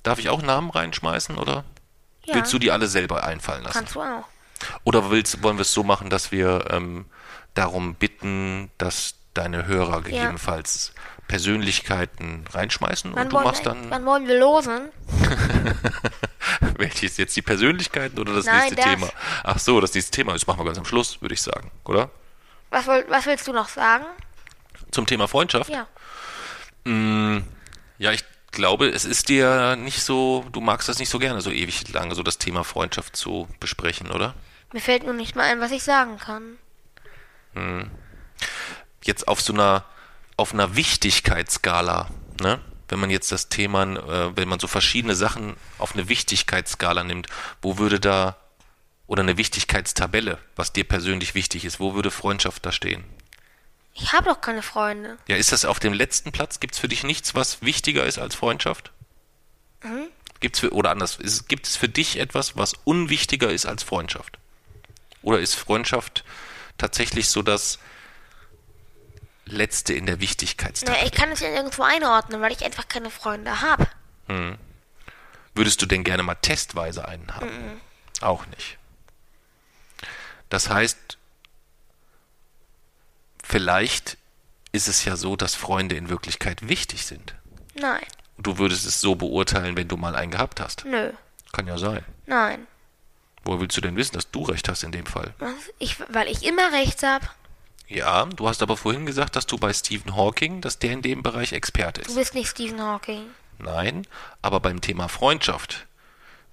[0.02, 1.64] Darf ich auch Namen reinschmeißen oder
[2.24, 2.34] Ja.
[2.34, 3.78] willst du die alle selber einfallen lassen?
[3.78, 4.24] Kannst du auch.
[4.84, 7.06] Oder willst, wollen wir es so machen, dass wir ähm,
[7.54, 10.92] darum bitten, dass deine Hörer gegebenenfalls
[11.28, 14.88] Persönlichkeiten reinschmeißen Wann und du wollen, machst wir, dann, wann wollen wir losen?
[16.76, 18.84] welches jetzt die Persönlichkeiten oder das Nein, nächste das.
[18.84, 19.08] Thema?
[19.44, 22.10] Ach so, das nächste Thema, das machen wir ganz am Schluss, würde ich sagen, oder?
[22.70, 24.04] Was, was willst du noch sagen?
[24.90, 25.70] Zum Thema Freundschaft?
[25.70, 25.86] Ja.
[27.98, 31.50] Ja, ich glaube, es ist dir nicht so, du magst das nicht so gerne, so
[31.50, 34.34] ewig lange so das Thema Freundschaft zu besprechen, oder?
[34.72, 36.58] Mir fällt nur nicht mal ein, was ich sagen kann.
[39.02, 39.84] Jetzt auf so einer,
[40.36, 42.08] auf einer Wichtigkeitsskala,
[42.40, 42.60] ne?
[42.88, 47.28] Wenn man jetzt das Thema, äh, wenn man so verschiedene Sachen auf eine Wichtigkeitsskala nimmt,
[47.62, 48.36] wo würde da,
[49.06, 53.04] oder eine Wichtigkeitstabelle, was dir persönlich wichtig ist, wo würde Freundschaft da stehen?
[53.94, 55.18] Ich habe doch keine Freunde.
[55.28, 56.60] Ja, ist das auf dem letzten Platz?
[56.60, 58.92] Gibt es für dich nichts, was wichtiger ist als Freundschaft?
[60.40, 64.38] Gibt's für, oder anders, ist, gibt es für dich etwas, was unwichtiger ist als Freundschaft?
[65.22, 66.24] Oder ist Freundschaft
[66.80, 67.78] tatsächlich so das
[69.44, 71.04] Letzte in der Na, Wichtigkeitstabelle?
[71.06, 73.86] ich kann es ja nirgendwo einordnen, weil ich einfach keine Freunde habe.
[75.54, 77.80] Würdest du denn gerne mal testweise einen haben?
[78.20, 78.78] Auch nicht.
[80.48, 81.18] Das heißt,
[83.42, 84.18] vielleicht
[84.72, 87.34] ist es ja so, dass Freunde in Wirklichkeit wichtig sind.
[87.74, 88.04] Nein.
[88.38, 90.84] Du würdest es so beurteilen, wenn du mal einen gehabt hast.
[90.84, 91.12] Nö.
[91.52, 92.04] Kann ja sein.
[92.26, 92.66] Nein.
[93.44, 95.34] Woher willst du denn wissen, dass du recht hast in dem Fall?
[95.78, 97.26] Ich, weil ich immer recht habe.
[97.88, 101.22] Ja, du hast aber vorhin gesagt, dass du bei Stephen Hawking, dass der in dem
[101.22, 102.14] Bereich Experte Du ist.
[102.16, 103.26] bist nicht Stephen Hawking.
[103.58, 104.06] Nein,
[104.42, 105.86] aber beim Thema Freundschaft.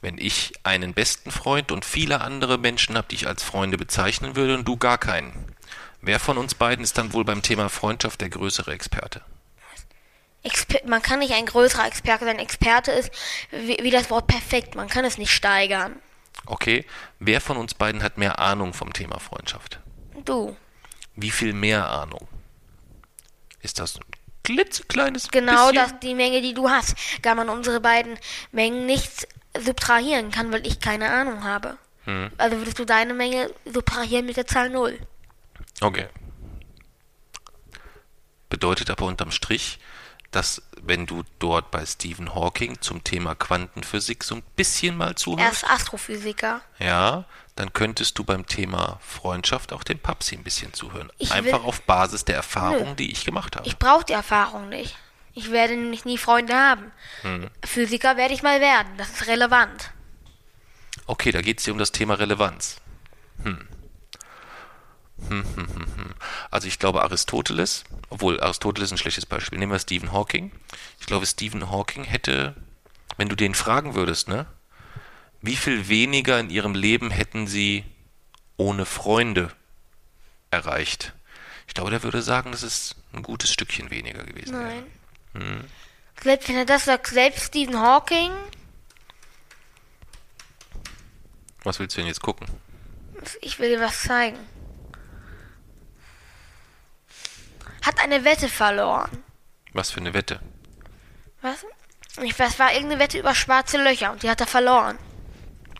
[0.02, 4.36] Wenn ich einen besten Freund und viele andere Menschen habe, die ich als Freunde bezeichnen
[4.36, 5.56] würde und du gar keinen.
[6.02, 9.22] Wer von uns beiden ist dann wohl beim Thema Freundschaft der größere Experte?
[10.44, 12.40] Exper man kann nicht ein größerer Experte sein.
[12.40, 13.12] Experte ist
[13.52, 14.76] wie, wie das Wort perfekt.
[14.76, 15.96] Man kann es nicht steigern.
[16.48, 16.86] Okay,
[17.20, 19.80] wer von uns beiden hat mehr Ahnung vom Thema Freundschaft?
[20.24, 20.56] Du.
[21.16, 22.28] Wie viel mehr Ahnung?
[23.62, 24.06] Ist das ein
[24.44, 25.76] klitzekleines Genau bisschen?
[25.76, 26.96] das, die Menge, die du hast.
[27.22, 28.18] Da man unsere beiden
[28.52, 29.28] Mengen nicht
[29.60, 31.78] subtrahieren kann, weil ich keine Ahnung habe.
[32.06, 32.32] Hm.
[32.38, 34.98] Also würdest du deine Menge subtrahieren mit der Zahl 0.
[35.82, 36.08] Okay.
[38.50, 39.80] Bedeutet aber unterm Strich,
[40.38, 45.16] dass wenn du dort bei Stephen Hawking zum Thema Quantenphysik so ein bisschen mal Er
[45.16, 46.62] zuhörst, ist Astrophysiker.
[46.78, 51.12] ja, dann könntest du beim Thema Freundschaft auch dem Papsi ein bisschen zuhören.
[51.18, 52.96] Ich Einfach auf Basis der Erfahrung, Nö.
[52.98, 53.68] die ich gemacht habe.
[53.68, 54.96] Ich brauche die Erfahrung nicht.
[55.34, 56.92] Ich werde nämlich nie Freunde haben.
[57.24, 57.50] Hm.
[57.66, 58.92] Physiker werde ich mal werden.
[58.98, 59.90] Das ist relevant.
[61.08, 62.76] Okay, da geht es hier um das Thema Relevanz.
[63.44, 63.68] Hm.
[66.50, 69.60] Also ich glaube Aristoteles, obwohl Aristoteles ist ein schlechtes Beispiel.
[69.60, 70.52] Nehmen wir Stephen Hawking.
[71.00, 72.56] Ich glaube, Stephen Hawking hätte,
[73.18, 74.46] wenn du den fragen würdest, ne,
[75.42, 77.84] wie viel weniger in ihrem Leben hätten sie
[78.56, 79.52] ohne Freunde
[80.52, 81.14] erreicht?
[81.68, 84.54] Ich glaube, der würde sagen, das ist ein gutes Stückchen weniger gewesen.
[84.54, 84.84] Nein.
[85.34, 85.64] Hm.
[86.24, 88.32] Selbst wenn er das sagt, selbst Stephen Hawking,
[91.64, 92.48] Was willst du denn jetzt gucken?
[93.42, 94.38] ich will dir was zeigen,
[97.88, 99.24] hat eine Wette verloren.
[99.74, 100.40] Was für eine Wette?
[101.42, 101.66] Was?
[102.22, 104.98] Ich weiß, war irgendeine Wette über schwarze Löcher und die hat er verloren.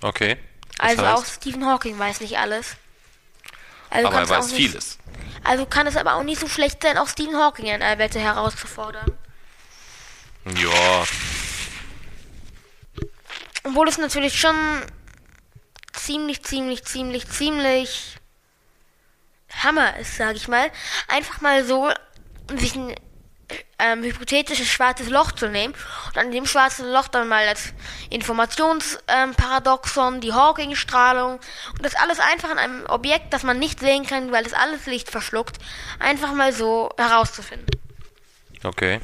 [0.02, 0.38] Okay.
[0.78, 2.78] Das Also heißt, auch Stephen Hawking weiß nicht alles.
[3.90, 5.00] Also aber er weiß nicht, vieles.
[5.44, 8.20] Also kann es aber auch nicht so schlecht sein, auch Stephen Hawking in einer Wette
[8.20, 9.12] herauszufordern.
[10.56, 11.04] Ja,
[13.64, 14.56] Obwohl es natürlich schon
[15.94, 18.18] ziemlich, ziemlich, ziemlich, ziemlich
[19.64, 20.70] Hammer ist, sag ich mal.
[21.08, 21.90] Einfach mal so
[22.56, 22.96] sich ein
[23.80, 25.74] ähm, hypothetisches schwarzes Loch zu nehmen
[26.08, 27.74] und an dem schwarzen Loch dann mal das
[28.10, 34.06] Informationsparadoxon, ähm, die Hawking-Strahlung und das alles einfach an einem Objekt, das man nicht sehen
[34.06, 35.58] kann, weil es alles Licht verschluckt,
[36.00, 37.68] einfach mal so herauszufinden.
[38.64, 39.00] Okay.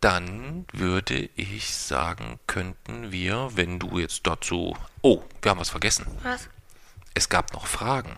[0.00, 4.76] Dann würde ich sagen, könnten wir, wenn du jetzt dazu.
[5.02, 6.06] Oh, wir haben was vergessen.
[6.22, 6.48] Was?
[7.14, 8.16] Es gab noch Fragen.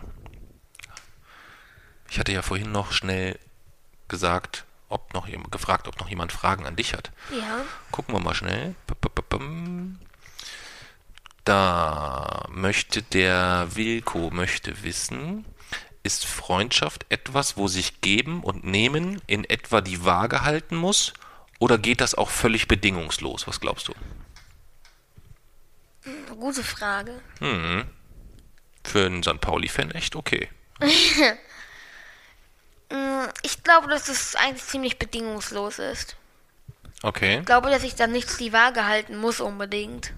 [2.09, 3.39] Ich hatte ja vorhin noch schnell
[4.07, 7.11] gesagt, ob noch gefragt, ob noch jemand Fragen an dich hat.
[7.31, 7.61] Ja.
[7.91, 8.75] Gucken wir mal schnell.
[11.43, 15.45] Da möchte der Wilko möchte wissen,
[16.03, 21.13] ist Freundschaft etwas, wo sich geben und nehmen in etwa die Waage halten muss?
[21.59, 23.47] Oder geht das auch völlig bedingungslos?
[23.47, 23.93] Was glaubst du?
[26.39, 27.21] Gute Frage.
[27.39, 27.85] Hm.
[28.83, 29.39] Für einen St.
[29.39, 30.49] Pauli-Fan echt okay.
[32.93, 36.15] Mm, ich glaube, dass es eigentlich ziemlich bedingungslos ist.
[37.01, 37.39] Okay.
[37.39, 40.13] Ich glaube, dass ich dann nichts die Waage halten muss unbedingt.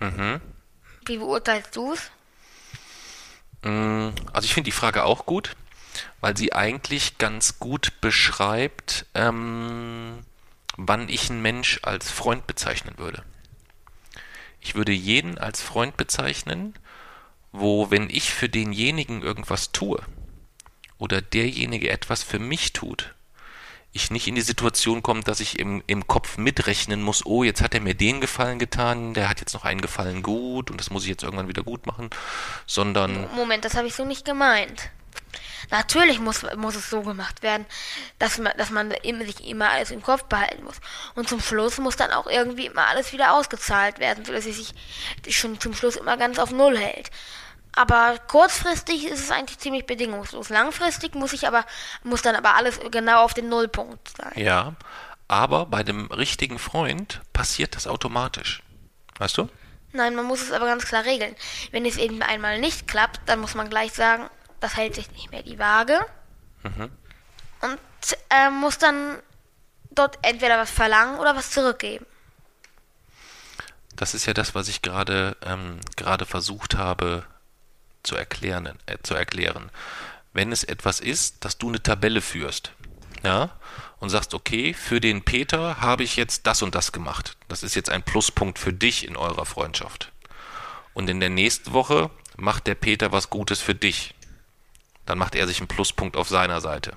[0.00, 0.40] Mhm.
[1.06, 2.10] Wie beurteilst du es?
[3.62, 5.56] Mm, also ich finde die Frage auch gut,
[6.20, 10.24] weil sie eigentlich ganz gut beschreibt, ähm,
[10.76, 13.22] wann ich einen Mensch als Freund bezeichnen würde.
[14.60, 16.74] Ich würde jeden als Freund bezeichnen,
[17.58, 20.02] wo, wenn ich für denjenigen irgendwas tue,
[20.98, 23.14] oder derjenige etwas für mich tut,
[23.92, 27.62] ich nicht in die Situation komme, dass ich im, im Kopf mitrechnen muss, oh, jetzt
[27.62, 30.90] hat er mir den Gefallen getan, der hat jetzt noch einen Gefallen gut und das
[30.90, 32.10] muss ich jetzt irgendwann wieder gut machen,
[32.66, 33.28] sondern...
[33.34, 34.90] Moment, das habe ich so nicht gemeint.
[35.70, 37.66] Natürlich muss, muss es so gemacht werden,
[38.18, 38.92] dass man, dass man
[39.24, 40.76] sich immer alles im Kopf behalten muss.
[41.14, 44.74] Und zum Schluss muss dann auch irgendwie immer alles wieder ausgezahlt werden, sodass es sich
[45.34, 47.10] schon zum Schluss immer ganz auf Null hält.
[47.76, 50.48] Aber kurzfristig ist es eigentlich ziemlich bedingungslos.
[50.48, 51.64] Langfristig muss ich aber,
[52.02, 54.32] muss dann aber alles genau auf den Nullpunkt sein.
[54.34, 54.74] Ja,
[55.28, 58.62] aber bei dem richtigen Freund passiert das automatisch.
[59.18, 59.50] Weißt du?
[59.92, 61.36] Nein, man muss es aber ganz klar regeln.
[61.70, 64.30] Wenn es eben einmal nicht klappt, dann muss man gleich sagen,
[64.60, 66.00] das hält sich nicht mehr die Waage.
[66.62, 66.90] Mhm.
[67.60, 69.18] Und äh, muss dann
[69.90, 72.06] dort entweder was verlangen oder was zurückgeben.
[73.94, 77.26] Das ist ja das, was ich gerade ähm, gerade versucht habe
[78.06, 79.70] zu erklären, äh, zu erklären.
[80.32, 82.72] Wenn es etwas ist, dass du eine Tabelle führst,
[83.22, 83.50] ja,
[83.98, 87.36] und sagst, okay, für den Peter habe ich jetzt das und das gemacht.
[87.48, 90.12] Das ist jetzt ein Pluspunkt für dich in eurer Freundschaft.
[90.94, 94.14] Und in der nächsten Woche macht der Peter was Gutes für dich.
[95.06, 96.92] Dann macht er sich einen Pluspunkt auf seiner Seite.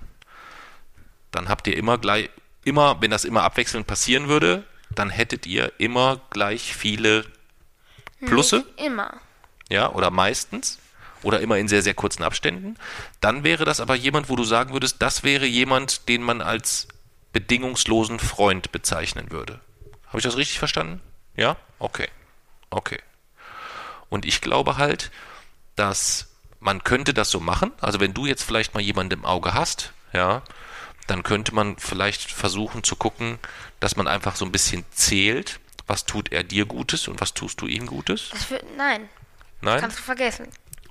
[1.32, 2.30] Dann habt ihr immer gleich,
[2.64, 7.26] immer, wenn das immer abwechselnd passieren würde, dann hättet ihr immer gleich viele
[8.26, 8.58] Plusse.
[8.58, 9.14] Nicht immer.
[9.70, 10.80] Ja, oder meistens
[11.24, 12.78] oder immer in sehr, sehr kurzen Abständen.
[13.22, 16.88] Dann wäre das aber jemand, wo du sagen würdest, das wäre jemand, den man als
[17.34, 19.60] bedingungslosen Freund bezeichnen würde.
[20.08, 21.02] Habe ich das richtig verstanden?
[21.36, 21.58] Ja?
[21.78, 22.08] Okay.
[22.70, 23.00] Okay.
[24.10, 25.12] Und ich glaube halt,
[25.76, 26.28] dass
[26.60, 27.72] man könnte das so machen.
[27.80, 30.42] Also wenn du jetzt vielleicht mal jemanden im Auge hast, ja,
[31.08, 33.40] dann könnte man vielleicht versuchen zu gucken,
[33.80, 37.62] dass man einfach so ein bisschen zählt, was tut er dir Gutes und was tust
[37.62, 38.32] du ihm Gutes?
[38.50, 39.10] Wird, nein.
[39.62, 39.82] Nein?
[39.82, 40.48] Kannst du vergessen.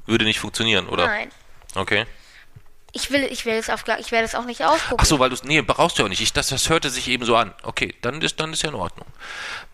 [0.08, 1.06] Würde nicht funktionieren, oder?
[1.06, 1.30] Nein.
[1.74, 2.06] Okay.
[2.92, 4.98] Ich will, ich will es auf, ich werde es auch nicht ausprobieren.
[5.00, 6.22] Ach so, weil du es, nee, brauchst du auch nicht.
[6.22, 7.52] Ich, das, das hörte sich eben so an.
[7.62, 9.06] Okay, dann ist, dann ist ja in Ordnung.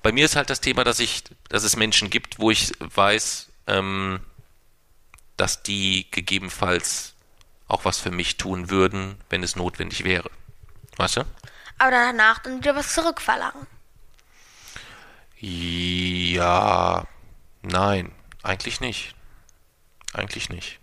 [0.03, 3.49] Bei mir ist halt das Thema, dass ich, dass es Menschen gibt, wo ich weiß,
[3.69, 4.19] ähm,
[5.37, 7.15] dass die gegebenenfalls
[7.69, 10.31] auch was für mich tun würden, wenn es notwendig wäre.
[10.97, 11.21] Weißt du?
[11.79, 13.69] Aber danach dann wieder was zurückverlangen.
[15.39, 17.07] Ja,
[17.63, 18.11] nein,
[18.43, 19.15] eigentlich nicht.
[20.15, 20.79] Eigentlich nicht.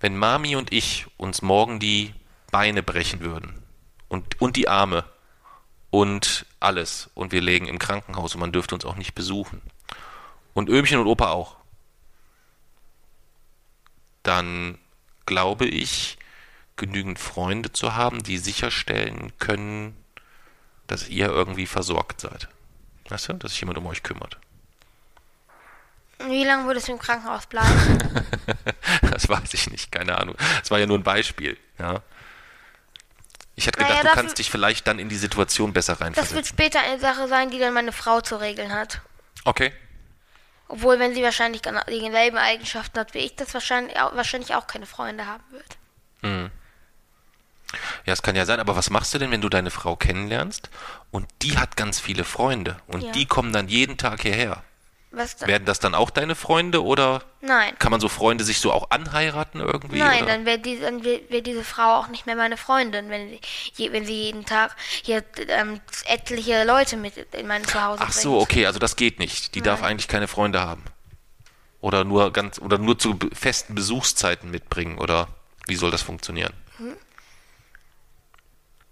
[0.00, 2.12] Wenn Mami und ich uns morgen die
[2.50, 3.62] Beine brechen würden
[4.08, 5.04] und, und die Arme
[5.90, 9.62] und alles und wir legen im Krankenhaus und man dürfte uns auch nicht besuchen
[10.52, 11.56] und Ömchen und Opa auch,
[14.22, 14.78] dann
[15.26, 16.18] glaube ich,
[16.76, 19.96] genügend Freunde zu haben, die sicherstellen können,
[20.88, 22.48] dass ihr irgendwie versorgt seid.
[23.08, 24.38] Weißt du, dass sich jemand um euch kümmert.
[26.26, 27.98] Wie lange würdest du im Krankenhaus bleiben?
[29.10, 30.36] das weiß ich nicht, keine Ahnung.
[30.60, 32.02] Das war ja nur ein Beispiel, ja.
[33.56, 36.36] Ich hätte gedacht, naja, du kannst dich vielleicht dann in die Situation besser reinversetzen.
[36.36, 39.02] Das wird später eine Sache sein, die dann meine Frau zu regeln hat.
[39.44, 39.72] Okay.
[40.68, 44.86] Obwohl, wenn sie wahrscheinlich dieselben Eigenschaften hat wie ich, das wahrscheinlich auch, wahrscheinlich auch keine
[44.86, 45.76] Freunde haben wird.
[46.22, 46.50] Hm.
[48.06, 50.70] Ja, es kann ja sein, aber was machst du denn, wenn du deine Frau kennenlernst
[51.10, 53.12] und die hat ganz viele Freunde und Ja.
[53.12, 54.62] die kommen dann jeden Tag hierher?
[55.12, 55.40] Was?
[55.44, 57.76] Werden das dann auch deine Freunde oder Nein.
[57.80, 59.98] kann man so Freunde sich so auch anheiraten irgendwie?
[59.98, 60.32] Nein, oder?
[60.32, 63.40] dann wäre die, dann wär, wär diese Frau auch nicht mehr meine Freundin, wenn, sie-
[63.74, 68.30] je, wenn sie jeden Tag hier ähm, etliche Leute mit in mein Zuhause Ach so,
[68.36, 68.42] bringt.
[68.42, 69.56] okay, also das geht nicht.
[69.56, 70.84] Die darf eigentlich keine Freunde haben.
[71.80, 75.26] Oder nur ganz oder nur zu festen Besuchszeiten mitbringen oder
[75.66, 76.52] wie soll das funktionieren?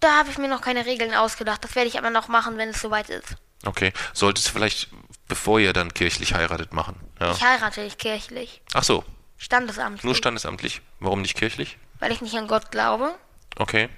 [0.01, 1.63] Da habe ich mir noch keine Regeln ausgedacht.
[1.65, 3.37] Das werde ich aber noch machen, wenn es soweit ist.
[3.65, 4.89] Okay, solltest du vielleicht
[5.29, 6.97] bevor ihr dann kirchlich heiratet machen.
[7.21, 7.33] Ja.
[7.33, 8.63] Ich heirate nicht kirchlich.
[8.73, 9.05] Ach so,
[9.37, 10.05] Standesamtlich.
[10.05, 10.81] nur standesamtlich.
[11.01, 11.79] Warum nicht kirchlich?
[12.01, 13.15] weil ich nicht an Gott glaube.
[13.57, 13.89] Okay.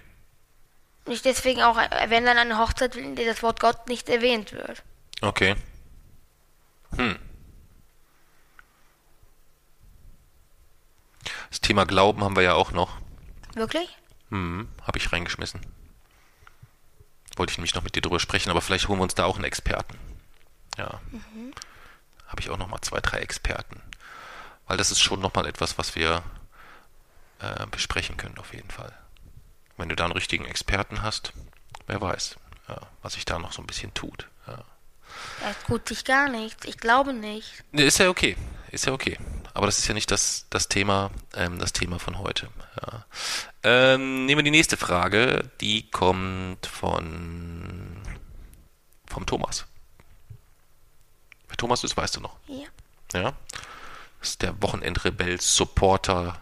[1.07, 1.77] Nicht deswegen auch,
[2.09, 4.83] wenn dann eine Hochzeit, in der das Wort Gott nicht erwähnt wird.
[5.21, 5.55] Okay.
[6.97, 7.19] Hm.
[11.51, 12.97] Das Thema Glauben haben wir ja auch noch.
[13.55, 13.99] Wirklich?
[14.31, 15.61] Hm, habe ich reingeschmissen.
[17.37, 19.37] Wollte ich nämlich noch mit dir drüber sprechen, aber vielleicht holen wir uns da auch
[19.37, 19.99] einen Experten.
[20.81, 21.01] Ja.
[22.27, 23.83] Habe ich auch noch mal zwei, drei Experten.
[24.67, 26.23] Weil das ist schon noch mal etwas, was wir
[27.41, 28.93] äh, besprechen können auf jeden Fall.
[29.77, 31.33] Wenn du da einen richtigen Experten hast,
[31.87, 32.37] wer weiß,
[32.69, 34.29] ja, was sich da noch so ein bisschen tut.
[34.47, 34.65] Ja.
[35.43, 36.65] Ja, tut sich gar nichts.
[36.65, 37.65] Ich glaube nicht.
[37.73, 38.37] Nee, ist ja okay.
[38.71, 39.19] Ist ja okay.
[39.53, 42.49] Aber das ist ja nicht das, das Thema, ähm, das Thema von heute.
[42.81, 43.05] Ja.
[43.65, 45.51] Ähm, nehmen wir die nächste Frage.
[45.61, 48.01] Die kommt von
[49.09, 49.67] vom Thomas.
[51.61, 52.37] Thomas ist, weißt du noch.
[52.47, 52.67] Ja.
[53.13, 53.33] Ja.
[54.21, 56.41] Das ist der Wochenendrebell-Supporter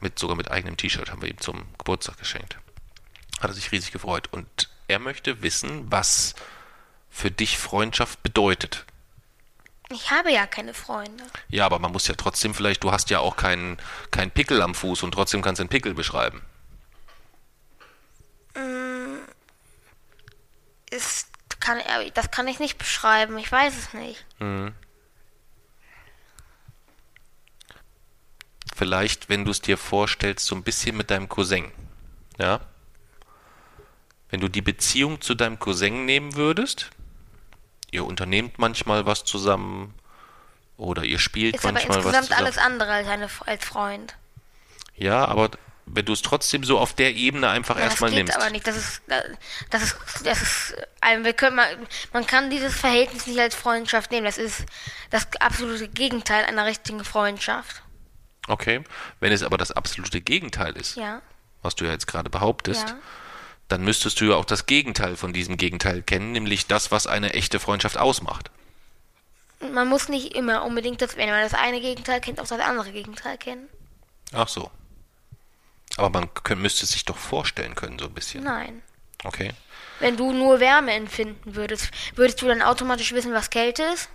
[0.00, 2.56] mit sogar mit eigenem T-Shirt haben wir ihm zum Geburtstag geschenkt.
[3.40, 4.28] Hat er sich riesig gefreut.
[4.30, 6.34] Und er möchte wissen, was
[7.10, 8.86] für dich Freundschaft bedeutet.
[9.90, 11.24] Ich habe ja keine Freunde.
[11.48, 13.78] Ja, aber man muss ja trotzdem vielleicht, du hast ja auch keinen
[14.12, 16.42] keinen Pickel am Fuß und trotzdem kannst du einen Pickel beschreiben.
[20.90, 21.29] Ist,
[21.60, 21.78] kann,
[22.14, 23.38] das kann ich nicht beschreiben.
[23.38, 24.24] Ich weiß es nicht.
[28.74, 31.70] Vielleicht, wenn du es dir vorstellst, so ein bisschen mit deinem Cousin.
[32.38, 32.60] Ja?
[34.30, 36.90] Wenn du die Beziehung zu deinem Cousin nehmen würdest,
[37.90, 39.94] ihr unternehmt manchmal was zusammen
[40.76, 42.46] oder ihr spielt Ist aber manchmal was insgesamt zusammen.
[42.46, 44.16] alles andere als, eine, als Freund.
[44.94, 45.50] Ja, aber
[45.92, 48.36] wenn du es trotzdem so auf der Ebene einfach Ja, das erstmal geht nimmst.
[48.36, 48.66] aber nicht.
[48.66, 49.02] Das ist,
[49.70, 51.68] das ist, das ist, also wir können mal,
[52.12, 54.24] man kann dieses Verhältnis nicht als Freundschaft nehmen.
[54.26, 54.64] Das ist
[55.10, 57.82] das absolute Gegenteil einer richtigen Freundschaft.
[58.48, 58.82] Okay.
[59.20, 61.20] Wenn es aber das absolute Gegenteil ist, Ja,
[61.62, 62.96] was du ja jetzt gerade behauptest, ja.
[63.68, 67.34] dann müsstest du ja auch das Gegenteil von diesem Gegenteil kennen, nämlich das, was eine
[67.34, 68.50] echte Freundschaft ausmacht.
[69.72, 72.92] Man muss nicht immer unbedingt das, wenn man das eine Gegenteil kennt, auch das andere
[72.92, 73.68] Gegenteil kennen.
[74.32, 74.70] Ach so.
[75.96, 78.44] Aber man könnt, müsste sich doch vorstellen können, so ein bisschen.
[78.44, 78.82] Nein.
[79.24, 79.52] Okay.
[79.98, 84.08] Wenn du nur Wärme empfinden würdest, würdest du dann automatisch wissen, was Kälte ist?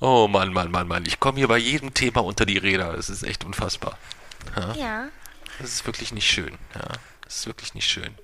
[0.00, 1.04] Oh Mann, Mann, Mann, Mann.
[1.06, 2.92] Ich komme hier bei jedem Thema unter die Räder.
[2.92, 3.98] Das ist echt unfassbar.
[4.56, 4.74] Ja.
[4.74, 5.08] Ja.
[5.58, 6.56] Das ist wirklich nicht schön.
[6.74, 6.88] Ja.
[7.22, 8.14] Das ist wirklich nicht schön.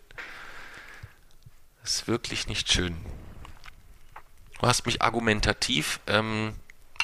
[1.82, 2.96] Das ist wirklich nicht schön.
[4.60, 6.54] Du hast mich argumentativ ähm,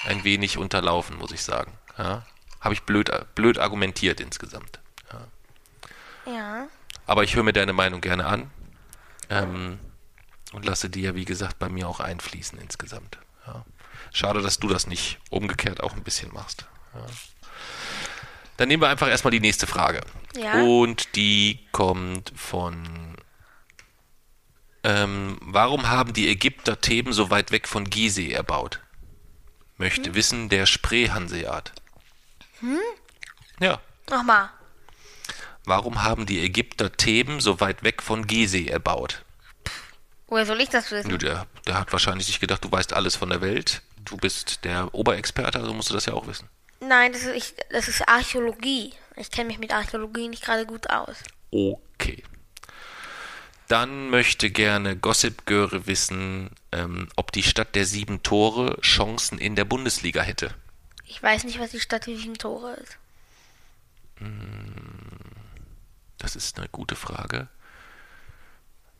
[0.05, 1.72] ein wenig unterlaufen, muss ich sagen.
[1.98, 2.24] Ja.
[2.60, 4.81] Habe ich blöd, blöd argumentiert insgesamt.
[5.12, 6.32] Ja.
[6.32, 6.68] Ja.
[7.06, 8.51] Aber ich höre mir deine Meinung gerne an
[9.28, 9.78] ähm,
[10.52, 13.18] und lasse die ja, wie gesagt, bei mir auch einfließen insgesamt.
[13.47, 13.64] Ja.
[14.12, 16.66] Schade, dass du das nicht umgekehrt auch ein bisschen machst.
[16.94, 17.06] Ja.
[18.56, 20.01] Dann nehmen wir einfach erstmal die nächste Frage.
[20.36, 20.62] Ja.
[20.62, 23.16] Und die kommt von
[24.82, 28.81] ähm, warum haben die Ägypter Theben so weit weg von Gizeh erbaut?
[29.81, 31.73] Möchte wissen der Spree-Hanseat.
[33.61, 33.81] Ja.
[34.11, 34.51] Nochmal.
[35.65, 39.24] Warum haben die Ägypter Theben so weit weg von Gizeh erbaut?
[40.27, 41.19] Woher soll ich das wissen?
[41.19, 43.81] Der, der hat wahrscheinlich sich gedacht, du weißt alles von der Welt.
[44.05, 46.51] Du bist der Oberexperte, also musst du das ja auch wissen.
[46.81, 48.93] Nein, das ist, ich, das ist Archäologie.
[49.16, 51.16] Ich kenne mich mit Archäologie nicht gerade gut aus.
[51.51, 52.23] Okay.
[53.70, 59.55] Dann möchte gerne Gossip Göre wissen, ähm, ob die Stadt der sieben Tore Chancen in
[59.55, 60.52] der Bundesliga hätte.
[61.05, 62.98] Ich weiß nicht, was die Stadt der sieben Tore ist.
[66.18, 67.47] Das ist eine gute Frage.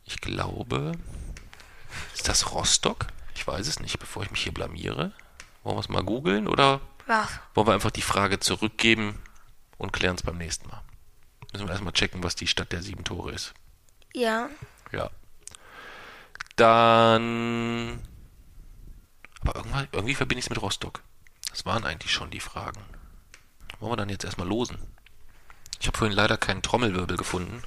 [0.05, 0.93] Ich glaube,
[2.15, 3.09] ist das Rostock?
[3.35, 5.11] Ich weiß es nicht, bevor ich mich hier blamiere.
[5.65, 7.29] Wollen wir es mal googeln oder Was?
[7.55, 9.21] wollen wir einfach die Frage zurückgeben
[9.79, 10.81] und klären es beim nächsten Mal?
[11.53, 13.53] Müssen wir erstmal checken, was die Stadt der sieben Tore ist.
[14.15, 14.49] Ja.
[14.93, 15.11] Ja.
[16.57, 18.01] Dann.
[19.43, 21.03] Aber irgendwie, verbinde ich es mit Rostock.
[21.51, 22.83] Das waren eigentlich schon die Fragen.
[23.79, 24.79] Wollen wir dann jetzt erstmal losen?
[25.81, 27.63] Ich habe vorhin leider keinen Trommelwirbel gefunden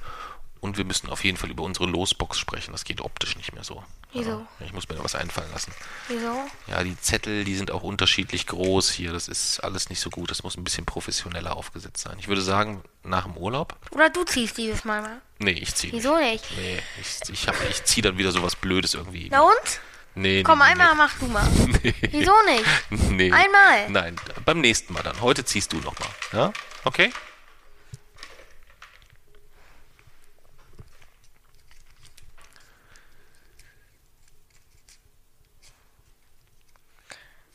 [0.64, 2.72] Und wir müssen auf jeden Fall über unsere Losbox sprechen.
[2.72, 3.84] Das geht optisch nicht mehr so.
[4.14, 4.46] Wieso?
[4.60, 5.74] Ja, ich muss mir da was einfallen lassen.
[6.08, 6.34] Wieso?
[6.68, 9.12] Ja, die Zettel, die sind auch unterschiedlich groß hier.
[9.12, 10.30] Das ist alles nicht so gut.
[10.30, 12.16] Das muss ein bisschen professioneller aufgesetzt sein.
[12.18, 13.76] Ich würde sagen, nach dem Urlaub.
[13.90, 15.20] Oder du ziehst dieses Mal mal.
[15.38, 15.92] Nee, ich ziehe.
[15.92, 16.42] Wieso nicht?
[16.56, 19.28] Nee, ich, ich, hab- ich ziehe dann wieder sowas Blödes irgendwie.
[19.30, 19.80] Na und?
[20.14, 21.46] Nee, Komm, nee, nee, einmal mach du mal.
[22.10, 22.64] Wieso nicht?
[23.10, 23.30] Nee.
[23.32, 23.90] Einmal.
[23.90, 24.16] Nein,
[24.46, 25.20] beim nächsten Mal dann.
[25.20, 26.08] Heute ziehst du nochmal.
[26.32, 26.52] Ja?
[26.84, 27.12] Okay?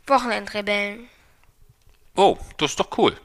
[0.10, 1.08] Wochenendrebellen.
[2.16, 3.16] Oh, das ist doch cool.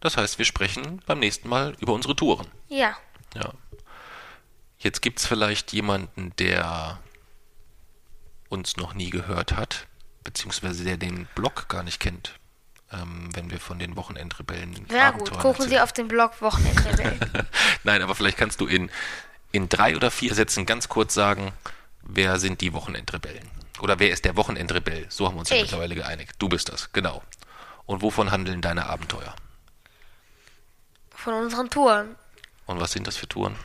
[0.00, 2.46] Das heißt, wir sprechen beim nächsten Mal über unsere Touren.
[2.68, 2.96] Ja.
[3.34, 3.52] Ja.
[4.78, 7.00] Jetzt gibt's vielleicht jemanden, der
[8.48, 9.86] uns noch nie gehört hat,
[10.24, 12.38] beziehungsweise der den Blog gar nicht kennt,
[12.92, 15.30] ähm, wenn wir von den Wochenendrebellen Sehr gut.
[15.32, 15.82] Gucken Sie erzählen.
[15.82, 17.20] auf den Blog Wochenendrebellen.
[17.84, 18.90] Nein, aber vielleicht kannst du in,
[19.50, 21.52] in drei oder vier Sätzen ganz kurz sagen,
[22.02, 23.57] wer sind die Wochenendrebellen?
[23.80, 25.06] Oder wer ist der Wochenendrebell?
[25.10, 25.62] So haben wir uns ja Ich.
[25.62, 26.34] mittlerweile geeinigt.
[26.38, 27.22] Du bist das, genau.
[27.86, 29.34] Und wovon handeln deine Abenteuer?
[31.10, 32.16] Von unseren Touren.
[32.66, 33.56] Und was sind das für Touren?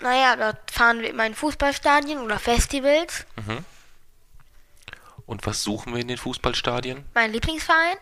[0.00, 3.24] Naja, dort fahren wir immer in Fußballstadien oder Festivals.
[5.26, 7.04] Und was suchen wir in den Fußballstadien?
[7.14, 7.96] Mein Lieblingsverein?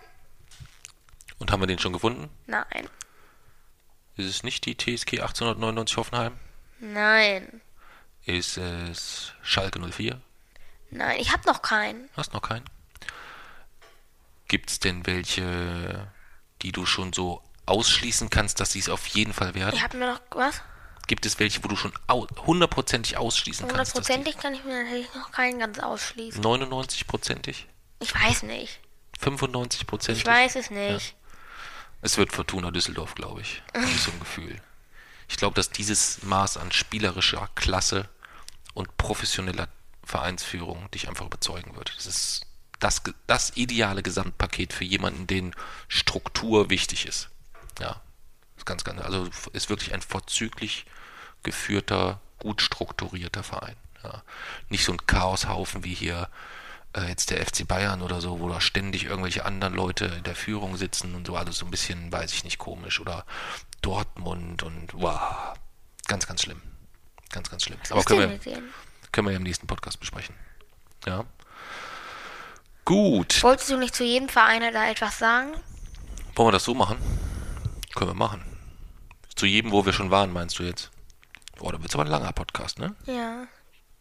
[1.39, 2.28] Und haben wir den schon gefunden?
[2.47, 2.89] Nein.
[4.16, 6.39] Ist es nicht die TSG 1899 Hoffenheim?
[6.81, 7.60] Nein.
[8.24, 10.20] Ist es Schalke 04?
[10.91, 12.09] Nein, ich hab noch keinen.
[12.17, 12.65] Hast noch keinen?
[14.49, 16.11] Gibt es denn welche,
[16.62, 19.77] die du schon so ausschließen kannst, dass sie es auf jeden Fall werden?
[19.77, 20.61] Ich hab mir noch was?
[21.07, 23.95] Gibt es welche, wo du schon au hundertprozentig ausschließen kannst?
[23.95, 26.43] Hundertprozentig kann ich mir natürlich noch keinen ganz ausschließen.
[26.43, 27.67] 99-prozentig?
[28.01, 28.81] Ich weiß nicht.
[29.21, 30.19] 95-prozentig?
[30.19, 31.15] Ich weiß es nicht.
[32.03, 33.62] Es wird Fortuna Düsseldorf, glaube ich.
[33.75, 34.61] Habe ich so ein Gefühl.
[35.29, 38.09] Ich glaube, dass dieses Maß an spielerischer Klasse
[38.75, 39.69] und professioneller
[40.02, 41.93] Vereinsführung dich einfach überzeugen wird.
[41.97, 42.47] Das ist
[42.81, 45.55] das, das ideale Gesamtpaket für jemanden, den
[45.89, 47.28] Struktur wichtig ist.
[47.78, 48.01] Ja,
[48.56, 50.86] ist ganz, ganz, also ist wirklich ein vorzüglich
[51.43, 53.77] geführter, gut strukturierter Verein.
[54.02, 54.22] Ja.
[54.70, 56.28] Nicht so ein Chaoshaufen wie hier
[56.97, 60.35] äh, jetzt der FC Bayern oder so, wo da ständig irgendwelche anderen Leute in der
[60.35, 63.01] Führung sitzen und so alles so ein bisschen, weiß ich nicht, komisch.
[63.01, 63.27] Oder
[63.82, 65.55] Dortmund und wow,
[66.06, 66.62] ganz, ganz schlimm.
[67.31, 67.78] Ganz, ganz schlimm.
[67.90, 68.70] Aber können wir, denen?
[69.12, 70.35] Können wir ja im nächsten Podcast besprechen.
[71.07, 71.24] Ja.
[72.85, 73.43] Gut.
[73.43, 75.53] Wolltest du nicht zu jedem Verein da etwas sagen?
[76.35, 76.99] Wollen wir das so machen?
[77.95, 78.45] Können wir machen.
[79.35, 80.91] Zu jedem, wo wir schon waren, meinst du jetzt?
[81.61, 82.95] Oh, da wird's aber ein langer Podcast, ne?
[83.07, 83.47] Ja.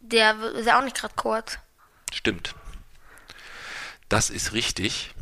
[0.00, 1.58] Der ist ja auch nicht gerade kurz.
[2.12, 2.54] Stimmt.
[4.08, 5.14] Das ist richtig.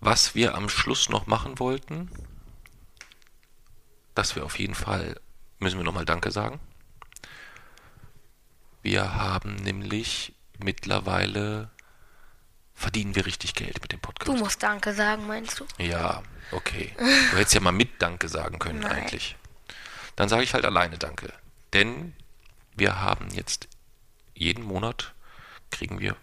[0.00, 2.10] Was wir am Schluss noch machen wollten,
[4.14, 5.20] dass wir auf jeden Fall,
[5.58, 6.58] müssen wir nochmal Danke sagen.
[8.82, 11.70] Wir haben nämlich mittlerweile,
[12.74, 14.28] verdienen wir richtig Geld mit dem Podcast.
[14.28, 15.66] Du musst Danke sagen, meinst du?
[15.78, 16.94] Ja, okay.
[16.98, 18.92] Du hättest ja mal mit Danke sagen können Nein.
[18.92, 19.36] eigentlich.
[20.16, 21.32] Dann sage ich halt alleine Danke.
[21.72, 22.14] Denn
[22.74, 23.68] wir haben jetzt
[24.34, 25.14] jeden Monat
[25.70, 26.16] kriegen wir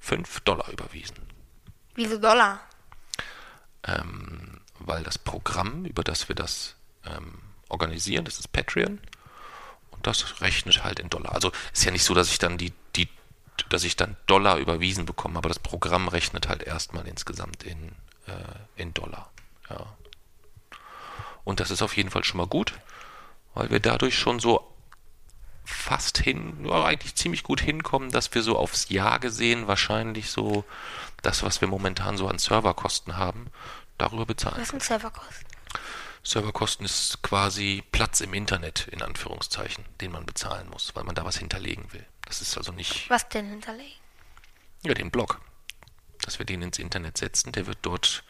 [0.00, 1.16] 5 Dollar überwiesen.
[1.94, 2.60] Wieso Dollar?
[3.84, 9.00] Ähm, weil das Programm, über das wir das ähm, organisieren, das ist Patreon.
[9.98, 11.34] Und das rechnet halt in Dollar.
[11.34, 13.08] Also ist ja nicht so, dass ich dann die, die
[13.68, 17.96] dass ich dann Dollar überwiesen bekomme, aber das Programm rechnet halt erstmal insgesamt in,
[18.28, 19.32] äh, in Dollar.
[19.68, 19.96] Ja.
[21.42, 22.74] Und das ist auf jeden Fall schon mal gut,
[23.54, 24.72] weil wir dadurch schon so
[25.64, 30.64] fast hin, ja, eigentlich ziemlich gut hinkommen, dass wir so aufs Jahr gesehen wahrscheinlich so
[31.22, 33.50] das, was wir momentan so an Serverkosten haben,
[33.98, 34.60] darüber bezahlen.
[34.60, 35.44] Was sind Serverkosten?
[36.28, 41.24] Serverkosten ist quasi Platz im Internet, in Anführungszeichen, den man bezahlen muss, weil man da
[41.24, 42.04] was hinterlegen will.
[42.26, 43.96] Das ist also nicht Was denn hinterlegen?
[44.82, 45.40] ja, den Blog.
[46.20, 48.24] Dass wir den ins Internet setzen, der wird dort,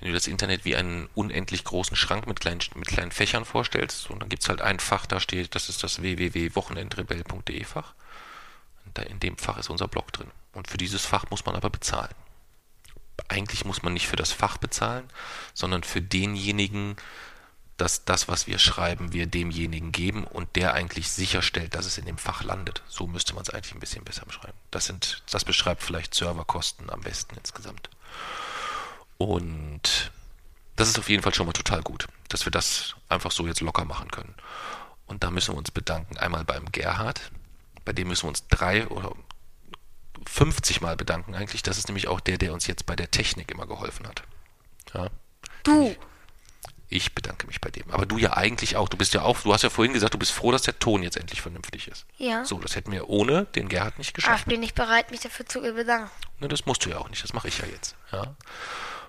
[0.00, 4.10] wenn du das Internet wie einen unendlich großen Schrank mit kleinen, mit kleinen Fächern vorstellst,
[4.10, 7.94] und dann gibt's halt ein Fach, da steht, das ist das www.wochenendrebell.de Fach.
[9.08, 10.32] In dem Fach ist unser Blog drin.
[10.52, 12.14] Und für dieses Fach muss man aber bezahlen.
[13.28, 15.08] Eigentlich muss man nicht für das Fach bezahlen,
[15.54, 16.96] sondern für denjenigen,
[17.76, 22.06] dass das, was wir schreiben, wir demjenigen geben und der eigentlich sicherstellt, dass es in
[22.06, 22.82] dem Fach landet.
[22.86, 24.56] So müsste man es eigentlich ein bisschen besser beschreiben.
[24.70, 27.90] Das sind, das beschreibt vielleicht Serverkosten am besten insgesamt.
[29.18, 30.12] Und
[30.76, 33.60] das ist auf jeden Fall schon mal total gut, dass wir das einfach so jetzt
[33.60, 34.34] locker machen können.
[35.06, 36.16] Und da müssen wir uns bedanken.
[36.18, 37.30] Einmal beim Gerhard,
[37.84, 39.12] bei dem müssen wir uns drei oder
[40.26, 41.62] 50 Mal bedanken eigentlich.
[41.62, 44.22] Das ist nämlich auch der, der uns jetzt bei der Technik immer geholfen hat.
[44.92, 45.10] Ja.
[45.62, 45.94] Du.
[46.88, 47.90] Ich bedanke mich bei dem.
[47.90, 48.88] Aber du ja eigentlich auch.
[48.88, 51.02] Du bist ja auch, du hast ja vorhin gesagt, du bist froh, dass der Ton
[51.02, 52.06] jetzt endlich vernünftig ist.
[52.18, 52.44] Ja.
[52.44, 54.40] So, das hätten wir ohne den Gerhard nicht geschafft.
[54.40, 56.10] ich bin nicht bereit, mich dafür zu bedanken.
[56.40, 57.96] Ne, das musst du ja auch nicht, das mache ich ja jetzt.
[58.12, 58.36] Ja.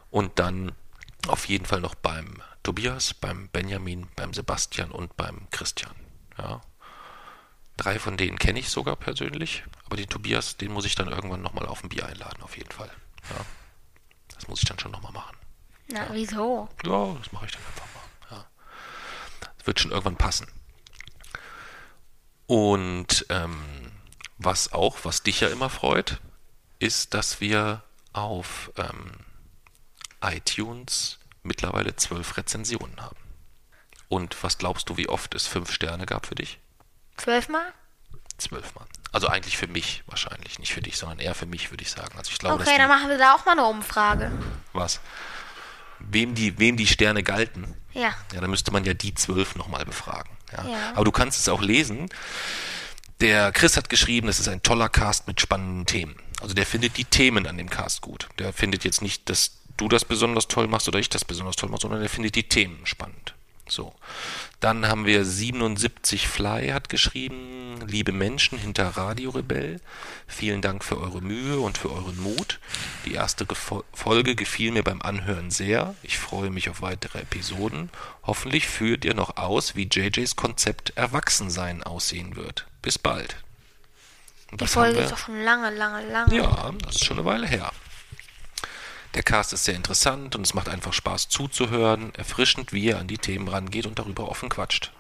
[0.10, 0.72] Und dann
[1.28, 5.94] auf jeden Fall noch beim Tobias, beim Benjamin, beim Sebastian und beim Christian.
[6.38, 6.62] Ja.
[7.78, 11.42] Drei von denen kenne ich sogar persönlich, aber den Tobias, den muss ich dann irgendwann
[11.42, 12.90] nochmal auf ein Bier einladen, auf jeden Fall.
[13.30, 13.46] Ja.
[14.34, 15.36] Das muss ich dann schon nochmal machen.
[15.88, 16.70] Na, wieso?
[16.86, 18.38] Ja, das mache ich dann einfach mal.
[18.38, 18.46] Ja.
[19.58, 20.48] Das wird schon irgendwann passen.
[22.48, 23.92] Und ähm,
[24.38, 26.22] was auch, was dich ja immer freut,
[26.80, 27.84] ist, dass wir
[28.14, 29.12] auf ähm,
[30.22, 33.18] iTunes mittlerweile zwölf Rezensionen haben.
[34.08, 36.60] Und was glaubst du, wie oft es fünf Sterne gab für dich?
[37.18, 37.74] Zwölfmal?
[38.38, 38.86] Zwölfmal.
[39.12, 42.18] Also eigentlich für mich wahrscheinlich, nicht für dich, sondern eher für mich, würde ich sagen.
[42.18, 44.32] Also ich glaube, Okay, dann machen wir da auch mal eine Umfrage.
[44.74, 45.00] was?
[46.00, 48.14] Wem die, wem die Sterne galten, Ja.
[48.34, 50.30] Ja, dann müsste man ja die zwölf nochmal befragen.
[50.52, 50.66] Ja.
[50.68, 50.92] Ja.
[50.96, 52.10] Aber du kannst es auch lesen.
[53.22, 56.18] Der Chris hat geschrieben, das ist ein toller Cast mit spannenden Themen.
[56.42, 58.28] Also der findet die Themen an dem Cast gut.
[58.40, 61.70] Der findet jetzt nicht, dass du das besonders toll machst oder ich das besonders toll
[61.70, 63.34] mache, sondern der findet die Themen spannend.
[63.68, 63.94] So.
[64.60, 69.82] Dann haben wir 77 Fly hat geschrieben, liebe Menschen hinter Radio Rebell,
[70.28, 72.60] vielen Dank für eure Mühe und für euren Mut.
[73.06, 75.96] Die erste Gefo- Folge gefiel mir beim Anhören sehr.
[76.04, 77.90] Ich freue mich auf weitere Episoden.
[78.24, 82.68] Hoffentlich führt ihr noch aus, wie JJs Konzept Erwachsensein aussehen wird.
[82.82, 83.36] Bis bald.
[84.52, 86.36] Und Die Folge ist doch schon lange, lange, lange.
[86.36, 87.72] Ja, das ist schon eine Weile her.
[89.16, 93.08] Der Cast ist sehr interessant und es macht einfach Spaß zuzuhören, erfrischend, wie er an
[93.08, 94.92] die Themen rangeht und darüber offen quatscht.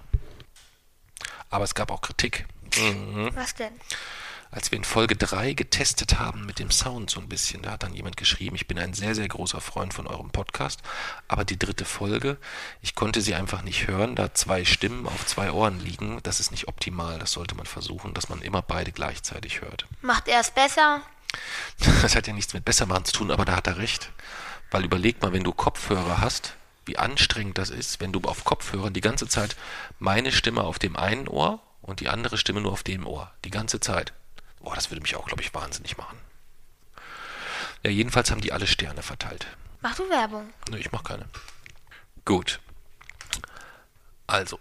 [1.49, 2.45] Aber es gab auch Kritik.
[2.77, 3.29] Mhm.
[3.35, 3.73] Was denn?
[4.51, 7.83] Als wir in Folge 3 getestet haben mit dem Sound so ein bisschen, da hat
[7.83, 10.79] dann jemand geschrieben, ich bin ein sehr, sehr großer Freund von eurem Podcast,
[11.27, 12.37] aber die dritte Folge,
[12.81, 16.51] ich konnte sie einfach nicht hören, da zwei Stimmen auf zwei Ohren liegen, das ist
[16.51, 19.87] nicht optimal, das sollte man versuchen, dass man immer beide gleichzeitig hört.
[20.01, 21.01] Macht er es besser?
[22.01, 24.11] Das hat ja nichts mit Bessermachen zu tun, aber da hat er recht.
[24.71, 26.55] Weil überleg mal, wenn du Kopfhörer hast,
[26.85, 29.55] wie anstrengend das ist, wenn du auf Kopfhörern die ganze Zeit
[29.99, 33.31] meine Stimme auf dem einen Ohr und die andere Stimme nur auf dem Ohr.
[33.43, 34.13] Die ganze Zeit.
[34.59, 36.17] Boah, das würde mich auch, glaube ich, wahnsinnig machen.
[37.83, 39.47] Ja, jedenfalls haben die alle Sterne verteilt.
[39.81, 40.49] Mach du Werbung.
[40.69, 41.25] Ne, ich mache keine.
[42.23, 42.59] Gut.
[44.25, 44.57] Also.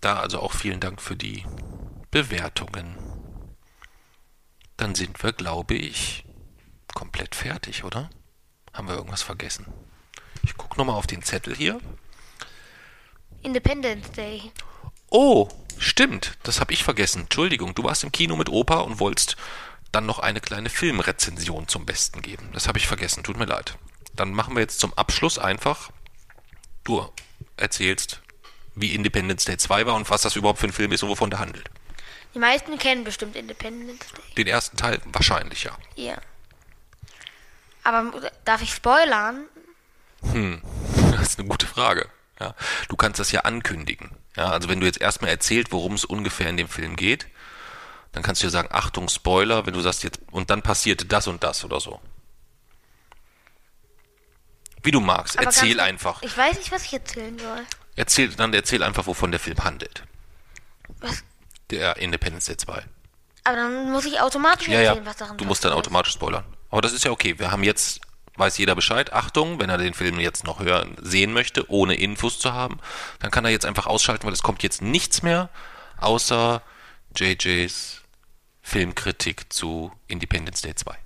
[0.00, 1.44] Da also auch vielen Dank für die
[2.10, 3.03] Bewertungen.
[4.76, 6.24] Dann sind wir, glaube ich,
[6.94, 8.10] komplett fertig, oder?
[8.72, 9.66] Haben wir irgendwas vergessen?
[10.42, 11.80] Ich gucke nochmal auf den Zettel hier.
[13.42, 14.50] Independence Day.
[15.10, 15.48] Oh,
[15.78, 17.22] stimmt, das habe ich vergessen.
[17.22, 19.36] Entschuldigung, du warst im Kino mit Opa und wolltest
[19.92, 22.50] dann noch eine kleine Filmrezension zum Besten geben.
[22.52, 23.78] Das habe ich vergessen, tut mir leid.
[24.16, 25.90] Dann machen wir jetzt zum Abschluss einfach,
[26.84, 27.08] du
[27.56, 28.20] erzählst,
[28.74, 31.30] wie Independence Day 2 war und was das überhaupt für ein Film ist und wovon
[31.30, 31.70] der handelt.
[32.34, 34.34] Die meisten kennen bestimmt Independence Day.
[34.36, 35.76] Den ersten Teil wahrscheinlich, ja.
[35.94, 36.16] Ja.
[37.84, 39.44] Aber darf ich spoilern?
[41.14, 42.08] Das ist eine gute Frage.
[42.40, 42.54] Ja,
[42.88, 44.10] du kannst das ja ankündigen.
[44.36, 47.28] Ja, also wenn du jetzt erstmal erzählt, worum es ungefähr in dem Film geht,
[48.12, 51.28] dann kannst du ja sagen, Achtung, Spoiler, wenn du sagst jetzt, und dann passierte das
[51.28, 52.00] und das oder so.
[54.82, 56.20] Wie du magst, Aber erzähl einfach.
[56.22, 57.64] Ich weiß nicht, was ich erzählen soll.
[57.96, 60.02] Erzähl, dann erzähl einfach, wovon der Film handelt.
[60.98, 61.22] Was?
[61.70, 62.84] Der Independence Day 2.
[63.44, 66.44] Aber dann muss ich automatisch Ja, ja, erzählen, was darin du musst dann automatisch spoilern.
[66.70, 67.38] Aber das ist ja okay.
[67.38, 68.00] Wir haben jetzt,
[68.36, 72.38] weiß jeder Bescheid, Achtung, wenn er den Film jetzt noch hören, sehen möchte, ohne Infos
[72.38, 72.80] zu haben,
[73.20, 75.50] dann kann er jetzt einfach ausschalten, weil es kommt jetzt nichts mehr,
[75.98, 76.62] außer
[77.16, 78.00] JJs
[78.62, 80.96] Filmkritik zu Independence Day 2.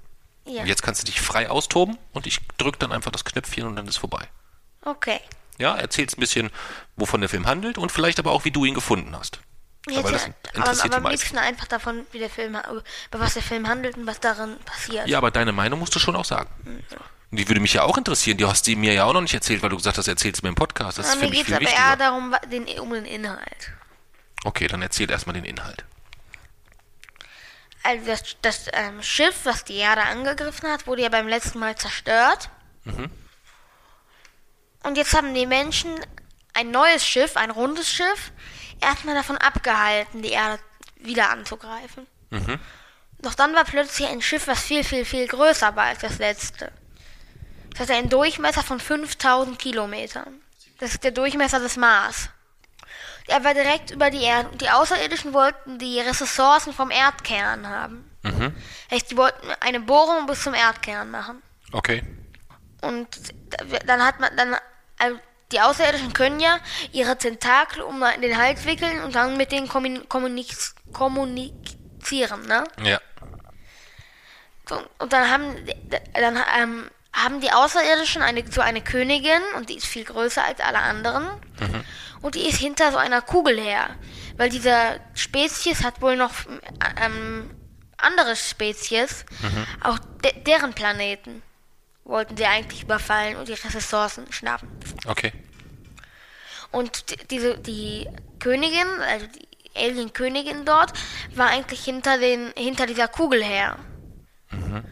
[0.46, 0.62] Ja.
[0.62, 3.76] Und jetzt kannst du dich frei austoben und ich drück dann einfach das Knöpfchen und
[3.76, 4.28] dann ist vorbei.
[4.82, 5.20] Okay.
[5.58, 6.50] Ja, erzählst ein bisschen,
[6.96, 9.40] wovon der Film handelt und vielleicht aber auch, wie du ihn gefunden hast.
[9.96, 13.34] Ja, weil das interessiert aber, aber am liebsten einfach davon, wie der Film, über was
[13.34, 15.06] der Film handelt und was darin passiert.
[15.08, 16.50] Ja, aber deine Meinung musst du schon auch sagen.
[17.30, 18.38] Und die würde mich ja auch interessieren.
[18.38, 20.46] Die hast du mir ja auch noch nicht erzählt, weil du gesagt hast, erzählst du
[20.46, 20.98] mir im Podcast.
[20.98, 21.88] Das Aber ist für mir mich geht es viel aber wichtiger.
[21.88, 23.72] eher darum, den, um den Inhalt.
[24.44, 25.84] Okay, dann erzähl erstmal den Inhalt.
[27.82, 31.76] Also das, das ähm, Schiff, was die Erde angegriffen hat, wurde ja beim letzten Mal
[31.76, 32.50] zerstört.
[32.84, 33.10] Mhm.
[34.82, 35.90] Und jetzt haben die Menschen
[36.54, 38.32] ein neues Schiff, ein rundes Schiff,
[38.80, 40.60] erstmal davon abgehalten, die Erde
[40.96, 42.06] wieder anzugreifen.
[42.30, 42.58] Mhm.
[43.20, 46.72] Doch dann war plötzlich ein Schiff, was viel, viel, viel größer war als das letzte.
[47.70, 50.40] Das hatte einen Durchmesser von 5000 Kilometern.
[50.78, 52.30] Das ist der Durchmesser des Mars.
[53.26, 58.10] Er war direkt über die Erde und die Außerirdischen wollten die Ressourcen vom Erdkern haben.
[58.22, 58.54] Mhm.
[58.90, 61.42] Heißt, die wollten eine Bohrung bis zum Erdkern machen.
[61.72, 62.02] Okay.
[62.80, 63.08] Und
[63.86, 64.56] dann hat man dann,
[64.98, 65.18] also
[65.52, 66.58] die Außerirdischen können ja
[66.92, 70.56] ihre Tentakel um den Hals wickeln und dann mit denen kommunik
[70.92, 72.64] kommunizieren, ne?
[72.82, 73.00] Ja.
[74.98, 75.56] Und dann haben,
[76.12, 80.60] dann ähm, haben die Außerirdischen eine, so eine Königin und die ist viel größer als
[80.60, 81.24] alle anderen.
[81.58, 81.84] Mhm.
[82.20, 83.96] Und die ist hinter so einer Kugel her.
[84.36, 86.32] Weil diese Spezies hat wohl noch
[87.02, 87.50] ähm,
[87.96, 89.66] andere Spezies, mhm.
[89.82, 91.42] auch de deren Planeten
[92.08, 94.68] wollten sie eigentlich überfallen und ihre Ressourcen schnappen.
[95.06, 95.32] Okay.
[96.72, 98.08] Und diese, die
[98.40, 100.92] Königin, also die Alien-Königin dort,
[101.34, 103.78] war eigentlich hinter, den, hinter dieser Kugel her.
[104.50, 104.84] Mhm.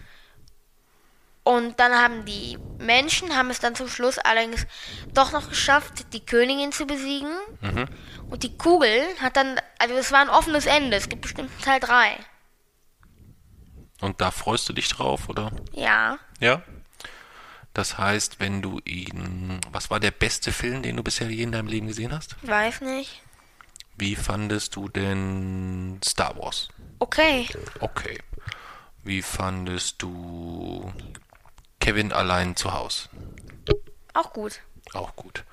[1.43, 4.67] Und dann haben die Menschen, haben es dann zum Schluss allerdings
[5.15, 7.33] doch noch geschafft, die Königin zu besiegen.
[7.61, 7.89] Mhm.
[8.29, 11.81] Und die Kugel hat dann, also es war ein offenes Ende, es gibt bestimmt Teil
[11.81, 12.19] 3.
[14.01, 15.53] Und da freust du dich drauf, oder?
[15.73, 16.19] Ja.
[16.41, 16.63] Ja?
[17.77, 19.61] Das heißt, wenn du ihn.
[19.71, 22.35] Was war der beste Film, den du bisher je in deinem Leben gesehen hast?
[22.41, 23.21] Weiß nicht.
[23.99, 26.71] Wie fandest du denn Star Wars?
[27.01, 27.47] Okay.
[27.81, 28.19] Okay.
[29.05, 30.91] Wie fandest du
[31.79, 33.11] Kevin allein zu Hause?
[34.15, 34.63] Auch gut.
[34.95, 35.45] Auch gut.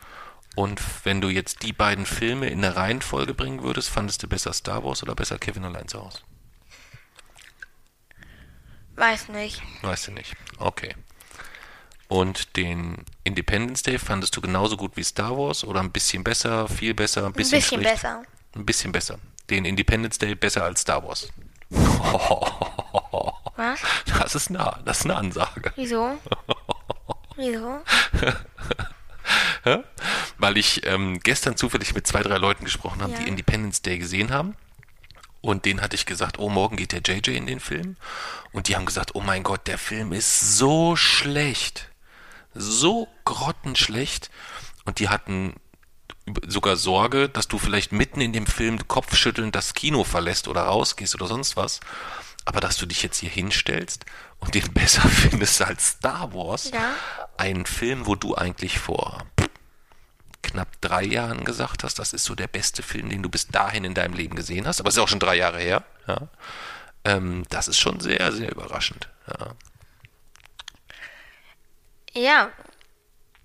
[0.56, 4.54] Und wenn du jetzt die beiden Filme in der Reihenfolge bringen würdest, fandest du besser
[4.54, 6.20] Star Wars oder besser Kevin allein zu Hause?
[8.96, 9.62] Weiß nicht.
[9.82, 10.38] Weißt du nicht.
[10.58, 10.96] Okay.
[12.08, 16.68] Und den Independence Day fandest du genauso gut wie Star Wars oder ein bisschen besser,
[16.68, 18.24] viel besser, ein bisschen, ein bisschen besser.
[18.56, 19.20] Ein bisschen besser.
[19.50, 21.30] Den Independence Day besser als Star Wars.
[23.56, 23.80] Was?
[24.06, 25.74] Das ist eine, das ist eine Ansage.
[25.76, 26.20] Wieso?
[27.36, 27.82] Wieso?
[30.38, 33.20] Weil ich ähm, gestern zufällig mit zwei, drei Leuten gesprochen habe, ja.
[33.20, 34.56] die Independence Day gesehen haben.
[35.42, 37.98] Und denen hatte ich gesagt, oh, morgen geht der JJ in den Film.
[38.52, 41.90] Und die haben gesagt, oh mein Gott, der Film ist so schlecht
[42.54, 44.30] so grottenschlecht
[44.86, 45.56] und die hatten
[46.48, 51.16] sogar Sorge, dass du vielleicht mitten in dem Film kopfschüttelnd das Kino verlässt oder rausgehst
[51.16, 51.80] oder sonst was.
[52.46, 54.06] Aber dass du dich jetzt hier hinstellst
[54.40, 56.94] und den besser findest als Star Wars, ja.
[57.38, 59.26] ein Film, wo du eigentlich vor
[60.42, 63.86] knapp drei Jahren gesagt hast, das ist so der beste Film, den du bis dahin
[63.86, 65.84] in deinem Leben gesehen hast, aber es ist auch schon drei Jahre her.
[66.06, 66.28] Ja.
[67.06, 69.10] Ähm, das ist schon sehr, sehr überraschend.
[69.28, 69.56] Ja.
[72.14, 72.52] Ja.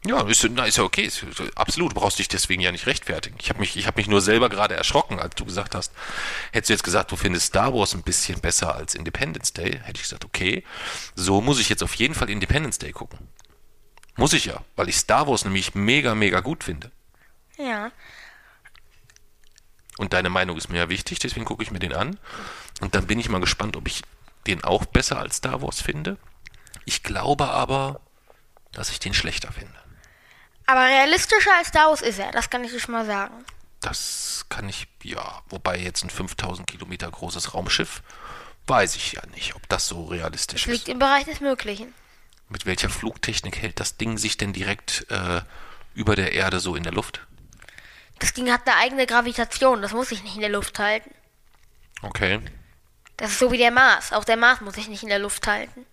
[0.06, 1.02] Ja, ist, na, ist ja okay.
[1.02, 1.24] Ist,
[1.56, 3.36] absolut, du brauchst dich deswegen ja nicht rechtfertigen.
[3.40, 5.92] Ich habe mich, hab mich nur selber gerade erschrocken, als du gesagt hast,
[6.52, 9.96] hättest du jetzt gesagt, du findest Star Wars ein bisschen besser als Independence Day, hätte
[9.96, 10.64] ich gesagt, okay,
[11.16, 13.18] so muss ich jetzt auf jeden Fall Independence Day gucken.
[14.16, 16.90] Muss ich ja, weil ich Star Wars nämlich mega, mega gut finde.
[17.56, 17.90] Ja.
[19.96, 22.18] Und deine Meinung ist mir ja wichtig, deswegen gucke ich mir den an.
[22.80, 24.02] Und dann bin ich mal gespannt, ob ich
[24.46, 26.18] den auch besser als Star Wars finde.
[26.84, 28.00] Ich glaube aber,
[28.72, 29.74] dass ich den schlechter finde.
[30.66, 33.44] Aber realistischer als Star Wars ist er, das kann ich dir schon mal sagen.
[33.80, 38.02] Das kann ich, ja, wobei jetzt ein 5000 Kilometer großes Raumschiff,
[38.66, 40.86] weiß ich ja nicht, ob das so realistisch das liegt ist.
[40.88, 41.94] Liegt im Bereich des Möglichen.
[42.48, 45.42] Mit welcher Flugtechnik hält das Ding sich denn direkt äh,
[45.94, 47.26] über der Erde so in der Luft?
[48.18, 51.14] Das Ding hat eine eigene Gravitation, das muss sich nicht in der Luft halten.
[52.02, 52.40] Okay.
[53.16, 55.46] Das ist so wie der Mars, auch der Mars muss sich nicht in der Luft
[55.46, 55.86] halten.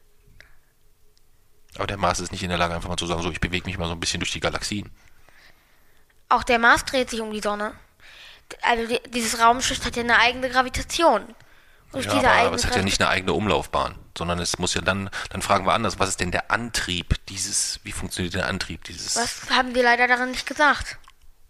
[1.76, 3.65] Aber der Mars ist nicht in der Lage, einfach mal zu sagen, so, ich bewege
[3.65, 4.91] mich mal so ein bisschen durch die Galaxien.
[6.30, 7.73] Auch der Mars dreht sich um die Sonne.
[8.61, 11.23] Also die, dieses Raumschiff hat ja eine eigene Gravitation.
[11.93, 15.10] ja, aber, aber es hat ja nicht eine eigene Umlaufbahn, sondern es muss ja dann,
[15.30, 19.15] dann fragen wir anders, was ist denn der Antrieb dieses, wie funktioniert der Antrieb dieses?
[19.15, 20.97] Was haben wir leider darin nicht gesagt.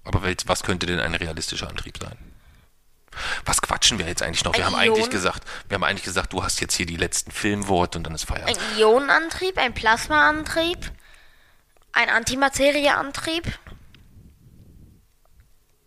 [0.04, 2.18] Aber was könnte denn ein realistischer Antrieb sein?
[3.46, 4.54] Was quatschen wir jetzt eigentlich noch?
[4.54, 6.98] Ein wir haben Ion eigentlich gesagt, wir haben eigentlich gesagt, du hast jetzt hier die
[6.98, 8.58] letzten Filmworte und dann ist Feierabend.
[8.58, 10.92] Ein Ionenantrieb, ein Plasmaantrieb,
[11.94, 13.58] ein Antimaterieantrieb.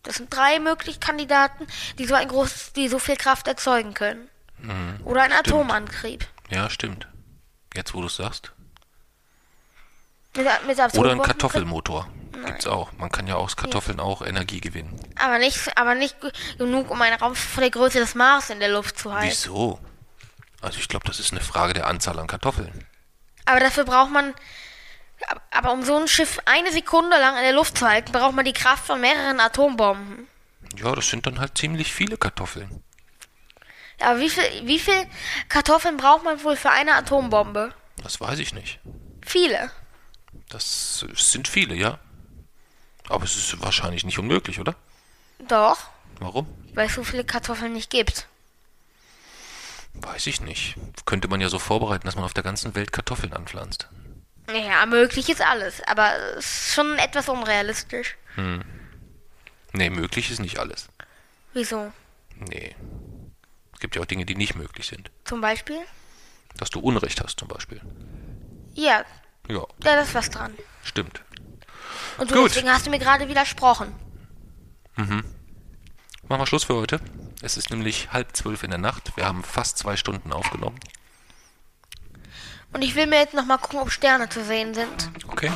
[0.03, 1.67] Das sind drei mögliche Kandidaten,
[1.99, 4.29] die so ein großes, die so viel Kraft erzeugen können.
[4.59, 5.49] Mhm, Oder ein stimmt.
[5.49, 6.27] Atomantrieb.
[6.51, 7.07] Ja, stimmt.
[7.75, 8.53] Jetzt, wo du es sagst.
[10.37, 12.09] Mit, mit Oder ein Kartoffelmotor.
[12.45, 12.93] Gibt's auch.
[12.93, 14.99] Man kann ja aus Kartoffeln auch Energie gewinnen.
[15.17, 16.17] Aber nicht, aber nicht
[16.59, 19.29] genug, um einen Raum von der Größe des Mars in der Luft zu halten.
[19.29, 19.79] Wieso?
[20.61, 22.87] Also ich glaube, das ist eine Frage der Anzahl an Kartoffeln.
[23.45, 24.35] Aber dafür braucht man.
[25.51, 28.45] Aber um so ein Schiff eine Sekunde lang in der Luft zu halten, braucht man
[28.45, 30.29] die Kraft von mehreren Atombomben.
[30.77, 32.83] Ja, das sind dann halt ziemlich viele Kartoffeln.
[34.01, 35.07] Ja, aber wie viel, wie viel
[35.49, 37.75] Kartoffeln braucht man wohl für eine Atombombe?
[38.03, 38.79] Das weiß ich nicht.
[39.27, 39.71] Viele.
[40.49, 41.99] Das sind viele, ja.
[43.09, 44.75] Aber es ist wahrscheinlich nicht unmöglich, oder?
[45.49, 45.79] Doch.
[46.21, 46.47] Warum?
[46.75, 48.27] Weil es so viele Kartoffeln nicht gibt.
[49.95, 50.77] Weiß ich nicht.
[51.07, 53.89] Könnte man ja so vorbereiten, dass man auf der ganzen Welt Kartoffeln anpflanzt.
[54.53, 58.17] Ja, möglich ist alles, aber es ist schon etwas unrealistisch.
[59.73, 60.89] Nee, möglich ist nicht alles.
[61.53, 61.93] Wieso?
[62.37, 62.75] Nee.
[63.75, 65.11] Es gibt ja auch Dinge, die nicht möglich sind.
[65.25, 65.81] Zum Beispiel?
[66.57, 67.81] Dass du Unrecht hast zum Beispiel.
[68.75, 69.05] Ja,
[69.49, 70.55] Ja, ja, da ist was dran.
[70.85, 71.21] stimmt.
[72.19, 72.51] Und du, Gut.
[72.51, 73.95] deswegen hast du mir gerade widersprochen.
[74.97, 75.25] Machen
[76.29, 77.01] wir Schluss für heute.
[77.41, 79.17] Es ist nämlich halb zwölf in der Nacht.
[79.17, 80.79] Wir haben fast zwei Stunden aufgenommen.
[82.73, 85.11] Und ich will mir jetzt nochmal gucken, ob Sterne zu sehen sind.
[85.29, 85.51] Okay.